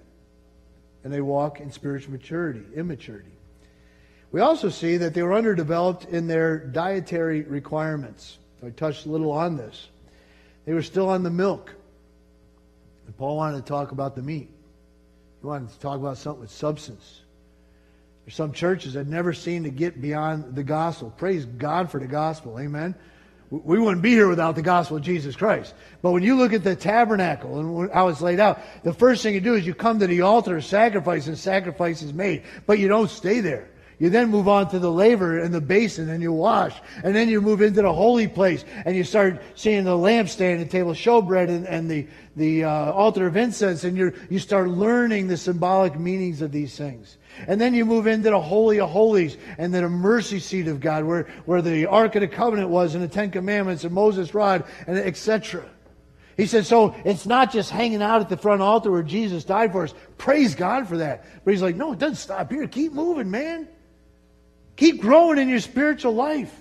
And 1.04 1.12
they 1.12 1.20
walk 1.22 1.60
in 1.60 1.72
spiritual 1.72 2.12
maturity, 2.12 2.62
immaturity. 2.74 3.32
We 4.30 4.40
also 4.40 4.68
see 4.68 4.98
that 4.98 5.14
they 5.14 5.22
were 5.22 5.34
underdeveloped 5.34 6.04
in 6.06 6.26
their 6.26 6.58
dietary 6.58 7.42
requirements. 7.42 8.38
I 8.64 8.70
touched 8.70 9.06
a 9.06 9.08
little 9.08 9.32
on 9.32 9.56
this. 9.56 9.88
They 10.64 10.74
were 10.74 10.82
still 10.82 11.08
on 11.08 11.22
the 11.22 11.30
milk. 11.30 11.74
And 13.06 13.16
Paul 13.16 13.36
wanted 13.36 13.56
to 13.56 13.64
talk 13.64 13.90
about 13.90 14.14
the 14.14 14.22
meat. 14.22 14.50
He 15.42 15.48
wanted 15.48 15.70
to 15.70 15.78
talk 15.80 15.98
about 15.98 16.18
something 16.18 16.42
with 16.42 16.52
substance. 16.52 17.20
There's 18.24 18.36
some 18.36 18.52
churches 18.52 18.92
that 18.92 19.08
never 19.08 19.32
seem 19.32 19.64
to 19.64 19.70
get 19.70 20.00
beyond 20.00 20.54
the 20.54 20.62
gospel. 20.62 21.10
Praise 21.10 21.44
God 21.44 21.90
for 21.90 21.98
the 21.98 22.06
gospel. 22.06 22.60
Amen. 22.60 22.94
We 23.50 23.80
wouldn't 23.80 24.02
be 24.02 24.12
here 24.12 24.28
without 24.28 24.54
the 24.54 24.62
gospel 24.62 24.98
of 24.98 25.02
Jesus 25.02 25.34
Christ. 25.34 25.74
But 26.00 26.12
when 26.12 26.22
you 26.22 26.36
look 26.36 26.52
at 26.52 26.62
the 26.62 26.76
tabernacle 26.76 27.58
and 27.58 27.92
how 27.92 28.06
it's 28.06 28.20
laid 28.20 28.38
out, 28.38 28.60
the 28.84 28.94
first 28.94 29.22
thing 29.24 29.34
you 29.34 29.40
do 29.40 29.54
is 29.54 29.66
you 29.66 29.74
come 29.74 29.98
to 29.98 30.06
the 30.06 30.22
altar 30.22 30.56
of 30.56 30.64
sacrifice 30.64 31.26
and 31.26 31.36
sacrifice 31.36 32.02
is 32.02 32.14
made. 32.14 32.44
But 32.64 32.78
you 32.78 32.86
don't 32.86 33.10
stay 33.10 33.40
there. 33.40 33.68
You 34.02 34.10
then 34.10 34.30
move 34.30 34.48
on 34.48 34.68
to 34.70 34.80
the 34.80 34.90
laver 34.90 35.38
and 35.38 35.54
the 35.54 35.60
basin 35.60 36.10
and 36.10 36.20
you 36.20 36.32
wash. 36.32 36.74
And 37.04 37.14
then 37.14 37.28
you 37.28 37.40
move 37.40 37.62
into 37.62 37.82
the 37.82 37.92
holy 37.92 38.26
place 38.26 38.64
and 38.84 38.96
you 38.96 39.04
start 39.04 39.40
seeing 39.54 39.84
the 39.84 39.92
lampstand 39.92 40.60
and 40.60 40.68
table 40.68 40.90
of 40.90 40.96
showbread 40.96 41.48
and, 41.48 41.68
and 41.68 41.88
the, 41.88 42.08
the 42.34 42.64
uh, 42.64 42.90
altar 42.90 43.28
of 43.28 43.36
incense 43.36 43.84
and 43.84 43.96
you 43.96 44.12
you 44.28 44.40
start 44.40 44.68
learning 44.68 45.28
the 45.28 45.36
symbolic 45.36 45.96
meanings 46.00 46.42
of 46.42 46.50
these 46.50 46.76
things. 46.76 47.16
And 47.46 47.60
then 47.60 47.74
you 47.74 47.84
move 47.84 48.08
into 48.08 48.30
the 48.30 48.40
Holy 48.40 48.80
of 48.80 48.90
Holies 48.90 49.36
and 49.56 49.72
then 49.72 49.84
a 49.84 49.88
mercy 49.88 50.40
seat 50.40 50.66
of 50.66 50.80
God 50.80 51.04
where, 51.04 51.28
where 51.44 51.62
the 51.62 51.86
Ark 51.86 52.16
of 52.16 52.22
the 52.22 52.26
Covenant 52.28 52.70
was 52.70 52.96
and 52.96 53.04
the 53.04 53.08
Ten 53.08 53.30
Commandments 53.30 53.84
and 53.84 53.94
Moses' 53.94 54.34
rod 54.34 54.64
and 54.88 54.98
etc. 54.98 55.64
He 56.36 56.46
said, 56.46 56.66
so 56.66 56.96
it's 57.04 57.24
not 57.24 57.52
just 57.52 57.70
hanging 57.70 58.02
out 58.02 58.20
at 58.20 58.28
the 58.28 58.36
front 58.36 58.62
altar 58.62 58.90
where 58.90 59.04
Jesus 59.04 59.44
died 59.44 59.70
for 59.70 59.84
us. 59.84 59.94
Praise 60.18 60.56
God 60.56 60.88
for 60.88 60.96
that. 60.96 61.24
But 61.44 61.52
he's 61.52 61.62
like, 61.62 61.76
no, 61.76 61.92
it 61.92 62.00
doesn't 62.00 62.16
stop 62.16 62.50
here. 62.50 62.66
Keep 62.66 62.94
moving, 62.94 63.30
man. 63.30 63.68
Keep 64.76 65.00
growing 65.00 65.38
in 65.38 65.48
your 65.48 65.60
spiritual 65.60 66.14
life. 66.14 66.54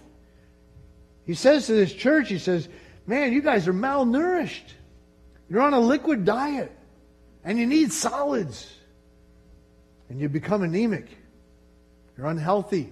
He 1.25 1.33
says 1.33 1.67
to 1.67 1.73
this 1.73 1.93
church, 1.93 2.29
he 2.29 2.39
says, 2.39 2.67
Man, 3.07 3.33
you 3.33 3.41
guys 3.41 3.67
are 3.67 3.73
malnourished. 3.73 4.73
You're 5.49 5.61
on 5.61 5.73
a 5.73 5.79
liquid 5.79 6.23
diet, 6.23 6.71
and 7.43 7.57
you 7.57 7.65
need 7.65 7.91
solids. 7.91 8.71
And 10.09 10.19
you 10.19 10.29
become 10.29 10.61
anemic. 10.61 11.07
You're 12.17 12.27
unhealthy. 12.27 12.91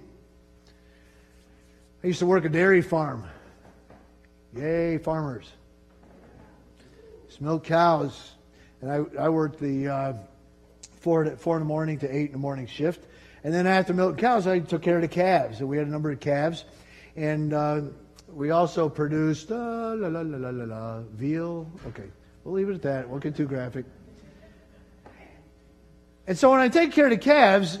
I 2.02 2.06
used 2.06 2.18
to 2.20 2.26
work 2.26 2.44
a 2.44 2.48
dairy 2.48 2.82
farm. 2.82 3.24
Yay, 4.54 4.98
farmers. 4.98 5.50
Milk 7.40 7.64
cows. 7.64 8.32
And 8.82 8.90
I, 8.90 9.24
I 9.24 9.28
worked 9.30 9.58
the 9.58 9.88
uh, 9.88 10.12
four, 11.00 11.24
four 11.36 11.56
in 11.56 11.62
the 11.62 11.66
morning 11.66 11.98
to 12.00 12.14
eight 12.14 12.26
in 12.26 12.32
the 12.32 12.38
morning 12.38 12.66
shift. 12.66 13.06
And 13.42 13.54
then 13.54 13.66
after 13.66 13.94
milk 13.94 14.18
cows, 14.18 14.46
I 14.46 14.58
took 14.58 14.82
care 14.82 14.96
of 14.96 15.02
the 15.02 15.08
calves. 15.08 15.60
And 15.60 15.68
we 15.68 15.78
had 15.78 15.86
a 15.86 15.90
number 15.90 16.10
of 16.10 16.20
calves. 16.20 16.64
And 17.16 17.52
uh, 17.52 17.80
we 18.28 18.50
also 18.50 18.88
produced 18.88 19.50
uh, 19.50 19.94
la, 19.96 20.08
la, 20.08 20.20
la, 20.20 20.36
la, 20.36 20.50
la, 20.50 20.64
la, 20.64 21.00
veal. 21.12 21.70
Okay, 21.88 22.08
we'll 22.44 22.54
leave 22.54 22.68
it 22.68 22.74
at 22.74 22.82
that. 22.82 23.08
Won't 23.08 23.22
get 23.22 23.36
too 23.36 23.46
graphic. 23.46 23.86
And 26.26 26.38
so 26.38 26.50
when 26.50 26.60
I 26.60 26.68
take 26.68 26.92
care 26.92 27.06
of 27.06 27.10
the 27.10 27.18
calves, 27.18 27.78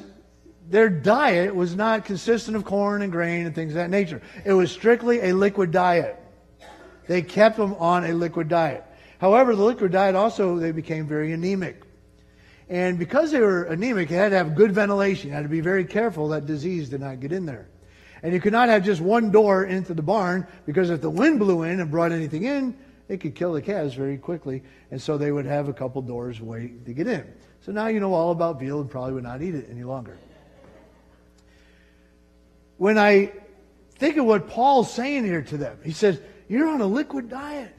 their 0.68 0.88
diet 0.88 1.54
was 1.54 1.76
not 1.76 2.04
consistent 2.04 2.56
of 2.56 2.64
corn 2.64 3.02
and 3.02 3.12
grain 3.12 3.46
and 3.46 3.54
things 3.54 3.72
of 3.72 3.76
that 3.76 3.90
nature. 3.90 4.22
It 4.44 4.52
was 4.52 4.70
strictly 4.72 5.20
a 5.20 5.34
liquid 5.34 5.70
diet. 5.70 6.16
They 7.06 7.22
kept 7.22 7.56
them 7.56 7.74
on 7.74 8.04
a 8.04 8.12
liquid 8.12 8.48
diet. 8.48 8.84
However, 9.18 9.54
the 9.54 9.62
liquid 9.62 9.92
diet 9.92 10.14
also, 10.14 10.56
they 10.56 10.72
became 10.72 11.06
very 11.06 11.32
anemic. 11.32 11.82
And 12.70 13.00
because 13.00 13.32
they 13.32 13.40
were 13.40 13.64
anemic, 13.64 14.10
you 14.10 14.16
had 14.16 14.28
to 14.28 14.36
have 14.36 14.54
good 14.54 14.70
ventilation. 14.70 15.30
You 15.30 15.34
had 15.34 15.42
to 15.42 15.48
be 15.48 15.60
very 15.60 15.84
careful 15.84 16.28
that 16.28 16.46
disease 16.46 16.88
did 16.88 17.00
not 17.00 17.18
get 17.18 17.32
in 17.32 17.44
there. 17.44 17.68
And 18.22 18.32
you 18.32 18.40
could 18.40 18.52
not 18.52 18.68
have 18.68 18.84
just 18.84 19.00
one 19.00 19.32
door 19.32 19.64
into 19.64 19.92
the 19.92 20.02
barn 20.02 20.46
because 20.66 20.88
if 20.88 21.00
the 21.00 21.10
wind 21.10 21.40
blew 21.40 21.64
in 21.64 21.80
and 21.80 21.90
brought 21.90 22.12
anything 22.12 22.44
in, 22.44 22.78
it 23.08 23.20
could 23.20 23.34
kill 23.34 23.54
the 23.54 23.60
calves 23.60 23.94
very 23.94 24.16
quickly. 24.16 24.62
And 24.92 25.02
so 25.02 25.18
they 25.18 25.32
would 25.32 25.46
have 25.46 25.68
a 25.68 25.72
couple 25.72 26.00
doors 26.00 26.40
waiting 26.40 26.84
to 26.84 26.92
get 26.92 27.08
in. 27.08 27.26
So 27.62 27.72
now 27.72 27.88
you 27.88 27.98
know 27.98 28.14
all 28.14 28.30
about 28.30 28.60
veal 28.60 28.80
and 28.80 28.88
probably 28.88 29.14
would 29.14 29.24
not 29.24 29.42
eat 29.42 29.56
it 29.56 29.66
any 29.68 29.82
longer. 29.82 30.16
When 32.76 32.98
I 32.98 33.32
think 33.96 34.16
of 34.16 34.26
what 34.26 34.48
Paul's 34.48 34.92
saying 34.94 35.24
here 35.24 35.42
to 35.42 35.56
them, 35.56 35.80
he 35.82 35.92
says, 35.92 36.20
You're 36.48 36.68
on 36.68 36.80
a 36.80 36.86
liquid 36.86 37.28
diet 37.28 37.74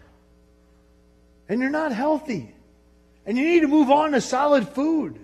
and 1.48 1.62
you're 1.62 1.70
not 1.70 1.94
healthy. 1.94 2.54
And 3.26 3.38
you 3.38 3.46
need 3.46 3.62
to 3.62 3.68
move 3.68 3.92
on 3.92 4.12
to 4.12 4.22
solid 4.22 4.68
food. 4.70 5.20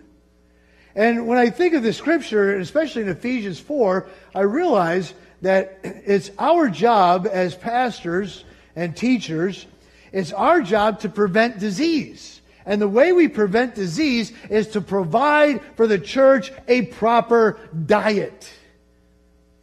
And 0.95 1.27
when 1.27 1.37
I 1.37 1.49
think 1.49 1.73
of 1.73 1.83
the 1.83 1.93
scripture, 1.93 2.57
especially 2.57 3.03
in 3.03 3.09
Ephesians 3.09 3.59
4, 3.59 4.07
I 4.33 4.41
realize 4.41 5.13
that 5.41 5.79
it's 5.83 6.31
our 6.39 6.69
job 6.69 7.27
as 7.31 7.55
pastors 7.55 8.43
and 8.75 8.95
teachers, 8.95 9.65
it's 10.11 10.31
our 10.31 10.61
job 10.61 11.01
to 11.01 11.09
prevent 11.09 11.59
disease. 11.59 12.41
And 12.65 12.81
the 12.81 12.87
way 12.87 13.13
we 13.13 13.27
prevent 13.29 13.75
disease 13.75 14.33
is 14.49 14.67
to 14.69 14.81
provide 14.81 15.61
for 15.75 15.87
the 15.87 15.97
church 15.97 16.51
a 16.67 16.81
proper 16.83 17.59
diet. 17.85 18.51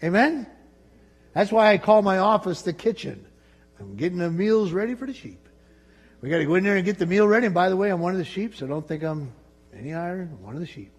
Amen? 0.03 0.47
That's 1.35 1.53
why 1.53 1.73
I 1.73 1.79
call 1.79 2.01
my 2.01 2.19
office 2.19 2.63
the 2.63 2.73
kitchen. 2.73 3.27
I'm 3.79 3.97
getting 3.97 4.19
the 4.19 4.31
meals 4.31 4.73
ready 4.73 4.95
for 4.95 5.07
the 5.07 5.13
sheep. 5.13 5.44
We 6.25 6.31
got 6.31 6.39
to 6.39 6.47
go 6.47 6.55
in 6.55 6.65
there 6.65 6.77
and 6.77 6.87
get 6.87 6.99
the 6.99 7.05
meal 7.05 7.29
ready. 7.29 7.45
And 7.45 7.55
by 7.55 7.69
the 7.69 7.77
way, 7.77 7.91
I'm 7.91 8.01
one 8.01 8.13
of 8.13 8.19
the 8.19 8.25
sheep, 8.25 8.57
so 8.57 8.67
don't 8.67 8.89
think 8.89 9.03
I'm 9.03 9.31
any 9.79 9.91
higher. 9.91 10.25
One 10.41 10.55
of 10.55 10.61
the 10.61 10.67
sheep. 10.67 10.91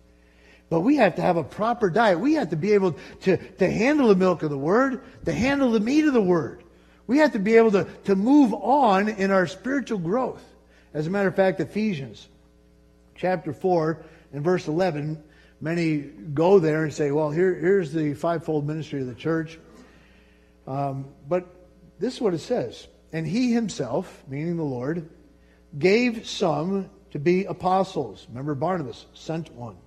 But 0.69 0.81
we 0.81 0.97
have 0.97 1.15
to 1.15 1.23
have 1.23 1.35
a 1.35 1.43
proper 1.43 1.89
diet. 1.89 2.19
We 2.19 2.33
have 2.33 2.51
to 2.51 2.55
be 2.55 2.73
able 2.73 2.95
to, 3.21 3.37
to 3.37 3.67
handle 3.67 4.09
the 4.09 4.15
milk 4.15 4.43
of 4.43 4.51
the 4.51 4.57
Word, 4.57 5.01
to 5.25 5.33
handle 5.33 5.71
the 5.71 5.79
meat 5.79 6.05
of 6.05 6.13
the 6.13 6.21
Word. 6.21 6.63
We 7.07 7.17
have 7.17 7.31
to 7.31 7.39
be 7.39 7.55
able 7.55 7.71
to, 7.71 7.87
to 8.03 8.15
move 8.15 8.53
on 8.53 9.09
in 9.09 9.31
our 9.31 9.47
spiritual 9.47 9.97
growth. 9.97 10.43
As 10.93 11.07
a 11.07 11.09
matter 11.09 11.29
of 11.29 11.35
fact, 11.35 11.59
Ephesians 11.59 12.29
chapter 13.15 13.51
4 13.51 14.05
and 14.31 14.43
verse 14.43 14.67
11, 14.67 15.23
many 15.59 16.01
go 16.01 16.59
there 16.59 16.83
and 16.83 16.93
say, 16.93 17.09
well, 17.09 17.31
here, 17.31 17.55
here's 17.55 17.91
the 17.91 18.13
fivefold 18.13 18.67
ministry 18.67 19.01
of 19.01 19.07
the 19.07 19.15
church. 19.15 19.57
Um, 20.67 21.07
but 21.27 21.47
this 21.97 22.13
is 22.13 22.21
what 22.21 22.35
it 22.35 22.41
says. 22.41 22.85
And 23.13 23.27
he 23.27 23.53
himself, 23.53 24.23
meaning 24.27 24.57
the 24.57 24.63
Lord, 24.63 25.09
gave 25.77 26.27
some 26.27 26.89
to 27.11 27.19
be 27.19 27.45
apostles. 27.45 28.25
Remember 28.29 28.55
Barnabas, 28.55 29.05
sent 29.13 29.51
one. 29.53 29.77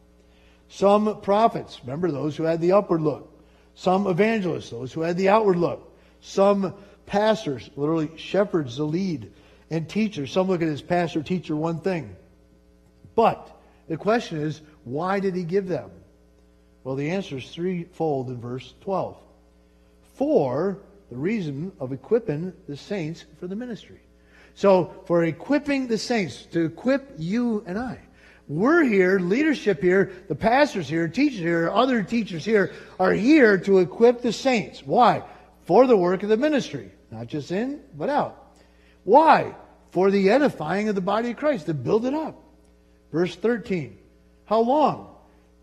Some 0.69 1.21
prophets. 1.21 1.81
Remember 1.83 2.11
those 2.11 2.37
who 2.37 2.45
had 2.45 2.61
the 2.61 2.73
upward 2.73 3.01
look. 3.01 3.31
Some 3.75 4.07
evangelists, 4.07 4.71
those 4.71 4.93
who 4.93 5.03
had 5.03 5.17
the 5.17 5.29
outward 5.29 5.57
look. 5.57 5.97
Some 6.21 6.75
pastors, 7.07 7.71
literally 7.77 8.11
shepherds, 8.17 8.77
the 8.77 8.85
lead, 8.85 9.33
and 9.71 9.89
teachers. 9.89 10.33
Some 10.33 10.49
look 10.49 10.63
at 10.63 10.69
his 10.69 10.83
pastor, 10.83 11.23
teacher, 11.23 11.55
one 11.55 11.81
thing. 11.81 12.17
But 13.15 13.51
the 13.89 13.97
question 13.97 14.41
is, 14.41 14.61
why 14.85 15.21
did 15.21 15.35
he 15.35 15.45
give 15.45 15.69
them? 15.69 15.91
Well, 16.85 16.97
the 16.97 17.11
answer 17.11 17.37
is 17.37 17.51
threefold 17.51 18.29
in 18.29 18.41
verse 18.41 18.75
12. 18.81 19.17
For 20.15 20.79
the 21.11 21.17
reason 21.17 21.73
of 21.81 21.93
equipping 21.93 22.53
the 22.69 22.77
saints 22.77 23.25
for 23.39 23.47
the 23.47 23.57
ministry. 23.57 24.01
So, 24.55 25.03
for 25.07 25.25
equipping 25.25 25.87
the 25.87 25.99
saints, 25.99 26.47
to 26.47 26.65
equip 26.65 27.15
you 27.17 27.63
and 27.67 27.79
I. 27.79 27.99
We're 28.49 28.83
here, 28.83 29.21
leadership 29.21 29.81
here, 29.83 30.11
the 30.27 30.35
pastors 30.35 30.89
here, 30.89 31.07
teachers 31.07 31.39
here, 31.39 31.71
other 31.71 32.03
teachers 32.03 32.45
here 32.45 32.73
are 32.99 33.13
here 33.13 33.59
to 33.59 33.79
equip 33.79 34.23
the 34.23 34.33
saints. 34.33 34.83
Why? 34.85 35.23
For 35.65 35.87
the 35.87 35.97
work 35.97 36.23
of 36.23 36.29
the 36.29 36.37
ministry. 36.37 36.91
Not 37.11 37.27
just 37.27 37.53
in, 37.53 37.81
but 37.95 38.09
out. 38.09 38.53
Why? 39.05 39.55
For 39.91 40.11
the 40.11 40.31
edifying 40.31 40.89
of 40.89 40.95
the 40.95 41.01
body 41.01 41.31
of 41.31 41.37
Christ, 41.37 41.67
to 41.67 41.75
build 41.75 42.05
it 42.05 42.15
up. 42.15 42.43
Verse 43.13 43.37
13. 43.37 43.99
How 44.47 44.61
long? 44.61 45.15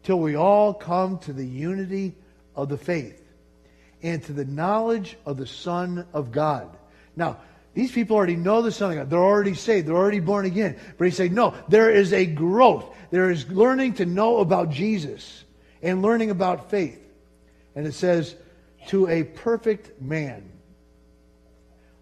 Till 0.04 0.20
we 0.20 0.36
all 0.36 0.74
come 0.74 1.18
to 1.20 1.34
the 1.34 1.46
unity 1.46 2.14
of 2.56 2.70
the 2.70 2.78
faith 2.78 3.25
and 4.06 4.22
to 4.24 4.34
the 4.34 4.46
knowledge 4.46 5.18
of 5.26 5.36
the 5.36 5.48
Son 5.48 6.06
of 6.14 6.32
God. 6.32 6.70
Now, 7.16 7.40
these 7.74 7.92
people 7.92 8.16
already 8.16 8.36
know 8.36 8.62
the 8.62 8.72
Son 8.72 8.92
of 8.92 8.98
God. 8.98 9.10
They're 9.10 9.20
already 9.20 9.56
saved. 9.56 9.88
They're 9.88 9.96
already 9.96 10.20
born 10.20 10.46
again. 10.46 10.78
But 11.00 11.06
he 11.06 11.12
said, 11.12 11.32
no, 11.32 11.56
there 11.70 11.90
is 11.90 12.14
a 12.14 12.28
growth. 12.28 12.86
There 13.10 13.32
is 13.32 13.50
learning 13.50 13.96
to 13.96 14.06
know 14.06 14.38
about 14.38 14.70
Jesus 14.70 15.44
and 15.82 16.04
learning 16.04 16.30
about 16.30 16.70
faith. 16.70 17.02
And 17.74 17.88
it 17.88 17.94
says, 17.94 18.36
to 18.90 19.08
a 19.08 19.24
perfect 19.24 20.00
man. 20.00 20.52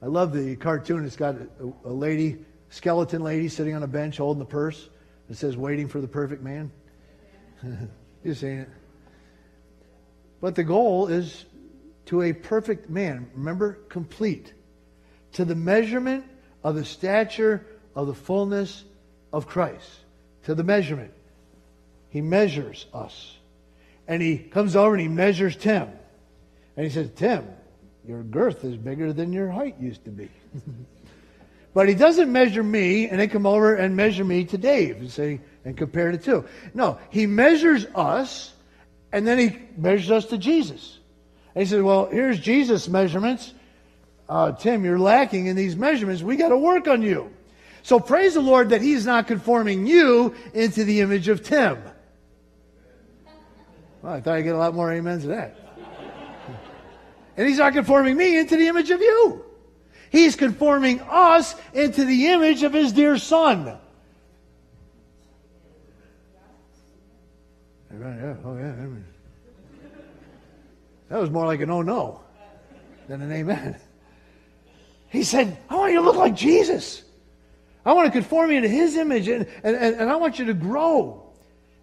I 0.01 0.07
love 0.07 0.33
the 0.33 0.57
cartoon. 0.57 1.05
It's 1.05 1.15
got 1.15 1.35
a, 1.35 1.73
a 1.85 1.93
lady, 1.93 2.43
skeleton 2.69 3.23
lady, 3.23 3.47
sitting 3.47 3.75
on 3.75 3.83
a 3.83 3.87
bench 3.87 4.17
holding 4.17 4.39
the 4.39 4.45
purse. 4.45 4.89
It 5.29 5.37
says 5.37 5.55
waiting 5.55 5.87
for 5.87 6.01
the 6.01 6.07
perfect 6.09 6.43
man. 6.43 6.69
Just 8.25 8.41
saying 8.41 8.59
it. 8.59 8.69
But 10.41 10.55
the 10.55 10.65
goal 10.65 11.07
is 11.07 11.45
to 12.05 12.21
a 12.21 12.33
perfect 12.33 12.89
man. 12.89 13.29
Remember, 13.35 13.73
complete. 13.89 14.53
To 15.33 15.45
the 15.45 15.55
measurement 15.55 16.25
of 16.63 16.75
the 16.75 16.85
stature 16.85 17.65
of 17.95 18.07
the 18.07 18.13
fullness 18.13 18.83
of 19.31 19.47
Christ. 19.47 19.89
To 20.43 20.55
the 20.55 20.63
measurement. 20.63 21.13
He 22.09 22.21
measures 22.21 22.85
us. 22.93 23.37
And 24.07 24.21
he 24.21 24.37
comes 24.37 24.75
over 24.75 24.93
and 24.93 25.01
he 25.01 25.07
measures 25.07 25.55
Tim. 25.55 25.89
And 26.75 26.85
he 26.85 26.91
says, 26.91 27.09
Tim, 27.15 27.47
your 28.07 28.23
girth 28.23 28.63
is 28.63 28.75
bigger 28.75 29.13
than 29.13 29.31
your 29.31 29.49
height 29.49 29.75
used 29.79 30.03
to 30.05 30.11
be. 30.11 30.29
but 31.73 31.87
he 31.87 31.95
doesn't 31.95 32.31
measure 32.31 32.63
me 32.63 33.07
and 33.07 33.19
then 33.19 33.29
come 33.29 33.45
over 33.45 33.75
and 33.75 33.95
measure 33.95 34.25
me 34.25 34.45
to 34.45 34.57
Dave 34.57 34.97
and 34.97 35.09
say, 35.09 35.39
and 35.63 35.77
compare 35.77 36.11
the 36.11 36.17
two. 36.17 36.45
No, 36.73 36.99
he 37.09 37.25
measures 37.25 37.85
us 37.95 38.53
and 39.11 39.25
then 39.25 39.37
he 39.37 39.57
measures 39.77 40.11
us 40.11 40.25
to 40.27 40.37
Jesus. 40.37 40.99
And 41.55 41.63
he 41.63 41.69
said, 41.69 41.81
Well, 41.81 42.07
here's 42.07 42.39
Jesus' 42.39 42.87
measurements. 42.87 43.53
Uh, 44.27 44.53
Tim, 44.53 44.85
you're 44.85 44.99
lacking 44.99 45.47
in 45.47 45.55
these 45.55 45.75
measurements. 45.75 46.23
We 46.23 46.37
got 46.37 46.49
to 46.49 46.57
work 46.57 46.87
on 46.87 47.01
you. 47.01 47.31
So 47.83 47.99
praise 47.99 48.33
the 48.33 48.41
Lord 48.41 48.69
that 48.69 48.81
he's 48.81 49.05
not 49.05 49.27
conforming 49.27 49.85
you 49.85 50.33
into 50.53 50.85
the 50.85 51.01
image 51.01 51.27
of 51.27 51.43
Tim. 51.43 51.77
Well, 54.01 54.13
I 54.13 54.21
thought 54.21 54.35
I'd 54.35 54.43
get 54.43 54.55
a 54.55 54.57
lot 54.57 54.73
more 54.73 54.91
amens 54.91 55.23
to 55.23 55.29
that. 55.29 55.57
and 57.37 57.47
he's 57.47 57.57
not 57.57 57.73
conforming 57.73 58.15
me 58.15 58.37
into 58.37 58.55
the 58.55 58.67
image 58.67 58.89
of 58.89 59.01
you. 59.01 59.43
He's 60.11 60.35
conforming 60.35 61.01
us 61.01 61.55
into 61.73 62.05
the 62.05 62.27
image 62.27 62.63
of 62.63 62.73
his 62.73 62.93
dear 62.93 63.17
son. 63.17 63.77
Yeah, 67.91 68.35
oh 68.43 68.57
yeah. 68.57 68.73
That 71.13 71.21
was 71.21 71.29
more 71.29 71.45
like 71.45 71.61
an 71.61 71.69
oh 71.69 71.83
no 71.83 72.21
than 73.07 73.21
an 73.21 73.31
amen. 73.31 73.75
He 75.09 75.21
said, 75.21 75.55
I 75.69 75.75
want 75.75 75.93
you 75.93 75.99
to 75.99 76.05
look 76.05 76.15
like 76.15 76.33
Jesus. 76.33 77.03
I 77.85 77.93
want 77.93 78.07
to 78.07 78.11
conform 78.11 78.51
you 78.51 78.61
to 78.61 78.67
his 78.67 78.97
image 78.97 79.27
and, 79.27 79.47
and, 79.63 79.75
and 79.75 80.09
I 80.09 80.15
want 80.15 80.39
you 80.39 80.45
to 80.45 80.55
grow. 80.55 81.31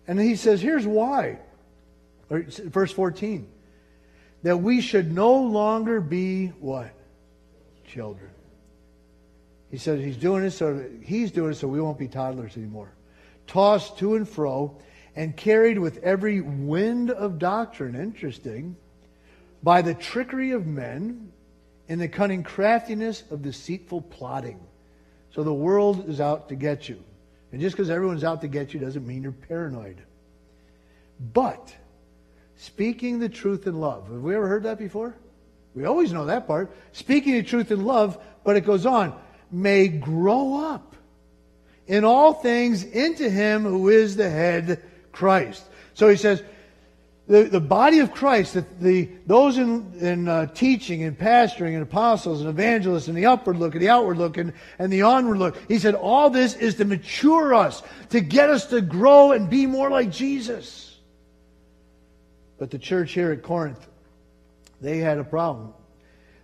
And 0.09 0.19
he 0.19 0.35
says, 0.35 0.61
here's 0.61 0.85
why. 0.85 1.39
Verse 2.29 2.91
14. 2.91 3.49
That 4.43 4.57
we 4.57 4.81
should 4.81 5.15
no 5.15 5.37
longer 5.37 6.01
be 6.01 6.49
what? 6.59 6.91
Children. 7.87 8.33
He 9.71 9.79
says 9.79 10.01
he's 10.03 10.17
doing 10.17 10.43
this 10.43 10.57
so 10.57 10.85
he's 11.05 11.31
doing 11.31 11.53
it 11.53 11.55
so 11.55 11.69
we 11.69 11.81
won't 11.81 12.01
be 12.01 12.09
toddlers 12.09 12.57
anymore. 12.57 12.93
Tossed 13.47 13.97
to 13.99 14.17
and 14.17 14.29
fro 14.29 14.77
and 15.15 15.37
carried 15.37 15.79
with 15.79 15.99
every 15.99 16.41
wind 16.41 17.13
of 17.13 17.39
doctrine, 17.39 17.95
interesting, 17.95 18.75
by 19.63 19.83
the 19.83 19.95
trickery 19.95 20.53
of 20.53 20.67
men 20.67 21.33
and 21.89 22.01
the 22.01 22.09
cunning 22.09 22.43
craftiness 22.43 23.23
of 23.31 23.43
deceitful 23.43 24.03
plotting. 24.03 24.61
So 25.35 25.43
the 25.43 25.53
world 25.53 26.09
is 26.09 26.21
out 26.21 26.49
to 26.49 26.55
get 26.55 26.89
you. 26.89 27.03
And 27.53 27.61
just 27.61 27.77
because 27.77 27.91
everyone's 27.91 28.25
out 28.25 28.41
to 28.43 28.49
get 28.49 28.73
you 28.73 28.81
doesn't 28.81 29.07
mean 29.07 29.23
you're 29.23 29.33
paranoid. 29.33 30.01
But 31.33 31.75
speaking 32.57 33.19
the 33.19 33.29
truth 33.29 33.67
in 33.67 33.81
love. 33.81 34.11
Have 34.11 34.23
we 34.23 34.35
ever 34.35 34.47
heard 34.47 34.63
that 34.65 34.79
before? 34.79 35.17
We 35.75 35.85
always 35.85 36.13
know 36.13 36.27
that 36.27 36.47
part. 36.47 36.75
Speaking 36.93 37.35
the 37.35 37.43
truth 37.43 37.71
in 37.71 37.85
love, 37.85 38.19
but 38.45 38.57
it 38.57 38.63
goes 38.63 38.87
on, 38.87 39.19
may 39.51 39.89
grow 39.89 40.65
up 40.73 40.97
in 41.87 42.05
all 42.05 42.33
things 42.33 42.85
into 42.85 43.29
him 43.29 43.65
who 43.65 43.89
is 43.89 44.17
the 44.17 44.31
head, 44.31 44.83
Christ. 45.13 45.65
So 45.95 46.09
he 46.09 46.17
says, 46.17 46.43
the, 47.31 47.45
the 47.45 47.61
body 47.61 48.01
of 48.01 48.11
Christ, 48.11 48.55
the, 48.55 48.67
the 48.81 49.09
those 49.25 49.57
in, 49.57 49.93
in 50.01 50.27
uh, 50.27 50.47
teaching 50.47 51.05
and 51.05 51.17
pastoring 51.17 51.75
and 51.75 51.83
apostles 51.83 52.41
and 52.41 52.51
evangelists 52.51 53.07
and 53.07 53.17
the 53.17 53.27
upward 53.27 53.57
look 53.57 53.75
and 53.75 53.83
the 53.83 53.89
outward 53.89 54.19
look 54.19 54.37
and, 54.37 54.53
and 54.81 54.93
the 54.93 55.03
onward 55.03 55.39
look, 55.39 55.57
he 55.69 55.79
said 55.79 55.95
all 55.95 56.29
this 56.29 56.55
is 56.55 56.75
to 56.75 56.85
mature 56.85 57.55
us, 57.55 57.85
to 58.09 58.21
get 58.21 58.51
us 58.51 58.67
to 58.67 58.81
grow 58.81 59.31
and 59.31 59.49
be 59.49 59.65
more 59.65 59.89
like 59.91 60.11
Jesus. 60.11 60.99
But 62.59 62.73
the 62.73 62.81
church 62.81 63.13
here 63.13 63.31
at 63.31 63.45
Corinth, 63.45 63.87
they 64.81 64.99
had 64.99 65.19
a 65.19 65.25
problem. 65.25 65.73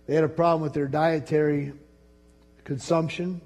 They 0.05 0.15
had 0.15 0.23
a 0.23 0.29
problem 0.29 0.61
with 0.61 0.73
their 0.73 0.87
dietary 0.87 1.73
consumption, 2.63 3.41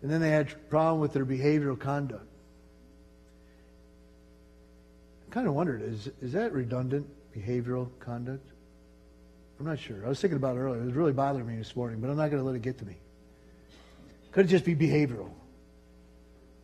and 0.00 0.10
then 0.10 0.22
they 0.22 0.30
had 0.30 0.50
a 0.50 0.54
problem 0.70 0.98
with 0.98 1.12
their 1.12 1.26
behavioral 1.26 1.78
conduct. 1.78 2.25
Kind 5.30 5.46
of 5.46 5.54
wondered 5.54 5.82
is, 5.82 6.08
is 6.20 6.32
that 6.32 6.52
redundant 6.52 7.06
behavioral 7.36 7.88
conduct? 8.00 8.46
I'm 9.58 9.66
not 9.66 9.78
sure. 9.78 10.04
I 10.04 10.08
was 10.08 10.20
thinking 10.20 10.36
about 10.36 10.56
it 10.56 10.60
earlier. 10.60 10.80
It 10.82 10.86
was 10.86 10.94
really 10.94 11.12
bothering 11.12 11.46
me 11.46 11.56
this 11.56 11.74
morning, 11.74 12.00
but 12.00 12.10
I'm 12.10 12.16
not 12.16 12.30
going 12.30 12.42
to 12.42 12.46
let 12.46 12.54
it 12.54 12.62
get 12.62 12.78
to 12.78 12.84
me. 12.84 12.96
Could 14.32 14.46
it 14.46 14.48
just 14.48 14.64
be 14.64 14.74
behavioral? 14.74 15.30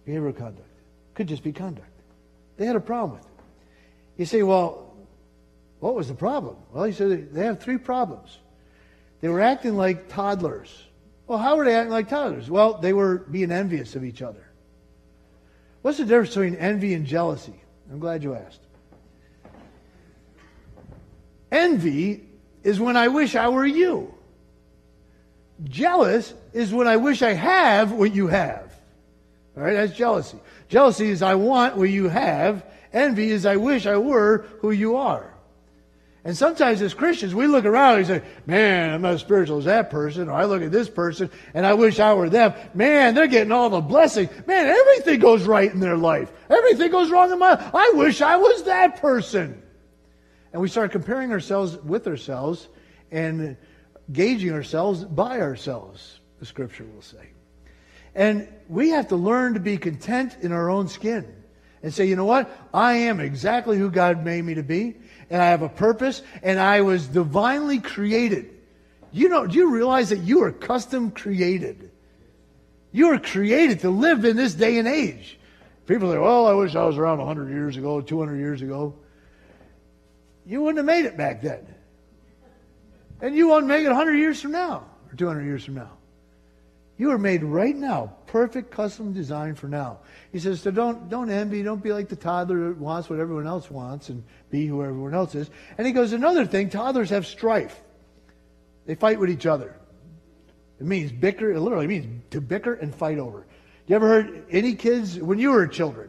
Behavioral 0.07 0.37
conduct. 0.37 0.69
Could 1.15 1.27
just 1.27 1.43
be 1.43 1.53
conduct. 1.53 1.89
They 2.59 2.67
had 2.67 2.77
a 2.77 2.81
problem 2.81 3.19
with 3.19 3.27
it. 3.27 3.31
You 4.19 4.27
say, 4.27 4.43
well, 4.43 4.95
what 5.81 5.95
was 5.95 6.09
the 6.09 6.15
problem? 6.15 6.57
Well, 6.71 6.85
he 6.85 6.93
said 6.93 7.33
they 7.33 7.45
have 7.45 7.61
three 7.61 7.79
problems. 7.79 8.39
They 9.21 9.29
were 9.29 9.41
acting 9.41 9.77
like 9.77 10.09
toddlers. 10.09 10.85
Well, 11.27 11.39
how 11.39 11.57
were 11.57 11.65
they 11.65 11.75
acting 11.75 11.93
like 11.93 12.09
toddlers? 12.09 12.51
Well, 12.51 12.75
they 12.75 12.93
were 12.93 13.19
being 13.19 13.51
envious 13.51 13.97
of 13.97 14.05
each 14.05 14.21
other. 14.21 14.47
What's 15.81 15.99
the 15.99 16.05
difference 16.05 16.31
between 16.31 16.57
envy 16.57 16.95
and 16.95 17.07
jealousy? 17.07 17.62
I'm 17.93 17.99
glad 17.99 18.23
you 18.23 18.35
asked. 18.35 18.61
Envy 21.51 22.25
is 22.65 22.81
when 22.81 22.97
I 22.97 23.09
wish 23.09 23.37
I 23.37 23.51
were 23.51 23.67
you. 23.67 24.15
Jealous 25.65 26.33
is 26.55 26.73
when 26.73 26.89
I 26.89 26.97
wish 26.97 27.21
I 27.21 27.35
have 27.35 27.93
what 27.93 28.15
you 28.15 28.29
have. 28.29 28.75
All 29.55 29.63
right, 29.63 29.75
that's 29.75 29.93
jealousy. 29.93 30.39
Jealousy 30.71 31.11
is 31.11 31.21
I 31.21 31.35
want 31.35 31.77
what 31.77 31.91
you 31.91 32.09
have. 32.09 32.65
Envy 32.95 33.31
is 33.31 33.45
I 33.45 33.57
wish 33.57 33.87
I 33.87 33.99
were 33.99 34.47
who 34.61 34.71
you 34.71 34.97
are. 34.97 35.32
And 36.25 36.37
sometimes 36.37 36.81
as 36.83 36.95
Christians, 36.95 37.35
we 37.35 37.49
look 37.49 37.65
around 37.65 37.99
and 37.99 38.07
say, 38.07 38.23
man, 38.47 38.95
I'm 38.95 39.03
not 39.03 39.15
as 39.15 39.21
spiritual 39.21 39.59
as 39.59 39.65
that 39.65 39.91
person. 39.91 40.29
Or 40.29 40.33
I 40.33 40.45
look 40.45 40.63
at 40.63 40.71
this 40.71 40.89
person 40.89 41.31
and 41.53 41.67
I 41.67 41.75
wish 41.75 41.99
I 41.99 42.15
were 42.15 42.29
them. 42.29 42.55
Man, 42.75 43.15
they're 43.15 43.27
getting 43.27 43.51
all 43.51 43.71
the 43.71 43.81
blessings. 43.81 44.31
Man, 44.47 44.67
everything 44.67 45.19
goes 45.19 45.43
right 45.45 45.73
in 45.73 45.81
their 45.81 45.97
life. 45.97 46.31
Everything 46.49 46.93
goes 46.93 47.11
wrong 47.11 47.33
in 47.33 47.41
my 47.41 47.55
life. 47.55 47.75
I 47.75 47.93
wish 47.97 48.23
I 48.23 48.37
was 48.37 48.63
that 48.65 49.01
person. 49.01 49.61
And 50.53 50.63
we 50.63 50.69
start 50.69 50.93
comparing 50.93 51.33
ourselves 51.33 51.77
with 51.79 52.07
ourselves 52.07 52.69
and 53.11 53.57
gauging 54.13 54.53
ourselves 54.53 55.05
by 55.05 55.41
ourselves, 55.41 56.21
the 56.39 56.47
scripture 56.47 56.85
will 56.85 57.03
say. 57.03 57.31
And 58.15 58.47
we 58.69 58.91
have 58.91 59.09
to 59.09 59.17
learn 59.17 59.55
to 59.55 59.61
be 59.61 59.77
content 59.77 60.37
in 60.41 60.53
our 60.53 60.71
own 60.71 60.87
skin 60.87 61.35
and 61.83 61.93
say, 61.93 62.07
you 62.07 62.15
know 62.15 62.27
what? 62.27 62.49
I 62.73 62.93
am 62.95 63.19
exactly 63.19 63.77
who 63.77 63.91
God 63.91 64.25
made 64.25 64.45
me 64.45 64.55
to 64.55 64.63
be 64.63 64.97
and 65.33 65.41
I 65.41 65.47
have 65.47 65.63
a 65.63 65.69
purpose, 65.71 66.21
and 66.43 66.61
I 66.61 66.83
was 66.83 67.09
divinely 67.09 67.79
created. 67.79 68.51
You 69.13 69.31
know, 69.31 69.47
do 69.47 69.57
you 69.57 69.71
realize 69.71 70.11
that 70.11 70.19
you 70.19 70.43
are 70.43 70.53
custom 70.53 71.11
created? 71.11 71.91
You 72.93 73.09
are 73.13 73.19
created 73.19 73.81
to 73.81 73.89
live 73.89 74.27
in 74.27 74.37
this 74.37 74.53
day 74.53 74.77
and 74.79 74.87
age. 74.87 75.39
People 75.87 76.13
say, 76.13 76.19
well, 76.19 76.47
I 76.47 76.53
wish 76.53 76.77
I 76.77 76.85
was 76.85 76.99
around 76.99 77.17
100 77.19 77.49
years 77.49 77.79
ago, 77.79 78.03
200 78.03 78.37
years 78.37 78.61
ago. 78.61 78.95
You 80.45 80.61
wouldn't 80.61 80.77
have 80.77 80.87
made 80.87 81.07
it 81.07 81.17
back 81.17 81.41
then. 81.41 81.67
And 83.23 83.35
you 83.35 83.49
won't 83.49 83.67
make 83.67 83.85
it 83.85 83.89
100 83.89 84.13
years 84.13 84.43
from 84.43 84.53
now 84.53 84.85
or 85.11 85.17
200 85.17 85.45
years 85.45 85.65
from 85.65 85.77
now. 85.77 85.93
You 87.03 87.11
are 87.11 87.19
made 87.19 87.43
right 87.43 87.75
now, 87.75 88.13
perfect 88.27 88.71
custom 88.71 89.13
design 89.13 89.57
for 89.57 89.67
now. 89.67 89.99
He 90.31 90.39
says, 90.39 90.61
so 90.61 90.71
don't, 90.71 91.09
don't 91.09 91.31
envy, 91.31 91.61
don't 91.65 91.83
be 91.83 91.93
like 91.93 92.09
the 92.09 92.15
toddler 92.15 92.69
that 92.69 92.79
wants 92.79 93.11
what 93.11 93.19
everyone 93.19 93.49
else 93.49 93.69
wants 93.69 94.09
and 94.09 94.23
be 94.51 94.69
who 94.69 94.85
everyone 94.85 95.13
else 95.13 95.35
is. 95.35 95.51
And 95.77 95.85
he 95.85 95.93
goes, 95.93 96.13
another 96.13 96.47
thing, 96.47 96.71
toddlers 96.71 97.11
have 97.11 97.27
strife. 97.27 97.77
They 98.87 98.95
fight 98.95 99.19
with 99.19 99.31
each 99.31 99.47
other. 99.47 99.75
It 100.79 100.87
means 100.87 101.11
bicker, 101.11 101.51
it 101.51 101.59
literally 101.59 101.89
means 101.89 102.23
to 102.31 102.41
bicker 102.41 102.75
and 102.75 102.95
fight 102.95 103.19
over. 103.19 103.49
You 103.89 103.97
ever 103.97 104.07
heard 104.07 104.45
any 104.53 104.77
kids, 104.77 105.19
when 105.19 105.41
you 105.41 105.51
were 105.51 105.67
children, 105.67 106.09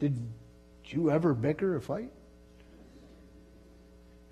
did 0.00 0.18
you 0.86 1.12
ever 1.12 1.34
bicker 1.34 1.76
or 1.76 1.80
fight? 1.80 2.10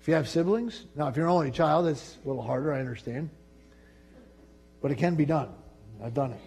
If 0.01 0.09
you 0.09 0.15
have 0.15 0.27
siblings, 0.27 0.87
now 0.93 1.07
if 1.07 1.15
you're 1.15 1.27
an 1.27 1.31
only 1.31 1.51
child, 1.51 1.87
it's 1.87 2.17
a 2.21 2.27
little 2.27 2.43
harder, 2.43 2.73
I 2.73 2.81
understand. 2.81 3.29
But 4.81 4.91
it 4.91 4.97
can 4.97 5.15
be 5.15 5.25
done. 5.25 5.53
I've 6.03 6.13
done 6.13 6.33
it. 6.33 6.39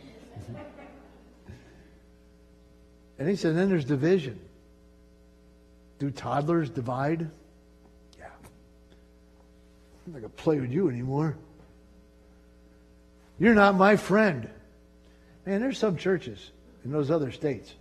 and 3.19 3.29
he 3.29 3.37
said, 3.37 3.57
then 3.57 3.69
there's 3.69 3.85
division. 3.85 4.41
Do 5.99 6.11
toddlers 6.11 6.71
divide? 6.71 7.29
Yeah. 8.19 8.27
I'm 10.07 10.13
not 10.13 10.21
going 10.21 10.23
to 10.23 10.29
play 10.29 10.61
with 10.61 10.71
you 10.71 10.89
anymore. 10.89 11.37
You're 13.39 13.55
not 13.55 13.75
my 13.75 13.97
friend. 13.97 14.49
Man, 15.47 15.61
there's 15.61 15.79
some 15.79 15.97
churches 15.97 16.51
in 16.85 16.93
those 16.93 17.11
other 17.11 17.33
states. 17.33 17.75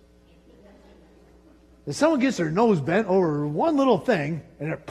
If 1.86 1.96
someone 1.96 2.20
gets 2.20 2.38
their 2.38 2.52
nose 2.52 2.82
bent 2.82 3.08
over 3.08 3.48
one 3.48 3.78
little 3.78 3.98
thing, 3.98 4.42
and 4.60 4.70
they're, 4.72 4.82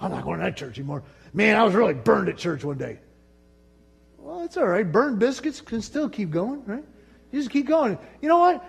I'm 0.00 0.10
not 0.10 0.24
going 0.24 0.38
to 0.38 0.44
that 0.44 0.56
church 0.56 0.78
anymore. 0.78 1.02
Man, 1.32 1.56
I 1.56 1.64
was 1.64 1.74
really 1.74 1.94
burned 1.94 2.28
at 2.28 2.38
church 2.38 2.64
one 2.64 2.78
day. 2.78 2.98
Well, 4.26 4.40
it's 4.40 4.56
all 4.56 4.66
right. 4.66 4.90
Burned 4.90 5.20
biscuits 5.20 5.60
can 5.60 5.80
still 5.80 6.08
keep 6.08 6.32
going, 6.32 6.64
right? 6.66 6.82
You 7.30 7.38
just 7.38 7.48
keep 7.48 7.68
going. 7.68 7.96
You 8.20 8.28
know 8.28 8.38
what? 8.38 8.64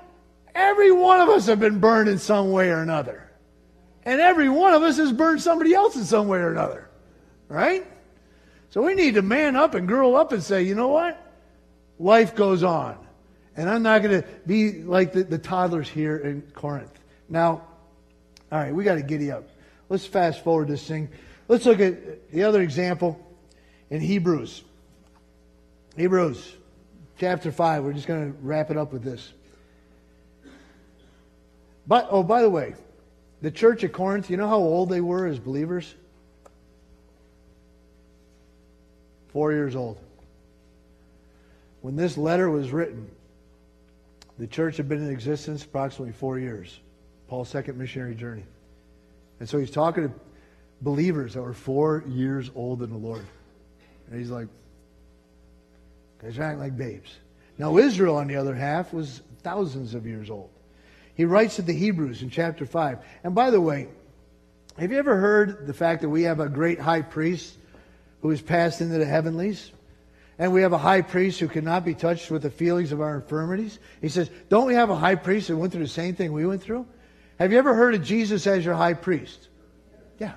Every 0.53 0.91
one 0.91 1.19
of 1.19 1.29
us 1.29 1.47
have 1.47 1.59
been 1.59 1.79
burned 1.79 2.07
in 2.07 2.19
some 2.19 2.51
way 2.51 2.69
or 2.69 2.83
another. 2.83 3.27
And 4.03 4.21
every 4.21 4.49
one 4.49 4.75
of 4.75 4.83
us 4.83 4.97
has 4.97 5.11
burned 5.11 5.41
somebody 5.41 5.73
else 5.73 5.95
in 5.95 6.03
some 6.03 6.27
way 6.27 6.37
or 6.37 6.51
another. 6.51 6.87
Right? 7.47 7.87
So 8.69 8.83
we 8.83 8.93
need 8.93 9.15
to 9.15 9.23
man 9.23 9.55
up 9.55 9.73
and 9.73 9.87
grow 9.87 10.13
up 10.13 10.31
and 10.31 10.43
say, 10.43 10.61
you 10.61 10.75
know 10.75 10.89
what? 10.89 11.19
Life 11.97 12.35
goes 12.35 12.61
on. 12.61 12.95
And 13.55 13.67
I'm 13.67 13.81
not 13.81 14.03
going 14.03 14.21
to 14.21 14.27
be 14.45 14.83
like 14.83 15.11
the, 15.11 15.23
the 15.23 15.39
toddlers 15.39 15.89
here 15.89 16.17
in 16.17 16.43
Corinth. 16.53 16.99
Now, 17.29 17.63
all 18.51 18.59
right, 18.59 18.75
we 18.75 18.83
got 18.83 18.95
to 18.95 19.01
giddy 19.01 19.31
up. 19.31 19.49
Let's 19.89 20.05
fast 20.05 20.43
forward 20.43 20.67
this 20.67 20.87
thing. 20.87 21.09
Let's 21.47 21.65
look 21.65 21.79
at 21.79 22.29
the 22.31 22.43
other 22.43 22.61
example 22.61 23.19
in 23.89 24.01
Hebrews. 24.01 24.63
Hebrews 25.97 26.53
chapter 27.19 27.51
5. 27.51 27.83
We're 27.83 27.93
just 27.93 28.05
going 28.05 28.31
to 28.31 28.37
wrap 28.43 28.69
it 28.69 28.77
up 28.77 28.93
with 28.93 29.03
this. 29.03 29.33
But, 31.87 32.07
oh, 32.11 32.21
by 32.21 32.43
the 32.43 32.49
way, 32.49 32.75
the 33.41 33.49
church 33.49 33.83
at 33.83 33.93
Corinth, 33.93 34.29
you 34.29 34.37
know 34.37 34.47
how 34.47 34.57
old 34.57 34.89
they 34.89 35.01
were 35.01 35.25
as 35.25 35.39
believers? 35.39 35.95
Four 39.29 39.53
years 39.53 39.75
old. 39.75 39.97
When 41.81 41.95
this 41.95 42.15
letter 42.15 42.49
was 42.49 42.71
written, 42.71 43.09
the 44.37 44.47
church 44.47 44.77
had 44.77 44.87
been 44.87 45.03
in 45.03 45.09
existence 45.09 45.63
approximately 45.63 46.13
four 46.13 46.37
years. 46.37 46.79
Paul's 47.27 47.49
second 47.49 47.77
missionary 47.77 48.13
journey. 48.13 48.45
And 49.39 49.49
so 49.49 49.57
he's 49.57 49.71
talking 49.71 50.03
to 50.03 50.13
believers 50.81 51.33
that 51.33 51.41
were 51.41 51.53
four 51.53 52.03
years 52.07 52.51
old 52.53 52.83
in 52.83 52.91
the 52.91 52.97
Lord. 52.97 53.25
And 54.09 54.19
he's 54.19 54.29
like, 54.29 54.47
guys 56.21 56.37
are 56.37 56.43
acting 56.43 56.59
like 56.59 56.77
babes. 56.77 57.15
Now, 57.57 57.77
Israel, 57.77 58.17
on 58.17 58.27
the 58.27 58.35
other 58.35 58.55
half, 58.55 58.93
was 58.93 59.21
thousands 59.41 59.93
of 59.93 60.05
years 60.05 60.29
old. 60.29 60.49
He 61.15 61.25
writes 61.25 61.55
to 61.55 61.63
the 61.63 61.73
Hebrews 61.73 62.21
in 62.21 62.29
chapter 62.29 62.65
5. 62.65 62.99
And 63.23 63.33
by 63.33 63.49
the 63.49 63.61
way, 63.61 63.87
have 64.77 64.91
you 64.91 64.99
ever 64.99 65.17
heard 65.17 65.65
the 65.65 65.73
fact 65.73 66.01
that 66.01 66.09
we 66.09 66.23
have 66.23 66.39
a 66.39 66.47
great 66.47 66.79
high 66.79 67.01
priest 67.01 67.55
who 68.21 68.29
is 68.29 68.41
passed 68.41 68.81
into 68.81 68.99
the 68.99 69.05
heavenlies? 69.05 69.71
And 70.37 70.53
we 70.53 70.61
have 70.61 70.73
a 70.73 70.77
high 70.77 71.01
priest 71.01 71.39
who 71.39 71.47
cannot 71.47 71.83
be 71.83 71.95
touched 71.95 72.29
with 72.29 72.43
the 72.43 72.51
feelings 72.51 72.91
of 72.91 73.01
our 73.01 73.15
infirmities. 73.15 73.79
He 74.01 74.09
says, 74.09 74.29
Don't 74.49 74.67
we 74.67 74.75
have 74.75 74.91
a 74.91 74.95
high 74.95 75.15
priest 75.15 75.47
who 75.47 75.57
went 75.57 75.73
through 75.73 75.81
the 75.81 75.89
same 75.89 76.13
thing 76.13 76.31
we 76.31 76.45
went 76.45 76.61
through? 76.61 76.85
Have 77.39 77.51
you 77.51 77.57
ever 77.57 77.73
heard 77.73 77.95
of 77.95 78.03
Jesus 78.03 78.45
as 78.45 78.63
your 78.63 78.75
high 78.75 78.93
priest? 78.93 79.47
Yeah. 80.19 80.33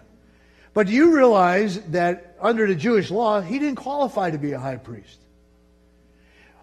But 0.73 0.87
do 0.87 0.95
you 0.95 1.15
realize 1.15 1.79
that 1.89 2.39
under 2.41 2.67
the 2.67 2.75
Jewish 2.75 3.11
law, 3.11 3.43
he 3.43 3.59
didn't 3.59 3.77
qualify 3.77 4.31
to 4.31 4.39
be 4.39 4.53
a 4.53 4.59
high 4.59 4.77
priest? 4.77 5.19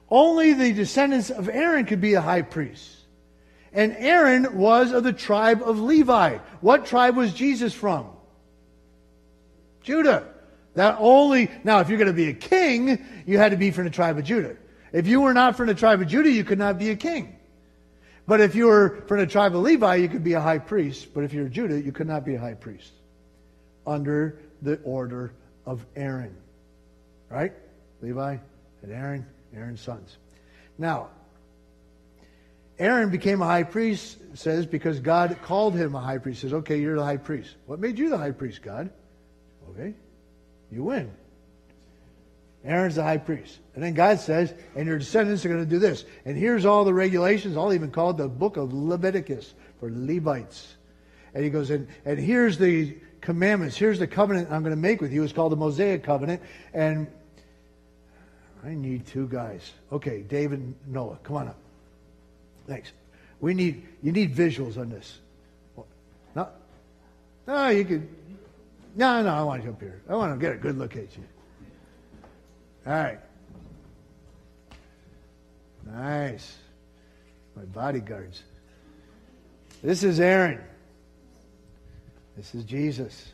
Only 0.09 0.53
the 0.53 0.73
descendants 0.73 1.29
of 1.29 1.49
Aaron 1.49 1.85
could 1.85 2.01
be 2.01 2.13
a 2.13 2.21
high 2.21 2.41
priest. 2.41 2.95
And 3.73 3.95
Aaron 3.97 4.57
was 4.57 4.91
of 4.91 5.03
the 5.03 5.13
tribe 5.13 5.61
of 5.61 5.79
Levi. 5.79 6.37
What 6.61 6.85
tribe 6.85 7.15
was 7.15 7.33
Jesus 7.33 7.73
from? 7.73 8.07
Judah. 9.81 10.25
That 10.75 10.97
only, 10.99 11.49
now 11.63 11.79
if 11.79 11.89
you're 11.89 11.97
going 11.97 12.07
to 12.07 12.13
be 12.13 12.29
a 12.29 12.33
king, 12.33 13.03
you 13.25 13.37
had 13.37 13.51
to 13.51 13.57
be 13.57 13.71
from 13.71 13.85
the 13.85 13.89
tribe 13.89 14.17
of 14.17 14.23
Judah. 14.23 14.55
If 14.93 15.07
you 15.07 15.21
were 15.21 15.33
not 15.33 15.57
from 15.57 15.67
the 15.67 15.73
tribe 15.73 16.01
of 16.01 16.07
Judah, 16.07 16.31
you 16.31 16.43
could 16.43 16.59
not 16.59 16.77
be 16.77 16.91
a 16.91 16.95
king. 16.95 17.35
But 18.27 18.41
if 18.41 18.55
you 18.55 18.67
were 18.67 19.03
from 19.07 19.19
the 19.19 19.27
tribe 19.27 19.55
of 19.55 19.61
Levi, 19.61 19.95
you 19.95 20.09
could 20.09 20.23
be 20.23 20.33
a 20.33 20.41
high 20.41 20.59
priest. 20.59 21.13
But 21.13 21.23
if 21.23 21.33
you're 21.33 21.49
Judah, 21.49 21.79
you 21.79 21.91
could 21.91 22.07
not 22.07 22.25
be 22.25 22.35
a 22.35 22.39
high 22.39 22.53
priest 22.53 22.91
under 23.85 24.39
the 24.61 24.79
order 24.83 25.33
of 25.65 25.85
Aaron. 25.95 26.35
Right? 27.29 27.53
Levi 28.01 28.37
and 28.83 28.91
Aaron, 28.91 29.25
Aaron's 29.57 29.81
sons. 29.81 30.17
Now, 30.77 31.09
Aaron 32.79 33.09
became 33.09 33.41
a 33.41 33.45
high 33.45 33.63
priest, 33.63 34.17
says, 34.35 34.65
because 34.65 34.99
God 34.99 35.37
called 35.41 35.75
him 35.75 35.95
a 35.95 35.99
high 35.99 36.19
priest. 36.19 36.41
Says, 36.41 36.53
okay, 36.53 36.79
you're 36.79 36.95
the 36.95 37.03
high 37.03 37.17
priest. 37.17 37.55
What 37.65 37.79
made 37.79 37.97
you 37.97 38.09
the 38.09 38.17
high 38.17 38.31
priest, 38.31 38.61
God? 38.61 38.91
Okay, 39.71 39.95
you 40.71 40.83
win. 40.83 41.11
Aaron's 42.63 42.95
the 42.95 43.03
high 43.03 43.17
priest. 43.17 43.59
And 43.75 43.83
then 43.83 43.93
God 43.93 44.19
says, 44.19 44.53
and 44.75 44.87
your 44.87 44.99
descendants 44.99 45.45
are 45.45 45.49
going 45.49 45.63
to 45.63 45.69
do 45.69 45.79
this. 45.79 46.05
And 46.25 46.37
here's 46.37 46.65
all 46.65 46.83
the 46.83 46.93
regulations. 46.93 47.55
I'll 47.55 47.73
even 47.73 47.91
call 47.91 48.11
it 48.11 48.17
the 48.17 48.27
book 48.27 48.57
of 48.57 48.73
Leviticus 48.73 49.53
for 49.79 49.89
Levites. 49.91 50.75
And 51.33 51.43
he 51.43 51.49
goes, 51.49 51.69
and, 51.69 51.87
and 52.03 52.19
here's 52.19 52.57
the 52.57 52.97
commandments. 53.21 53.77
Here's 53.77 53.99
the 53.99 54.07
covenant 54.07 54.51
I'm 54.51 54.63
going 54.63 54.75
to 54.75 54.81
make 54.81 55.01
with 55.01 55.13
you. 55.13 55.23
It's 55.23 55.33
called 55.33 55.51
the 55.51 55.57
Mosaic 55.57 56.03
covenant. 56.03 56.41
And 56.73 57.07
I 58.67 58.75
need 58.75 59.07
two 59.07 59.29
guys. 59.29 59.71
Okay, 59.93 60.23
David 60.23 60.75
Noah, 60.85 61.17
come 61.23 61.37
on 61.37 61.47
up. 61.47 61.55
Thanks. 62.67 62.91
We 63.39 63.53
need 63.53 63.87
you 64.03 64.11
need 64.11 64.35
visuals 64.35 64.77
on 64.77 64.89
this. 64.89 65.19
No, 66.35 66.49
no, 67.47 67.69
you 67.69 67.85
could. 67.85 68.09
No, 68.93 69.23
no, 69.23 69.29
I 69.29 69.41
want 69.43 69.63
you 69.63 69.69
up 69.69 69.79
here. 69.79 70.01
I 70.09 70.15
want 70.15 70.33
to 70.33 70.39
get 70.39 70.53
a 70.53 70.57
good 70.57 70.77
look 70.77 70.97
at 70.97 71.15
you. 71.15 71.23
All 72.85 72.93
right. 72.93 73.19
Nice. 75.85 76.57
My 77.55 77.63
bodyguards. 77.63 78.43
This 79.81 80.03
is 80.03 80.19
Aaron. 80.19 80.59
This 82.35 82.53
is 82.53 82.65
Jesus. 82.65 83.31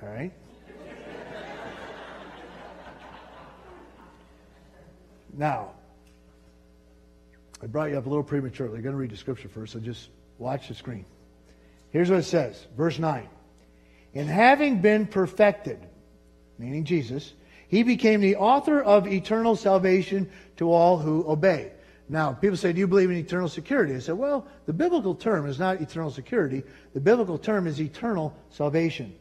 All 0.00 0.08
right? 0.08 0.32
Now, 5.36 5.72
I 7.62 7.66
brought 7.66 7.90
you 7.90 7.98
up 7.98 8.06
a 8.06 8.08
little 8.08 8.24
prematurely. 8.24 8.76
I'm 8.76 8.82
going 8.82 8.94
to 8.94 9.00
read 9.00 9.10
the 9.10 9.16
scripture 9.16 9.48
first, 9.48 9.72
so 9.72 9.80
just 9.80 10.10
watch 10.38 10.68
the 10.68 10.74
screen. 10.74 11.06
Here's 11.90 12.10
what 12.10 12.18
it 12.18 12.24
says, 12.24 12.66
verse 12.76 12.98
9. 12.98 13.28
In 14.12 14.26
having 14.26 14.80
been 14.80 15.06
perfected, 15.06 15.78
meaning 16.58 16.84
Jesus, 16.84 17.32
he 17.68 17.82
became 17.82 18.20
the 18.20 18.36
author 18.36 18.80
of 18.80 19.06
eternal 19.06 19.56
salvation 19.56 20.30
to 20.56 20.70
all 20.70 20.98
who 20.98 21.24
obey. 21.26 21.72
Now, 22.08 22.32
people 22.32 22.56
say, 22.56 22.72
Do 22.72 22.80
you 22.80 22.86
believe 22.86 23.10
in 23.10 23.16
eternal 23.16 23.48
security? 23.48 23.94
I 23.94 23.98
said, 23.98 24.18
Well, 24.18 24.46
the 24.66 24.72
biblical 24.72 25.14
term 25.14 25.46
is 25.46 25.58
not 25.58 25.80
eternal 25.80 26.10
security. 26.10 26.62
The 26.92 27.00
biblical 27.00 27.38
term 27.38 27.66
is 27.66 27.80
eternal 27.80 28.36
salvation. 28.50 29.14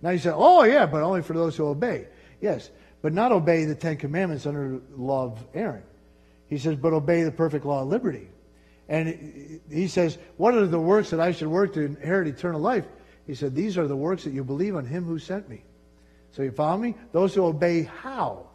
Now 0.00 0.10
you 0.10 0.18
say, 0.18 0.32
Oh, 0.32 0.62
yeah, 0.64 0.86
but 0.86 1.02
only 1.02 1.22
for 1.22 1.34
those 1.34 1.56
who 1.56 1.66
obey. 1.66 2.08
Yes, 2.40 2.70
but 3.02 3.12
not 3.12 3.32
obey 3.32 3.64
the 3.64 3.74
Ten 3.74 3.96
Commandments 3.96 4.46
under 4.46 4.80
of 4.98 5.44
Aaron. 5.54 5.82
He 6.48 6.58
says, 6.58 6.76
but 6.76 6.92
obey 6.92 7.22
the 7.22 7.30
perfect 7.30 7.64
law 7.64 7.82
of 7.82 7.88
liberty. 7.88 8.28
And 8.88 9.60
he 9.70 9.86
says, 9.86 10.16
what 10.38 10.54
are 10.54 10.66
the 10.66 10.80
works 10.80 11.10
that 11.10 11.20
I 11.20 11.32
should 11.32 11.48
work 11.48 11.74
to 11.74 11.82
inherit 11.82 12.26
eternal 12.26 12.60
life? 12.60 12.86
He 13.26 13.34
said, 13.34 13.54
these 13.54 13.76
are 13.76 13.86
the 13.86 13.96
works 13.96 14.24
that 14.24 14.32
you 14.32 14.42
believe 14.42 14.74
on 14.74 14.86
him 14.86 15.04
who 15.04 15.18
sent 15.18 15.48
me. 15.48 15.62
So 16.32 16.42
you 16.42 16.50
follow 16.50 16.78
me? 16.78 16.94
Those 17.12 17.34
who 17.34 17.44
obey 17.44 17.82
how? 17.82 18.46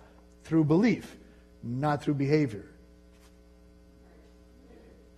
Through 0.43 0.65
belief, 0.65 1.15
not 1.61 2.03
through 2.03 2.15
behavior. 2.15 2.65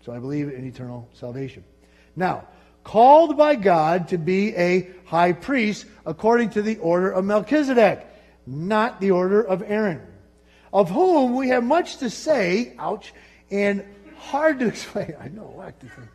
So 0.06 0.14
I 0.14 0.20
believe 0.20 0.50
in 0.50 0.68
eternal 0.68 1.10
salvation. 1.14 1.64
Now, 2.16 2.48
called 2.84 3.38
by 3.38 3.56
God 3.56 4.10
to 4.10 4.18
be 4.18 4.56
a 4.56 4.92
high 5.06 5.32
priest 5.32 5.86
according 6.06 6.52
to 6.52 6.62
the 6.62 6.78
order 6.78 7.10
of 7.10 7.26
Melchizedek, 7.26 8.06
not 8.46 9.02
the 9.02 9.12
order 9.12 9.42
of 9.42 9.64
Aaron 9.64 10.02
of 10.76 10.90
whom 10.90 11.36
we 11.36 11.48
have 11.48 11.64
much 11.64 12.00
to 12.00 12.10
say, 12.10 12.74
ouch, 12.78 13.14
and 13.50 13.82
hard 14.18 14.60
to 14.60 14.68
explain. 14.68 15.16
I 15.22 15.30
know, 15.30 15.44
what 15.44 15.80
to 15.80 15.86
think. 15.86 16.10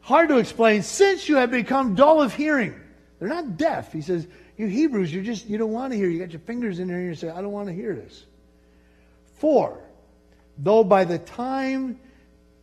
Hard 0.00 0.28
to 0.30 0.38
explain 0.38 0.82
since 0.82 1.28
you 1.28 1.36
have 1.36 1.52
become 1.52 1.94
dull 1.94 2.20
of 2.20 2.34
hearing. 2.34 2.74
They're 3.20 3.28
not 3.28 3.56
deaf. 3.56 3.92
He 3.92 4.00
says, 4.00 4.26
you 4.58 4.66
Hebrews, 4.66 5.14
you 5.14 5.22
just, 5.22 5.46
you 5.46 5.56
don't 5.56 5.70
want 5.70 5.92
to 5.92 5.96
hear. 5.96 6.08
You 6.08 6.18
got 6.18 6.32
your 6.32 6.40
fingers 6.40 6.80
in 6.80 6.88
there 6.88 6.98
and 6.98 7.06
you 7.06 7.14
say, 7.14 7.30
I 7.30 7.40
don't 7.40 7.52
want 7.52 7.68
to 7.68 7.72
hear 7.72 7.94
this. 7.94 8.26
For, 9.36 9.78
though 10.58 10.82
by 10.82 11.04
the 11.04 11.18
time, 11.18 12.00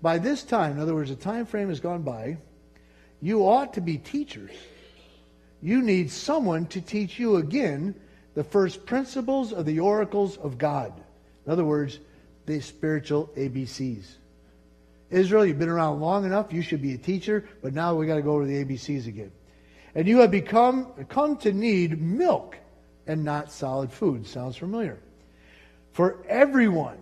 by 0.01 0.17
this 0.17 0.43
time, 0.43 0.73
in 0.73 0.79
other 0.79 0.93
words, 0.93 1.09
the 1.09 1.15
time 1.15 1.45
frame 1.45 1.69
has 1.69 1.79
gone 1.79 2.01
by, 2.01 2.37
you 3.21 3.47
ought 3.47 3.75
to 3.75 3.81
be 3.81 3.97
teachers. 3.97 4.51
You 5.61 5.81
need 5.81 6.11
someone 6.11 6.65
to 6.67 6.81
teach 6.81 7.17
you 7.17 7.37
again 7.37 7.95
the 8.33 8.43
first 8.43 8.85
principles 8.85 9.51
of 9.51 9.65
the 9.65 9.79
oracles 9.79 10.37
of 10.37 10.57
God. 10.57 10.93
In 11.45 11.51
other 11.51 11.65
words, 11.65 11.99
the 12.45 12.59
spiritual 12.59 13.29
ABCs. 13.35 14.05
Israel, 15.09 15.45
you've 15.45 15.59
been 15.59 15.69
around 15.69 15.99
long 15.99 16.25
enough. 16.25 16.53
You 16.53 16.61
should 16.61 16.81
be 16.81 16.93
a 16.93 16.97
teacher, 16.97 17.47
but 17.61 17.73
now 17.73 17.93
we 17.95 18.07
got 18.07 18.15
to 18.15 18.21
go 18.21 18.31
over 18.31 18.45
the 18.45 18.63
ABCs 18.63 19.07
again. 19.07 19.31
And 19.93 20.07
you 20.07 20.19
have 20.19 20.31
become 20.31 20.87
come 21.09 21.35
to 21.37 21.51
need 21.51 22.01
milk 22.01 22.57
and 23.07 23.23
not 23.23 23.51
solid 23.51 23.91
food. 23.91 24.25
Sounds 24.25 24.55
familiar. 24.55 24.99
For 25.91 26.23
everyone 26.29 26.97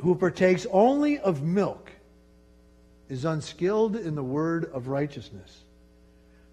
who 0.00 0.14
partakes 0.14 0.64
only 0.70 1.18
of 1.18 1.42
milk 1.42 1.90
is 3.08 3.24
unskilled 3.24 3.96
in 3.96 4.14
the 4.14 4.22
word 4.22 4.66
of 4.66 4.86
righteousness, 4.86 5.64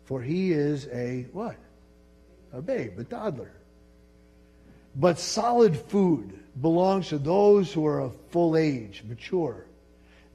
for 0.05 0.21
he 0.21 0.51
is 0.51 0.87
a 0.91 1.27
what? 1.31 1.57
A 2.53 2.61
babe, 2.61 2.97
a 2.97 3.03
toddler. 3.03 3.51
But 4.95 5.19
solid 5.19 5.77
food 5.77 6.39
belongs 6.59 7.09
to 7.09 7.17
those 7.17 7.71
who 7.71 7.85
are 7.85 7.99
of 7.99 8.15
full 8.29 8.55
age, 8.55 9.03
mature. 9.07 9.65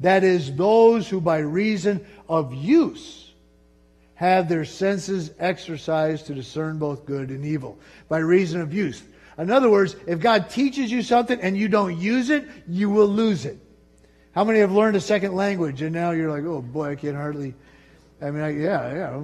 That 0.00 0.24
is, 0.24 0.54
those 0.54 1.08
who 1.08 1.20
by 1.20 1.38
reason 1.38 2.06
of 2.28 2.54
use 2.54 3.30
have 4.14 4.48
their 4.48 4.66
senses 4.66 5.30
exercised 5.38 6.26
to 6.26 6.34
discern 6.34 6.78
both 6.78 7.06
good 7.06 7.30
and 7.30 7.44
evil. 7.44 7.78
By 8.08 8.18
reason 8.18 8.60
of 8.60 8.74
use. 8.74 9.02
In 9.38 9.50
other 9.50 9.70
words, 9.70 9.96
if 10.06 10.20
God 10.20 10.50
teaches 10.50 10.90
you 10.92 11.02
something 11.02 11.40
and 11.40 11.56
you 11.56 11.68
don't 11.68 11.98
use 11.98 12.28
it, 12.28 12.46
you 12.68 12.90
will 12.90 13.08
lose 13.08 13.46
it. 13.46 13.58
How 14.32 14.44
many 14.44 14.60
have 14.60 14.72
learned 14.72 14.96
a 14.96 15.00
second 15.00 15.34
language 15.34 15.80
and 15.80 15.94
now 15.94 16.10
you're 16.10 16.30
like, 16.30 16.44
oh 16.44 16.60
boy, 16.60 16.90
I 16.90 16.94
can 16.96 17.14
hardly. 17.14 17.54
I 18.20 18.30
mean, 18.30 18.42
I, 18.42 18.50
yeah, 18.50 18.94
yeah. 18.94 19.20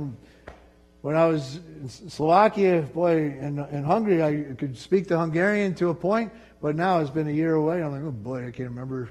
When 1.07 1.15
I 1.15 1.27
was 1.27 1.61
in 1.83 1.89
Slovakia, 1.89 2.83
boy, 2.83 3.17
in, 3.17 3.65
in 3.71 3.85
Hungary, 3.85 4.25
I 4.25 4.55
could 4.55 4.77
speak 4.77 5.07
the 5.07 5.17
Hungarian 5.17 5.73
to 5.77 5.91
a 5.91 5.95
point, 5.95 6.33
but 6.61 6.75
now 6.75 6.99
it's 6.99 7.11
been 7.11 7.29
a 7.29 7.31
year 7.31 7.55
away. 7.55 7.81
I'm 7.81 7.93
like, 7.93 8.03
oh 8.03 8.11
boy, 8.11 8.41
I 8.41 8.51
can't 8.51 8.71
remember. 8.71 9.09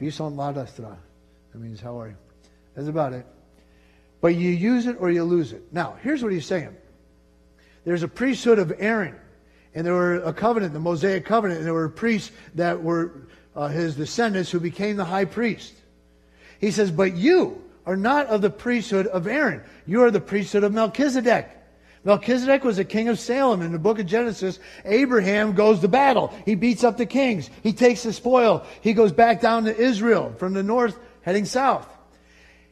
Vison 0.00 0.36
ladastra. 0.36 0.96
That 1.52 1.58
means 1.58 1.82
how 1.82 2.00
are 2.00 2.08
you? 2.08 2.16
That's 2.74 2.88
about 2.88 3.12
it. 3.12 3.26
But 4.22 4.36
you 4.36 4.48
use 4.48 4.86
it 4.86 4.96
or 4.98 5.10
you 5.10 5.22
lose 5.22 5.52
it. 5.52 5.70
Now, 5.70 5.98
here's 6.02 6.22
what 6.22 6.32
he's 6.32 6.46
saying. 6.46 6.74
There's 7.84 8.02
a 8.02 8.08
priesthood 8.08 8.58
of 8.58 8.72
Aaron, 8.78 9.14
and 9.74 9.86
there 9.86 9.92
were 9.92 10.22
a 10.22 10.32
covenant, 10.32 10.72
the 10.72 10.80
Mosaic 10.80 11.26
covenant, 11.26 11.58
and 11.58 11.66
there 11.66 11.74
were 11.74 11.90
priests 11.90 12.30
that 12.54 12.82
were 12.82 13.28
uh, 13.54 13.68
his 13.68 13.96
descendants 13.96 14.50
who 14.50 14.60
became 14.60 14.96
the 14.96 15.04
high 15.04 15.26
priest. 15.26 15.74
He 16.58 16.70
says, 16.70 16.90
But 16.90 17.14
you 17.18 17.63
are 17.86 17.96
not 17.96 18.26
of 18.26 18.40
the 18.40 18.50
priesthood 18.50 19.06
of 19.06 19.26
Aaron. 19.26 19.62
You 19.86 20.02
are 20.02 20.10
the 20.10 20.20
priesthood 20.20 20.64
of 20.64 20.72
Melchizedek. 20.72 21.48
Melchizedek 22.04 22.64
was 22.64 22.78
a 22.78 22.84
king 22.84 23.08
of 23.08 23.18
Salem. 23.18 23.62
In 23.62 23.72
the 23.72 23.78
book 23.78 23.98
of 23.98 24.06
Genesis, 24.06 24.58
Abraham 24.84 25.54
goes 25.54 25.80
to 25.80 25.88
battle. 25.88 26.34
He 26.44 26.54
beats 26.54 26.84
up 26.84 26.98
the 26.98 27.06
kings. 27.06 27.48
He 27.62 27.72
takes 27.72 28.02
the 28.02 28.12
spoil. 28.12 28.64
He 28.82 28.92
goes 28.92 29.12
back 29.12 29.40
down 29.40 29.64
to 29.64 29.76
Israel 29.76 30.34
from 30.38 30.52
the 30.52 30.62
north, 30.62 30.98
heading 31.22 31.46
south. 31.46 31.88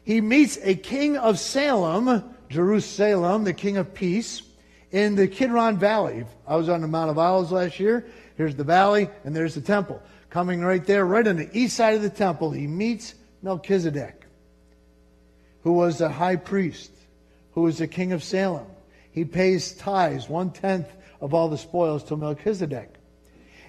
He 0.05 0.21
meets 0.21 0.59
a 0.63 0.75
king 0.75 1.17
of 1.17 1.39
Salem, 1.39 2.35
Jerusalem, 2.49 3.45
the 3.45 3.55
king 3.55 3.77
of 3.79 3.95
peace, 3.95 4.43
in 4.91 5.15
the 5.15 5.27
Kidron 5.27 5.79
Valley. 5.79 6.25
I 6.47 6.57
was 6.57 6.69
on 6.69 6.83
the 6.83 6.89
Mount 6.89 7.11
of 7.11 7.19
Olives 7.19 7.51
last 7.51 7.81
year. 7.81 8.07
Here's 8.37 8.55
the 8.55 8.65
valley, 8.65 9.09
and 9.25 9.35
there's 9.35 9.55
the 9.55 9.61
temple. 9.61 10.03
Coming 10.29 10.61
right 10.61 10.85
there, 10.85 11.07
right 11.07 11.27
on 11.27 11.37
the 11.37 11.49
east 11.57 11.77
side 11.77 11.95
of 11.95 12.03
the 12.03 12.11
temple, 12.11 12.51
he 12.51 12.67
meets 12.67 13.15
Melchizedek, 13.43 14.22
who 15.63 15.73
was 15.73 16.01
a 16.01 16.09
high 16.09 16.37
priest, 16.37 16.91
who 17.53 17.63
was 17.63 17.79
the 17.79 17.87
king 17.87 18.13
of 18.13 18.23
Salem. 18.23 18.67
He 19.11 19.25
pays 19.25 19.73
tithes, 19.73 20.29
one 20.29 20.51
tenth 20.51 20.89
of 21.21 21.35
all 21.35 21.49
the 21.49 21.59
spoils 21.59 22.05
to 22.05 22.17
Melchizedek. 22.17 22.95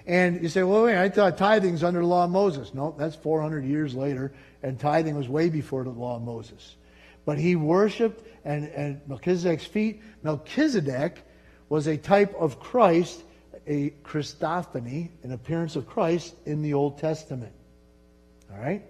And 0.06 0.42
you 0.42 0.48
say, 0.48 0.62
well, 0.62 0.84
wait, 0.84 0.96
I 0.96 1.08
thought 1.08 1.38
tithing's 1.38 1.82
under 1.82 2.00
the 2.00 2.06
law 2.06 2.24
of 2.24 2.30
Moses. 2.30 2.74
No, 2.74 2.94
that's 2.98 3.16
400 3.16 3.64
years 3.64 3.94
later, 3.94 4.32
and 4.62 4.78
tithing 4.78 5.16
was 5.16 5.28
way 5.28 5.48
before 5.48 5.84
the 5.84 5.90
law 5.90 6.16
of 6.16 6.22
Moses. 6.22 6.76
But 7.24 7.38
he 7.38 7.56
worshiped 7.56 8.26
and, 8.44 8.66
and 8.68 9.00
Melchizedek's 9.06 9.64
feet. 9.64 10.02
Melchizedek 10.22 11.22
was 11.68 11.86
a 11.86 11.96
type 11.96 12.34
of 12.38 12.60
Christ 12.60 13.22
a 13.66 13.90
Christophany, 14.02 15.10
an 15.22 15.32
appearance 15.32 15.76
of 15.76 15.86
Christ 15.86 16.34
in 16.44 16.62
the 16.62 16.74
Old 16.74 16.98
Testament. 16.98 17.52
All 18.52 18.58
right? 18.58 18.82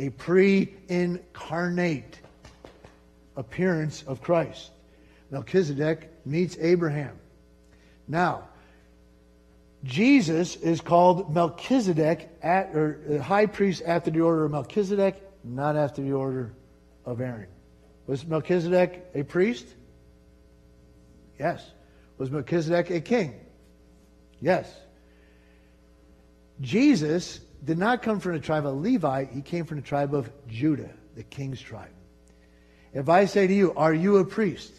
A 0.00 0.08
pre 0.08 0.72
incarnate 0.88 2.18
appearance 3.36 4.02
of 4.06 4.22
Christ. 4.22 4.70
Melchizedek 5.30 6.10
meets 6.24 6.56
Abraham. 6.58 7.18
Now, 8.08 8.48
Jesus 9.84 10.56
is 10.56 10.80
called 10.80 11.34
Melchizedek, 11.34 12.30
at, 12.42 12.74
or 12.74 12.98
uh, 13.10 13.22
high 13.22 13.44
priest 13.44 13.82
after 13.84 14.10
the 14.10 14.22
order 14.22 14.46
of 14.46 14.52
Melchizedek, 14.52 15.22
not 15.44 15.76
after 15.76 16.00
the 16.00 16.12
order 16.12 16.54
of 17.04 17.20
Aaron. 17.20 17.48
Was 18.06 18.26
Melchizedek 18.26 19.04
a 19.14 19.22
priest? 19.22 19.66
Yes. 21.38 21.62
Was 22.16 22.30
Melchizedek 22.30 22.88
a 22.88 23.02
king? 23.02 23.38
Yes. 24.40 24.74
Jesus 26.62 27.40
did 27.64 27.78
not 27.78 28.02
come 28.02 28.20
from 28.20 28.32
the 28.32 28.40
tribe 28.40 28.66
of 28.66 28.76
Levi, 28.76 29.26
he 29.26 29.42
came 29.42 29.64
from 29.64 29.78
the 29.78 29.82
tribe 29.82 30.14
of 30.14 30.30
Judah, 30.48 30.90
the 31.14 31.22
king's 31.22 31.60
tribe. 31.60 31.90
If 32.92 33.08
I 33.08 33.26
say 33.26 33.46
to 33.46 33.52
you, 33.52 33.74
Are 33.74 33.94
you 33.94 34.18
a 34.18 34.24
priest? 34.24 34.72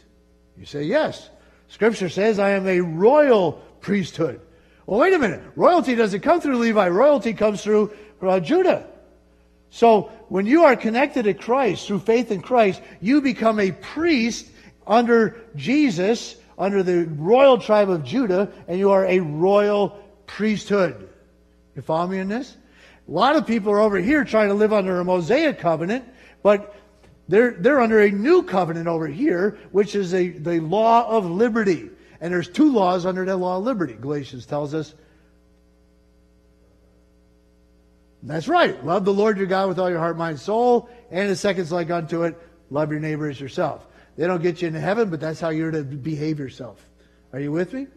You 0.58 0.66
say, 0.66 0.84
Yes. 0.84 1.30
Scripture 1.68 2.10
says, 2.10 2.38
I 2.38 2.52
am 2.52 2.68
a 2.68 2.82
royal 2.82 3.54
priesthood. 3.80 4.42
Well, 4.86 5.00
wait 5.00 5.14
a 5.14 5.20
minute. 5.20 5.42
Royalty 5.56 5.96
doesn't 5.96 6.20
come 6.22 6.42
through 6.42 6.58
Levi, 6.58 6.90
royalty 6.90 7.34
comes 7.34 7.64
through 7.64 7.94
uh, 8.22 8.40
Judah. 8.40 8.88
So 9.70 10.12
when 10.28 10.46
you 10.46 10.66
are 10.66 10.76
connected 10.76 11.24
to 11.24 11.34
Christ 11.34 11.88
through 11.88 12.00
faith 12.00 12.30
in 12.30 12.42
Christ, 12.42 12.82
you 13.00 13.22
become 13.22 13.60
a 13.60 13.72
priest 13.72 14.48
under 14.86 15.40
Jesus 15.56 16.36
under 16.62 16.84
the 16.84 17.06
royal 17.06 17.58
tribe 17.58 17.90
of 17.90 18.04
Judah, 18.04 18.52
and 18.68 18.78
you 18.78 18.92
are 18.92 19.06
a 19.06 19.20
royal 19.20 19.98
priesthood. 20.28 21.10
You 21.76 21.82
follow 21.82 22.08
me 22.08 22.20
in 22.20 22.28
this? 22.28 22.56
A 23.08 23.12
lot 23.12 23.36
of 23.36 23.46
people 23.46 23.72
are 23.72 23.80
over 23.80 23.98
here 23.98 24.24
trying 24.24 24.50
to 24.50 24.54
live 24.54 24.74
under 24.74 25.00
a 25.00 25.04
Mosaic 25.04 25.60
covenant, 25.60 26.06
but 26.44 26.76
they're, 27.28 27.52
they're 27.52 27.82
under 27.82 28.02
a 28.02 28.12
new 28.12 28.44
covenant 28.44 28.88
over 28.88 29.08
here, 29.08 29.58
which 29.72 29.96
is 29.96 30.14
a, 30.14 30.30
the 30.30 30.60
law 30.60 31.08
of 31.08 31.26
liberty. 31.26 31.90
And 32.20 32.34
there's 32.34 32.50
two 32.50 32.72
laws 32.72 33.06
under 33.06 33.26
that 33.26 33.38
law 33.38 33.58
of 33.58 33.64
liberty. 33.64 33.94
Galatians 33.94 34.46
tells 34.46 34.74
us. 34.74 34.94
That's 38.24 38.48
right. 38.48 38.84
Love 38.86 39.06
the 39.06 39.14
Lord 39.14 39.38
your 39.38 39.48
God 39.48 39.68
with 39.68 39.80
all 39.80 39.90
your 39.90 40.00
heart, 40.00 40.18
mind, 40.18 40.40
soul. 40.40 40.90
And 41.10 41.30
the 41.30 41.36
second's 41.36 41.72
like 41.72 41.90
unto 41.90 42.24
it, 42.24 42.38
love 42.70 42.92
your 42.92 43.00
neighbor 43.00 43.28
as 43.28 43.40
yourself. 43.40 43.88
They 44.16 44.28
don't 44.28 44.42
get 44.42 44.62
you 44.62 44.68
into 44.68 44.80
heaven, 44.80 45.10
but 45.10 45.20
that's 45.20 45.40
how 45.40 45.50
you're 45.50 45.72
to 45.72 45.84
behave 45.84 46.38
yourself. 46.38 46.86
Are 47.34 47.40
you 47.40 47.52
with 47.52 47.74
me? 47.74 47.88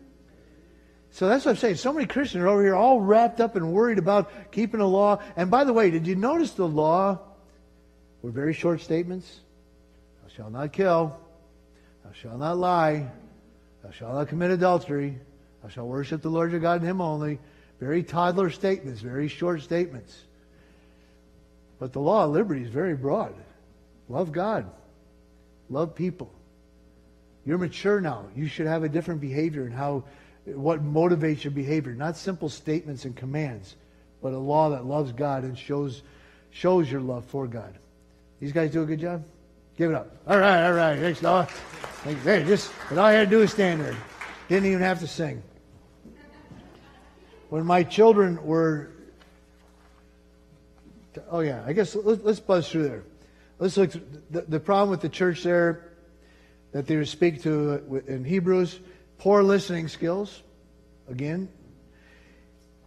So 1.15 1.29
that's 1.29 1.45
what 1.45 1.53
I'm 1.53 1.57
saying. 1.59 1.77
So 1.77 1.93
many 1.93 2.07
Christians 2.07 2.43
are 2.43 2.49
over 2.49 2.61
here 2.61 2.75
all 2.75 3.01
wrapped 3.01 3.41
up 3.41 3.55
and 3.55 3.73
worried 3.73 3.99
about 3.99 4.51
keeping 4.51 4.81
the 4.81 4.89
law. 4.89 5.23
And 5.37 5.49
by 5.49 5.63
the 5.63 5.73
way, 5.73 5.89
did 5.93 6.09
you 6.09 6.17
notice 6.17 6.51
the 6.51 6.67
law 6.67 7.21
were 8.21 8.33
very 8.33 8.53
short 8.53 8.81
statements? 8.81 9.39
Thou 10.23 10.35
shalt 10.35 10.53
not 10.53 10.73
kill. 10.73 11.17
Thou 12.03 12.11
shalt 12.15 12.41
not 12.41 12.59
lie. 12.59 13.07
Thou 13.85 13.93
shalt 13.93 14.15
not 14.15 14.27
commit 14.27 14.51
adultery. 14.51 15.17
Thou 15.63 15.69
shalt 15.69 15.87
worship 15.87 16.21
the 16.21 16.31
Lord 16.31 16.51
your 16.51 16.59
God 16.59 16.81
and 16.81 16.91
Him 16.91 17.01
only. 17.01 17.39
Very 17.79 18.03
toddler 18.03 18.51
statements, 18.51 19.01
very 19.01 19.29
short 19.29 19.63
statements. 19.63 20.21
But 21.79 21.93
the 21.93 22.01
law 22.01 22.25
of 22.25 22.33
liberty 22.33 22.65
is 22.65 22.71
very 22.71 22.97
broad. 22.97 23.37
Love 24.09 24.33
God. 24.33 24.69
Love 25.71 25.95
people. 25.95 26.33
You're 27.47 27.59
mature 27.59 28.01
now. 28.01 28.25
You 28.35 28.49
should 28.49 28.67
have 28.67 28.83
a 28.83 28.89
different 28.89 29.21
behavior 29.21 29.65
and 29.65 29.73
how 29.73 30.03
what 30.47 30.85
motivates 30.85 31.45
your 31.45 31.53
behavior. 31.53 31.95
Not 31.95 32.17
simple 32.17 32.49
statements 32.49 33.05
and 33.05 33.17
commands, 33.17 33.77
but 34.23 34.33
a 34.33 34.39
law 34.39 34.71
that 34.71 34.85
loves 34.85 35.13
God 35.13 35.45
and 35.45 35.59
shows 35.59 36.03
shows 36.51 36.91
your 36.91 37.01
love 37.01 37.25
for 37.25 37.47
God. 37.47 37.75
These 38.41 38.53
guys 38.53 38.71
do 38.71 38.83
a 38.83 38.87
good 38.87 39.01
job? 39.01 39.25
Give 39.77 39.91
it 39.91 39.97
up. 39.97 40.17
All 40.27 40.39
right, 40.39 40.67
all 40.67 40.73
right. 40.73 40.99
Thanks, 40.99 41.21
Noah. 41.21 41.49
Hey, 42.05 42.45
just 42.45 42.71
what 42.71 42.99
all 42.99 43.07
I 43.07 43.13
had 43.13 43.31
to 43.31 43.37
do 43.37 43.43
is 43.43 43.51
stand 43.51 43.81
there. 43.81 43.97
Didn't 44.49 44.67
even 44.67 44.81
have 44.81 45.01
to 45.01 45.09
sing. 45.09 45.43
When 47.49 47.65
my 47.67 47.83
children 47.83 48.45
were, 48.45 48.91
oh 51.31 51.41
yeah, 51.41 51.63
I 51.67 51.73
guess 51.73 51.95
let's 51.95 52.41
buzz 52.41 52.69
through 52.69 52.85
there. 52.85 53.03
Let's 53.59 53.77
look. 53.77 53.93
The, 54.31 54.43
the 54.43 54.61
problem 54.61 54.91
with 54.91 55.01
the 55.01 55.09
church 55.09 55.43
there 55.43 55.93
that 56.73 56.87
they 56.87 57.05
speak 57.05 57.43
to 57.43 57.83
uh, 57.91 58.13
in 58.13 58.25
Hebrews, 58.25 58.79
poor 59.19 59.43
listening 59.43 59.89
skills. 59.89 60.43
Again, 61.09 61.49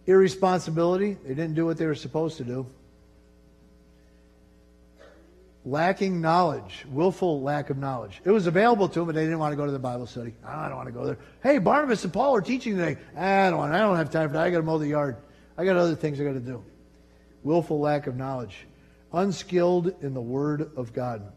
irresponsibility. 0.06 1.16
They 1.24 1.34
didn't 1.34 1.54
do 1.54 1.66
what 1.66 1.76
they 1.76 1.86
were 1.86 1.94
supposed 1.94 2.38
to 2.38 2.44
do. 2.44 2.66
Lacking 5.64 6.20
knowledge, 6.20 6.86
willful 6.90 7.42
lack 7.42 7.68
of 7.68 7.76
knowledge. 7.76 8.22
It 8.24 8.30
was 8.30 8.46
available 8.46 8.88
to 8.88 9.00
them, 9.00 9.06
but 9.06 9.14
they 9.14 9.24
didn't 9.24 9.38
want 9.38 9.52
to 9.52 9.56
go 9.56 9.66
to 9.66 9.72
the 9.72 9.78
Bible 9.78 10.06
study. 10.06 10.34
I 10.44 10.68
don't 10.68 10.76
want 10.76 10.88
to 10.88 10.94
go 10.94 11.04
there. 11.04 11.18
Hey, 11.42 11.58
Barnabas 11.58 12.04
and 12.04 12.12
Paul 12.12 12.36
are 12.36 12.40
teaching 12.40 12.76
today. 12.76 12.96
I 13.16 13.50
don't 13.50 13.58
want. 13.58 13.74
I 13.74 13.80
don't 13.80 13.96
have 13.96 14.10
time 14.10 14.28
for 14.28 14.34
that. 14.34 14.44
I 14.44 14.50
got 14.50 14.58
to 14.58 14.62
mow 14.62 14.78
the 14.78 14.88
yard. 14.88 15.16
I 15.58 15.64
got 15.64 15.76
other 15.76 15.94
things 15.94 16.20
I 16.20 16.24
got 16.24 16.32
to 16.32 16.40
do. 16.40 16.64
Willful 17.42 17.78
lack 17.78 18.06
of 18.06 18.16
knowledge 18.16 18.66
unskilled 19.12 19.94
in 20.02 20.14
the 20.14 20.20
Word 20.20 20.70
of 20.76 20.92
God. 20.92 21.32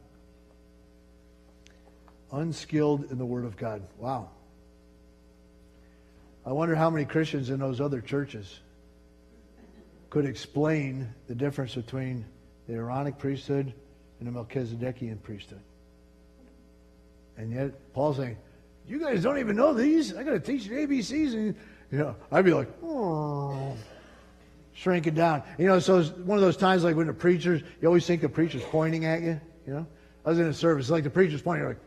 Unskilled 2.32 3.12
in 3.12 3.18
the 3.18 3.26
Word 3.26 3.46
of 3.46 3.58
God. 3.58 3.82
Wow. 3.98 4.30
I 6.46 6.52
wonder 6.52 6.76
how 6.76 6.90
many 6.90 7.06
Christians 7.06 7.50
in 7.50 7.60
those 7.60 7.80
other 7.80 8.02
churches 8.02 8.60
could 10.10 10.26
explain 10.26 11.14
the 11.28 11.36
difference 11.36 11.76
between 11.76 12.26
the 12.68 12.74
Aaronic 12.74 13.18
priesthood 13.18 13.74
and 14.20 14.28
the 14.28 14.32
Melchizedekian 14.32 15.22
priesthood. 15.22 15.62
And 17.38 17.52
yet, 17.52 17.94
Paul's 17.94 18.18
saying, 18.18 18.38
You 18.88 19.00
guys 19.00 19.24
don't 19.24 19.40
even 19.40 19.56
know 19.56 19.74
these? 19.74 20.16
I 20.16 20.24
got 20.24 20.32
to 20.32 20.40
teach 20.40 20.66
you 20.66 20.76
ABCs. 20.76 21.34
And, 21.34 21.56
you 21.92 21.98
know, 21.98 22.16
I'd 22.32 22.46
be 22.46 22.54
like, 22.54 22.70
hmm. 22.80 22.88
Oh, 22.88 23.78
shrink 24.74 25.08
it 25.08 25.16
down. 25.16 25.44
You 25.58 25.68
know, 25.68 25.80
so 25.80 26.00
it's 26.00 26.10
one 26.10 26.38
of 26.38 26.42
those 26.42 26.58
times 26.58 26.84
like 26.84 26.96
when 26.96 27.08
the 27.08 27.14
preachers, 27.14 27.62
you 27.82 27.88
always 27.88 28.06
think 28.06 28.22
the 28.22 28.30
preacher's 28.30 28.64
pointing 28.64 29.06
at 29.06 29.22
you, 29.22 29.40
you 29.66 29.74
know? 29.74 29.86
I 30.26 30.30
was 30.30 30.40
in 30.40 30.46
a 30.46 30.54
service, 30.54 30.90
like 30.90 31.04
the 31.04 31.10
preacher's 31.10 31.42
pointing, 31.42 31.68
like, 31.68 31.80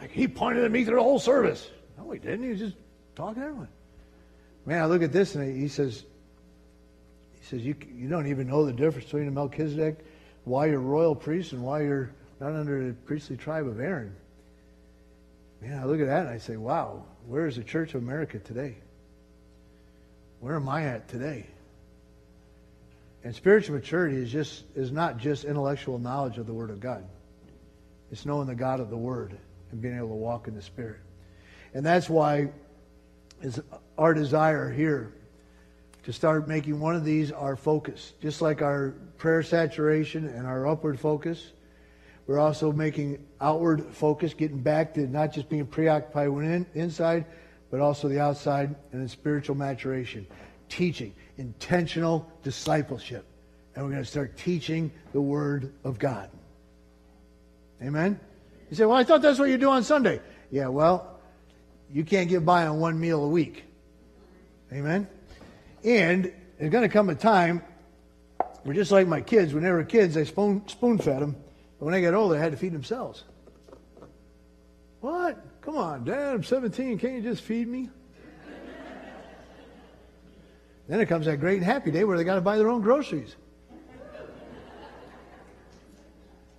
like 0.00 0.10
he 0.10 0.26
pointed 0.26 0.64
at 0.64 0.70
me 0.70 0.84
through 0.84 0.96
the 0.96 1.02
whole 1.02 1.18
service. 1.18 1.70
No, 1.98 2.10
he 2.10 2.18
didn't. 2.18 2.42
He 2.42 2.50
was 2.50 2.58
just 2.58 2.76
talking 3.14 3.42
to 3.42 3.48
everyone. 3.48 3.68
Man, 4.66 4.82
I 4.82 4.86
look 4.86 5.02
at 5.02 5.12
this 5.12 5.34
and 5.34 5.60
he 5.60 5.68
says, 5.68 6.04
he 7.38 7.46
says, 7.46 7.64
you, 7.64 7.74
you 7.94 8.08
don't 8.08 8.26
even 8.28 8.48
know 8.48 8.64
the 8.64 8.72
difference 8.72 9.04
between 9.04 9.28
a 9.28 9.30
Melchizedek, 9.30 9.98
why 10.44 10.66
you're 10.66 10.80
royal 10.80 11.14
priest, 11.14 11.52
and 11.52 11.62
why 11.62 11.82
you're 11.82 12.10
not 12.40 12.52
under 12.52 12.88
the 12.88 12.94
priestly 12.94 13.36
tribe 13.36 13.66
of 13.66 13.80
Aaron. 13.80 14.14
Man, 15.60 15.78
I 15.78 15.84
look 15.84 16.00
at 16.00 16.06
that 16.06 16.26
and 16.26 16.30
I 16.30 16.38
say, 16.38 16.56
wow, 16.56 17.04
where 17.26 17.46
is 17.46 17.56
the 17.56 17.64
Church 17.64 17.94
of 17.94 18.02
America 18.02 18.38
today? 18.38 18.76
Where 20.40 20.56
am 20.56 20.68
I 20.68 20.84
at 20.86 21.08
today? 21.08 21.46
And 23.22 23.34
spiritual 23.34 23.76
maturity 23.76 24.16
is 24.16 24.30
just 24.30 24.64
is 24.74 24.92
not 24.92 25.16
just 25.16 25.44
intellectual 25.44 25.98
knowledge 25.98 26.36
of 26.36 26.46
the 26.46 26.52
Word 26.52 26.68
of 26.68 26.80
God. 26.80 27.04
It's 28.12 28.26
knowing 28.26 28.46
the 28.46 28.54
God 28.54 28.80
of 28.80 28.90
the 28.90 28.96
Word 28.96 29.38
and 29.70 29.80
being 29.80 29.96
able 29.96 30.08
to 30.08 30.14
walk 30.14 30.46
in 30.46 30.54
the 30.54 30.60
Spirit. 30.60 31.00
And 31.74 31.84
that's 31.84 32.08
why 32.08 32.50
is 33.42 33.60
our 33.98 34.14
desire 34.14 34.70
here 34.70 35.12
to 36.04 36.12
start 36.12 36.48
making 36.48 36.80
one 36.80 36.94
of 36.94 37.04
these 37.04 37.32
our 37.32 37.56
focus. 37.56 38.12
Just 38.22 38.40
like 38.40 38.62
our 38.62 38.94
prayer 39.18 39.42
saturation 39.42 40.28
and 40.28 40.46
our 40.46 40.66
upward 40.66 41.00
focus, 41.00 41.52
we're 42.26 42.38
also 42.38 42.72
making 42.72 43.26
outward 43.40 43.84
focus, 43.92 44.32
getting 44.32 44.60
back 44.60 44.94
to 44.94 45.06
not 45.06 45.32
just 45.32 45.48
being 45.48 45.66
preoccupied 45.66 46.28
with 46.28 46.44
in, 46.44 46.66
inside, 46.74 47.26
but 47.70 47.80
also 47.80 48.08
the 48.08 48.20
outside 48.20 48.74
and 48.92 49.02
in 49.02 49.08
spiritual 49.08 49.56
maturation. 49.56 50.26
Teaching, 50.68 51.14
intentional 51.36 52.30
discipleship. 52.42 53.26
And 53.74 53.84
we're 53.84 53.90
going 53.90 54.02
to 54.02 54.08
start 54.08 54.36
teaching 54.36 54.92
the 55.12 55.20
Word 55.20 55.72
of 55.82 55.98
God. 55.98 56.30
Amen? 57.82 58.18
You 58.70 58.76
say, 58.76 58.86
well, 58.86 58.96
I 58.96 59.04
thought 59.04 59.20
that's 59.20 59.38
what 59.38 59.50
you 59.50 59.58
do 59.58 59.68
on 59.68 59.84
Sunday. 59.84 60.20
Yeah, 60.50 60.68
well, 60.68 61.13
you 61.92 62.04
can't 62.04 62.28
get 62.28 62.44
by 62.44 62.66
on 62.66 62.80
one 62.80 62.98
meal 62.98 63.24
a 63.24 63.28
week. 63.28 63.64
Amen? 64.72 65.06
And 65.84 66.32
there's 66.58 66.70
going 66.70 66.82
to 66.82 66.88
come 66.88 67.10
a 67.10 67.14
time 67.14 67.62
where 68.62 68.74
just 68.74 68.90
like 68.90 69.06
my 69.06 69.20
kids, 69.20 69.52
when 69.52 69.62
they 69.62 69.70
were 69.70 69.84
kids, 69.84 70.14
they 70.14 70.24
spoon, 70.24 70.66
spoon 70.66 70.98
fed 70.98 71.20
them. 71.20 71.36
But 71.78 71.86
when 71.86 71.92
they 71.92 72.00
got 72.00 72.14
older, 72.14 72.34
they 72.34 72.40
had 72.40 72.52
to 72.52 72.58
feed 72.58 72.72
themselves. 72.72 73.24
What? 75.00 75.38
Come 75.60 75.76
on, 75.76 76.04
Dad, 76.04 76.34
I'm 76.34 76.42
17. 76.42 76.98
Can't 76.98 77.14
you 77.14 77.22
just 77.22 77.42
feed 77.42 77.68
me? 77.68 77.90
then 80.88 81.00
it 81.00 81.06
comes 81.06 81.26
that 81.26 81.40
great 81.40 81.56
and 81.56 81.64
happy 81.64 81.90
day 81.90 82.04
where 82.04 82.16
they 82.16 82.24
got 82.24 82.34
to 82.34 82.40
buy 82.40 82.58
their 82.58 82.68
own 82.68 82.82
groceries. 82.82 83.36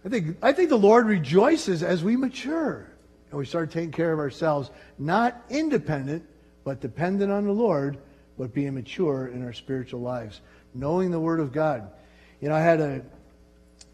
I 0.05 0.09
think, 0.09 0.37
I 0.41 0.53
think 0.53 0.69
the 0.69 0.77
Lord 0.77 1.07
rejoices 1.07 1.81
as 1.81 2.03
we 2.03 2.15
mature 2.15 2.87
and 3.35 3.39
we 3.41 3.45
start 3.45 3.69
taking 3.69 3.91
care 3.91 4.13
of 4.13 4.19
ourselves, 4.19 4.71
not 4.97 5.43
independent, 5.49 6.25
but 6.63 6.79
dependent 6.79 7.33
on 7.33 7.43
the 7.43 7.51
Lord, 7.51 7.97
but 8.37 8.53
being 8.53 8.75
mature 8.75 9.27
in 9.27 9.43
our 9.43 9.51
spiritual 9.51 9.99
lives, 9.99 10.39
knowing 10.73 11.11
the 11.11 11.19
Word 11.19 11.41
of 11.41 11.51
God. 11.51 11.91
You 12.39 12.47
know, 12.47 12.55
I 12.55 12.61
had 12.61 12.79
a 12.79 13.01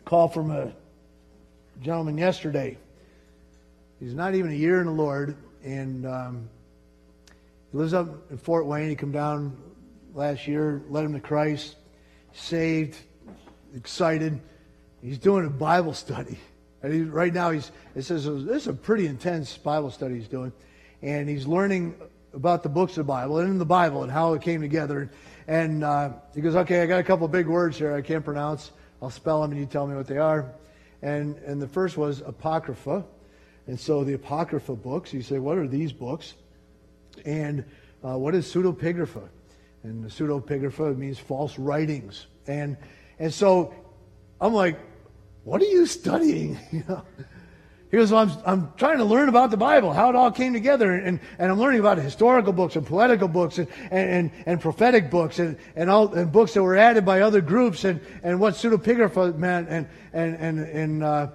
call 0.05 0.27
from 0.27 0.51
a 0.51 0.71
gentleman 1.81 2.19
yesterday. 2.19 2.77
He's 3.99 4.13
not 4.13 4.35
even 4.35 4.51
a 4.51 4.55
year 4.55 4.79
in 4.79 4.85
the 4.85 4.91
Lord, 4.91 5.35
and 5.63 6.05
um, 6.05 6.47
he 7.71 7.79
lives 7.79 7.95
up 7.95 8.29
in 8.29 8.37
Fort 8.37 8.67
Wayne. 8.67 8.89
He 8.89 8.95
came 8.95 9.11
down 9.11 9.57
last 10.13 10.47
year, 10.47 10.83
led 10.87 11.03
him 11.03 11.13
to 11.13 11.19
Christ, 11.19 11.77
saved, 12.33 12.95
excited. 13.75 14.39
He's 15.01 15.17
doing 15.17 15.47
a 15.47 15.49
Bible 15.49 15.95
study. 15.95 16.37
And 16.84 16.93
he, 16.93 17.01
right 17.01 17.34
now, 17.34 17.51
he's, 17.51 17.71
it 17.95 18.03
says 18.03 18.25
this 18.25 18.63
is 18.63 18.67
a 18.67 18.73
pretty 18.73 19.07
intense 19.07 19.57
Bible 19.57 19.91
study 19.91 20.15
he's 20.15 20.27
doing. 20.27 20.51
And 21.01 21.29
he's 21.29 21.47
learning 21.47 21.95
about 22.34 22.63
the 22.63 22.69
books 22.69 22.93
of 22.93 22.97
the 22.97 23.03
Bible 23.03 23.39
and 23.39 23.49
in 23.49 23.57
the 23.57 23.65
Bible 23.65 24.03
and 24.03 24.11
how 24.11 24.34
it 24.34 24.41
came 24.41 24.61
together. 24.61 25.11
And 25.47 25.84
uh, 25.84 26.11
he 26.34 26.41
goes, 26.41 26.55
okay, 26.55 26.82
I 26.82 26.86
got 26.86 26.99
a 26.99 27.03
couple 27.03 27.27
big 27.27 27.47
words 27.47 27.77
here 27.77 27.93
I 27.93 28.01
can't 28.01 28.23
pronounce. 28.23 28.71
I'll 29.01 29.09
spell 29.09 29.41
them 29.41 29.51
and 29.51 29.59
you 29.59 29.65
tell 29.65 29.88
me 29.88 29.95
what 29.95 30.07
they 30.07 30.17
are. 30.17 30.53
And, 31.01 31.38
and 31.38 31.61
the 31.61 31.67
first 31.67 31.97
was 31.97 32.21
Apocrypha. 32.21 33.03
And 33.67 33.79
so 33.79 34.03
the 34.03 34.13
Apocrypha 34.13 34.75
books, 34.75 35.13
you 35.13 35.21
say, 35.21 35.39
what 35.39 35.57
are 35.57 35.67
these 35.67 35.91
books? 35.91 36.36
And 37.25 37.65
uh, 38.03 38.17
what 38.17 38.36
is 38.36 38.51
pseudepigrapha? 38.51 39.27
And 39.84 40.05
pseudepigrapha 40.05 40.95
means 40.97 41.19
false 41.19 41.57
writings. 41.57 42.27
And, 42.47 42.77
and 43.19 43.34
so 43.34 43.73
I'm 44.39 44.53
like, 44.53 44.79
what 45.43 45.61
are 45.61 45.65
you 45.65 45.85
studying? 45.85 46.59
He 47.91 47.97
goes, 47.97 48.09
well, 48.09 48.21
I'm, 48.21 48.31
I'm 48.45 48.73
trying 48.77 48.99
to 48.99 49.03
learn 49.03 49.27
about 49.27 49.51
the 49.51 49.57
Bible, 49.57 49.91
how 49.91 50.09
it 50.09 50.15
all 50.15 50.31
came 50.31 50.53
together. 50.53 50.93
And, 50.93 51.19
and 51.37 51.51
I'm 51.51 51.59
learning 51.59 51.81
about 51.81 51.97
historical 51.97 52.53
books 52.53 52.77
and 52.77 52.87
poetical 52.87 53.27
books 53.27 53.57
and, 53.57 53.67
and, 53.91 54.31
and 54.45 54.61
prophetic 54.61 55.09
books 55.11 55.39
and, 55.39 55.57
and, 55.75 55.89
all, 55.89 56.13
and 56.13 56.31
books 56.31 56.53
that 56.53 56.63
were 56.63 56.77
added 56.77 57.03
by 57.03 57.19
other 57.19 57.41
groups 57.41 57.83
and, 57.83 57.99
and 58.23 58.39
what 58.39 58.53
pseudepigrapha 58.53 59.35
meant 59.35 59.67
and, 59.67 59.89
and, 60.13 60.35
and, 60.37 60.59
and, 60.59 61.03
uh, 61.03 61.27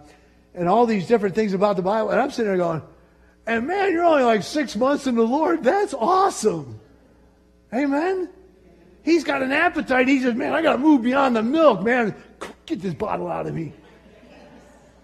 and 0.55 0.67
all 0.67 0.87
these 0.87 1.07
different 1.07 1.35
things 1.35 1.53
about 1.53 1.77
the 1.77 1.83
Bible. 1.83 2.09
And 2.09 2.19
I'm 2.19 2.31
sitting 2.31 2.47
there 2.47 2.57
going, 2.57 2.81
and 3.47 3.67
man, 3.67 3.93
you're 3.93 4.05
only 4.05 4.25
like 4.25 4.43
six 4.43 4.75
months 4.77 5.07
in 5.07 5.15
the 5.15 5.27
Lord. 5.27 5.63
That's 5.63 5.93
awesome. 5.93 6.81
Amen. 7.75 8.31
He's 9.03 9.25
got 9.25 9.43
an 9.43 9.53
appetite. 9.53 10.09
He 10.09 10.23
says, 10.23 10.35
man, 10.35 10.55
I 10.55 10.63
got 10.63 10.73
to 10.73 10.79
move 10.79 11.03
beyond 11.03 11.37
the 11.37 11.43
milk, 11.43 11.83
man. 11.83 12.15
Get 12.65 12.81
this 12.81 12.95
bottle 12.95 13.29
out 13.29 13.47
of 13.47 13.55
me. 13.55 13.75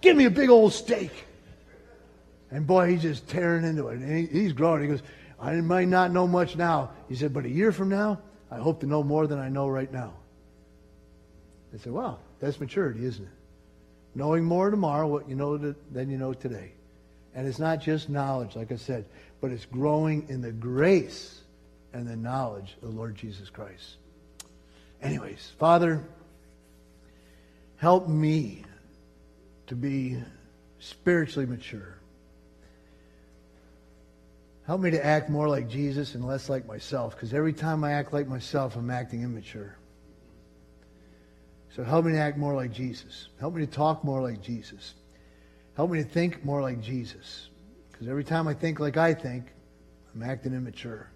Give 0.03 0.17
me 0.17 0.27
a 0.27 0.31
big 0.31 0.51
old 0.51 0.73
steak. 0.73 1.11
And 2.51 2.67
boy, 2.67 2.91
he's 2.91 3.03
just 3.03 3.27
tearing 3.29 3.65
into 3.65 3.89
it. 3.89 3.99
And 3.99 4.29
he, 4.29 4.41
he's 4.41 4.53
growing. 4.53 4.83
He 4.83 4.89
goes, 4.89 5.03
I 5.41 5.55
might 5.55 5.89
not 5.89 6.13
know 6.13 6.27
much 6.27 6.55
now. 6.55 6.91
He 7.09 7.15
said, 7.15 7.33
but 7.33 7.47
a 7.47 7.49
year 7.49 7.73
from 7.73 7.89
now, 7.89 8.21
I 8.51 8.59
hope 8.59 8.81
to 8.81 8.87
know 8.87 9.03
more 9.03 9.27
than 9.27 9.39
I 9.39 9.49
know 9.49 9.69
right 9.69 9.91
now. 9.91 10.13
I 11.75 11.79
said, 11.79 11.93
wow, 11.93 12.19
that's 12.39 12.61
maturity, 12.61 13.07
isn't 13.07 13.25
it? 13.25 13.31
Knowing 14.15 14.45
more 14.45 14.71
tomorrow 14.71 15.07
what 15.07 15.29
you 15.29 15.35
know 15.35 15.57
than 15.57 16.11
you 16.11 16.19
know 16.19 16.35
today. 16.35 16.73
And 17.35 17.49
it's 17.49 17.59
not 17.59 17.81
just 17.81 18.11
knowledge, 18.11 18.55
like 18.55 18.71
I 18.71 18.77
said, 18.77 19.07
but 19.41 19.51
it's 19.51 19.65
growing 19.65 20.27
in 20.29 20.43
the 20.43 20.53
grace 20.53 21.41
and 21.95 22.07
the 22.07 22.17
knowledge 22.17 22.77
of 22.83 22.91
the 22.91 22.95
Lord 22.95 23.15
Jesus 23.15 23.49
Christ. 23.49 23.97
Anyways, 25.01 25.53
Father, 25.59 26.05
help 27.77 28.07
me 28.07 28.65
to 29.67 29.75
be 29.75 30.19
spiritually 30.79 31.47
mature. 31.47 31.99
Help 34.67 34.81
me 34.81 34.91
to 34.91 35.05
act 35.05 35.29
more 35.29 35.49
like 35.49 35.69
Jesus 35.69 36.15
and 36.15 36.27
less 36.27 36.49
like 36.49 36.67
myself, 36.67 37.15
because 37.15 37.35
every 37.35 37.53
time 37.53 37.83
I 37.85 37.93
act 37.93 38.13
like 38.13 38.29
myself, 38.29 38.77
I'm 38.77 38.91
acting 38.91 39.23
immature. 39.23 39.77
So 41.75 41.83
help 41.83 42.05
me 42.05 42.13
to 42.13 42.19
act 42.19 42.37
more 42.37 42.55
like 42.55 42.73
Jesus. 42.73 43.29
Help 43.41 43.55
me 43.55 43.65
to 43.65 43.73
talk 43.73 44.05
more 44.05 44.21
like 44.21 44.43
Jesus. 44.43 44.95
Help 45.75 45.91
me 45.91 46.03
to 46.03 46.09
think 46.09 46.45
more 46.45 46.61
like 46.61 46.81
Jesus. 46.81 47.49
Because 47.91 48.09
every 48.09 48.25
time 48.25 48.47
I 48.47 48.55
think 48.55 48.79
like 48.79 48.97
I 48.97 49.15
think, 49.15 49.47
I'm 50.15 50.23
acting 50.23 50.53
immature. 50.53 51.11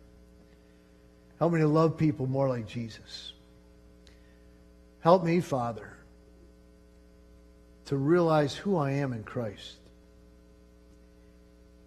Help 1.39 1.53
me 1.53 1.61
to 1.61 1.69
love 1.69 1.99
people 1.99 2.27
more 2.27 2.49
like 2.49 2.67
Jesus. 2.67 3.35
Help 5.01 5.23
me, 5.23 5.41
Father, 5.41 5.96
to 7.87 7.97
realize 7.97 8.55
who 8.55 8.77
I 8.77 8.93
am 8.93 9.13
in 9.13 9.23
Christ. 9.25 9.77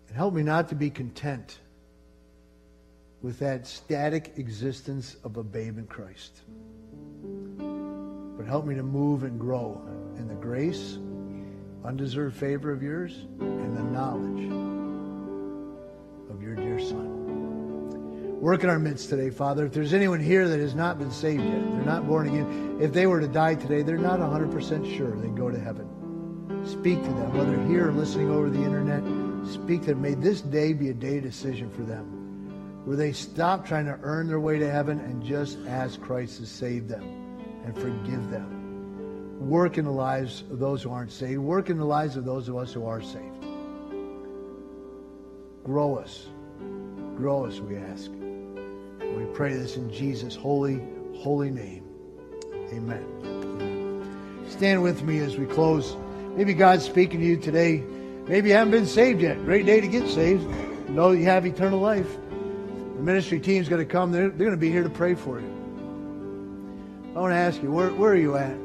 And 0.07 0.17
help 0.17 0.33
me 0.33 0.43
not 0.43 0.69
to 0.69 0.75
be 0.75 0.89
content 0.89 1.59
with 3.21 3.39
that 3.39 3.67
static 3.67 4.33
existence 4.37 5.17
of 5.23 5.37
a 5.37 5.43
babe 5.43 5.77
in 5.77 5.85
Christ. 5.85 6.41
But 8.37 8.47
help 8.47 8.65
me 8.65 8.75
to 8.75 8.83
move 8.83 9.23
and 9.23 9.39
grow 9.39 9.81
in 10.17 10.27
the 10.27 10.35
grace, 10.35 10.97
undeserved 11.83 12.35
favor 12.37 12.71
of 12.71 12.81
yours, 12.81 13.13
and 13.41 13.75
the 13.75 13.83
knowledge 13.83 14.45
of 16.29 16.41
your 16.41 16.55
dear 16.55 16.79
Son. 16.79 17.19
Work 18.39 18.63
in 18.63 18.69
our 18.69 18.79
midst 18.79 19.09
today, 19.09 19.31
Father. 19.31 19.65
If 19.65 19.73
there's 19.73 19.93
anyone 19.93 20.21
here 20.21 20.47
that 20.47 20.61
has 20.61 20.73
not 20.73 20.97
been 20.97 21.11
saved 21.11 21.43
yet, 21.43 21.61
they're 21.73 21.83
not 21.83 22.07
born 22.07 22.29
again, 22.29 22.77
if 22.79 22.93
they 22.93 23.05
were 23.05 23.19
to 23.19 23.27
die 23.27 23.55
today, 23.55 23.81
they're 23.81 23.97
not 23.97 24.19
100% 24.19 24.97
sure 24.97 25.11
they'd 25.17 25.35
go 25.35 25.51
to 25.51 25.59
heaven. 25.59 25.88
Speak 26.65 27.01
to 27.03 27.09
them, 27.09 27.37
whether 27.37 27.61
here 27.67 27.89
or 27.89 27.91
listening 27.91 28.29
over 28.29 28.49
the 28.49 28.63
internet 28.63 29.03
Speak 29.49 29.81
to 29.81 29.87
them. 29.87 30.01
May 30.01 30.13
this 30.13 30.41
day 30.41 30.73
be 30.73 30.89
a 30.89 30.93
day 30.93 31.17
of 31.17 31.23
decision 31.23 31.69
for 31.71 31.81
them 31.81 32.83
where 32.85 32.95
they 32.95 33.11
stop 33.11 33.65
trying 33.65 33.85
to 33.85 33.97
earn 34.03 34.27
their 34.27 34.39
way 34.39 34.59
to 34.59 34.69
heaven 34.69 34.99
and 34.99 35.23
just 35.23 35.57
ask 35.67 35.99
Christ 36.01 36.37
to 36.37 36.45
save 36.45 36.87
them 36.87 37.03
and 37.65 37.75
forgive 37.75 38.29
them. 38.29 38.57
work 39.39 39.77
in 39.77 39.85
the 39.85 39.91
lives 39.91 40.43
of 40.51 40.59
those 40.59 40.83
who 40.83 40.91
aren't 40.91 41.11
saved. 41.11 41.39
Work 41.39 41.69
in 41.69 41.77
the 41.77 41.85
lives 41.85 42.17
of 42.17 42.25
those 42.25 42.49
of 42.49 42.57
us 42.57 42.73
who 42.73 42.85
are 42.85 43.01
saved. 43.01 43.45
Grow 45.63 45.95
us. 45.95 46.27
Grow 47.15 47.45
us, 47.45 47.59
we 47.59 47.77
ask. 47.77 48.11
We 48.11 49.25
pray 49.33 49.53
this 49.53 49.77
in 49.77 49.91
Jesus' 49.91 50.35
holy, 50.35 50.81
holy 51.15 51.51
name. 51.51 51.83
Amen. 52.73 53.05
Stand 54.49 54.83
with 54.83 55.03
me 55.03 55.19
as 55.19 55.37
we 55.37 55.45
close. 55.45 55.95
Maybe 56.35 56.53
God's 56.53 56.85
speaking 56.85 57.19
to 57.19 57.25
you 57.25 57.37
today. 57.37 57.83
Maybe 58.27 58.49
you 58.49 58.55
haven't 58.55 58.71
been 58.71 58.85
saved 58.85 59.21
yet. 59.21 59.43
Great 59.43 59.65
day 59.65 59.81
to 59.81 59.87
get 59.87 60.07
saved. 60.07 60.47
Know 60.89 61.11
you 61.11 61.25
have 61.25 61.45
eternal 61.45 61.79
life. 61.79 62.07
The 62.95 63.01
ministry 63.01 63.39
team's 63.39 63.69
going 63.69 63.85
to 63.85 63.91
come. 63.91 64.11
They're, 64.11 64.29
they're 64.29 64.47
going 64.47 64.51
to 64.51 64.57
be 64.57 64.71
here 64.71 64.83
to 64.83 64.89
pray 64.89 65.15
for 65.15 65.39
you. 65.39 65.47
I 67.15 67.19
want 67.19 67.31
to 67.31 67.37
ask 67.37 67.61
you, 67.61 67.71
where, 67.71 67.89
where 67.89 68.11
are 68.11 68.17
you 68.17 68.37
at? 68.37 68.55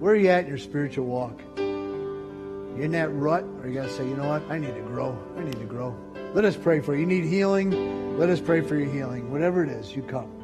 Where 0.00 0.14
are 0.14 0.16
you 0.16 0.30
at 0.30 0.44
in 0.44 0.48
your 0.48 0.58
spiritual 0.58 1.06
walk? 1.06 1.40
You 1.58 2.76
in 2.80 2.92
that 2.92 3.12
rut? 3.12 3.44
Or 3.62 3.68
you 3.68 3.74
got 3.74 3.88
to 3.88 3.92
say, 3.92 4.08
you 4.08 4.16
know 4.16 4.28
what? 4.28 4.42
I 4.50 4.58
need 4.58 4.74
to 4.74 4.80
grow. 4.82 5.18
I 5.36 5.44
need 5.44 5.58
to 5.58 5.66
grow. 5.66 5.94
Let 6.32 6.44
us 6.44 6.56
pray 6.56 6.80
for 6.80 6.94
you. 6.94 7.00
You 7.00 7.06
need 7.06 7.24
healing? 7.24 8.16
Let 8.18 8.30
us 8.30 8.40
pray 8.40 8.62
for 8.62 8.76
your 8.76 8.90
healing. 8.90 9.30
Whatever 9.30 9.62
it 9.62 9.68
is, 9.68 9.94
you 9.94 10.02
come. 10.02 10.39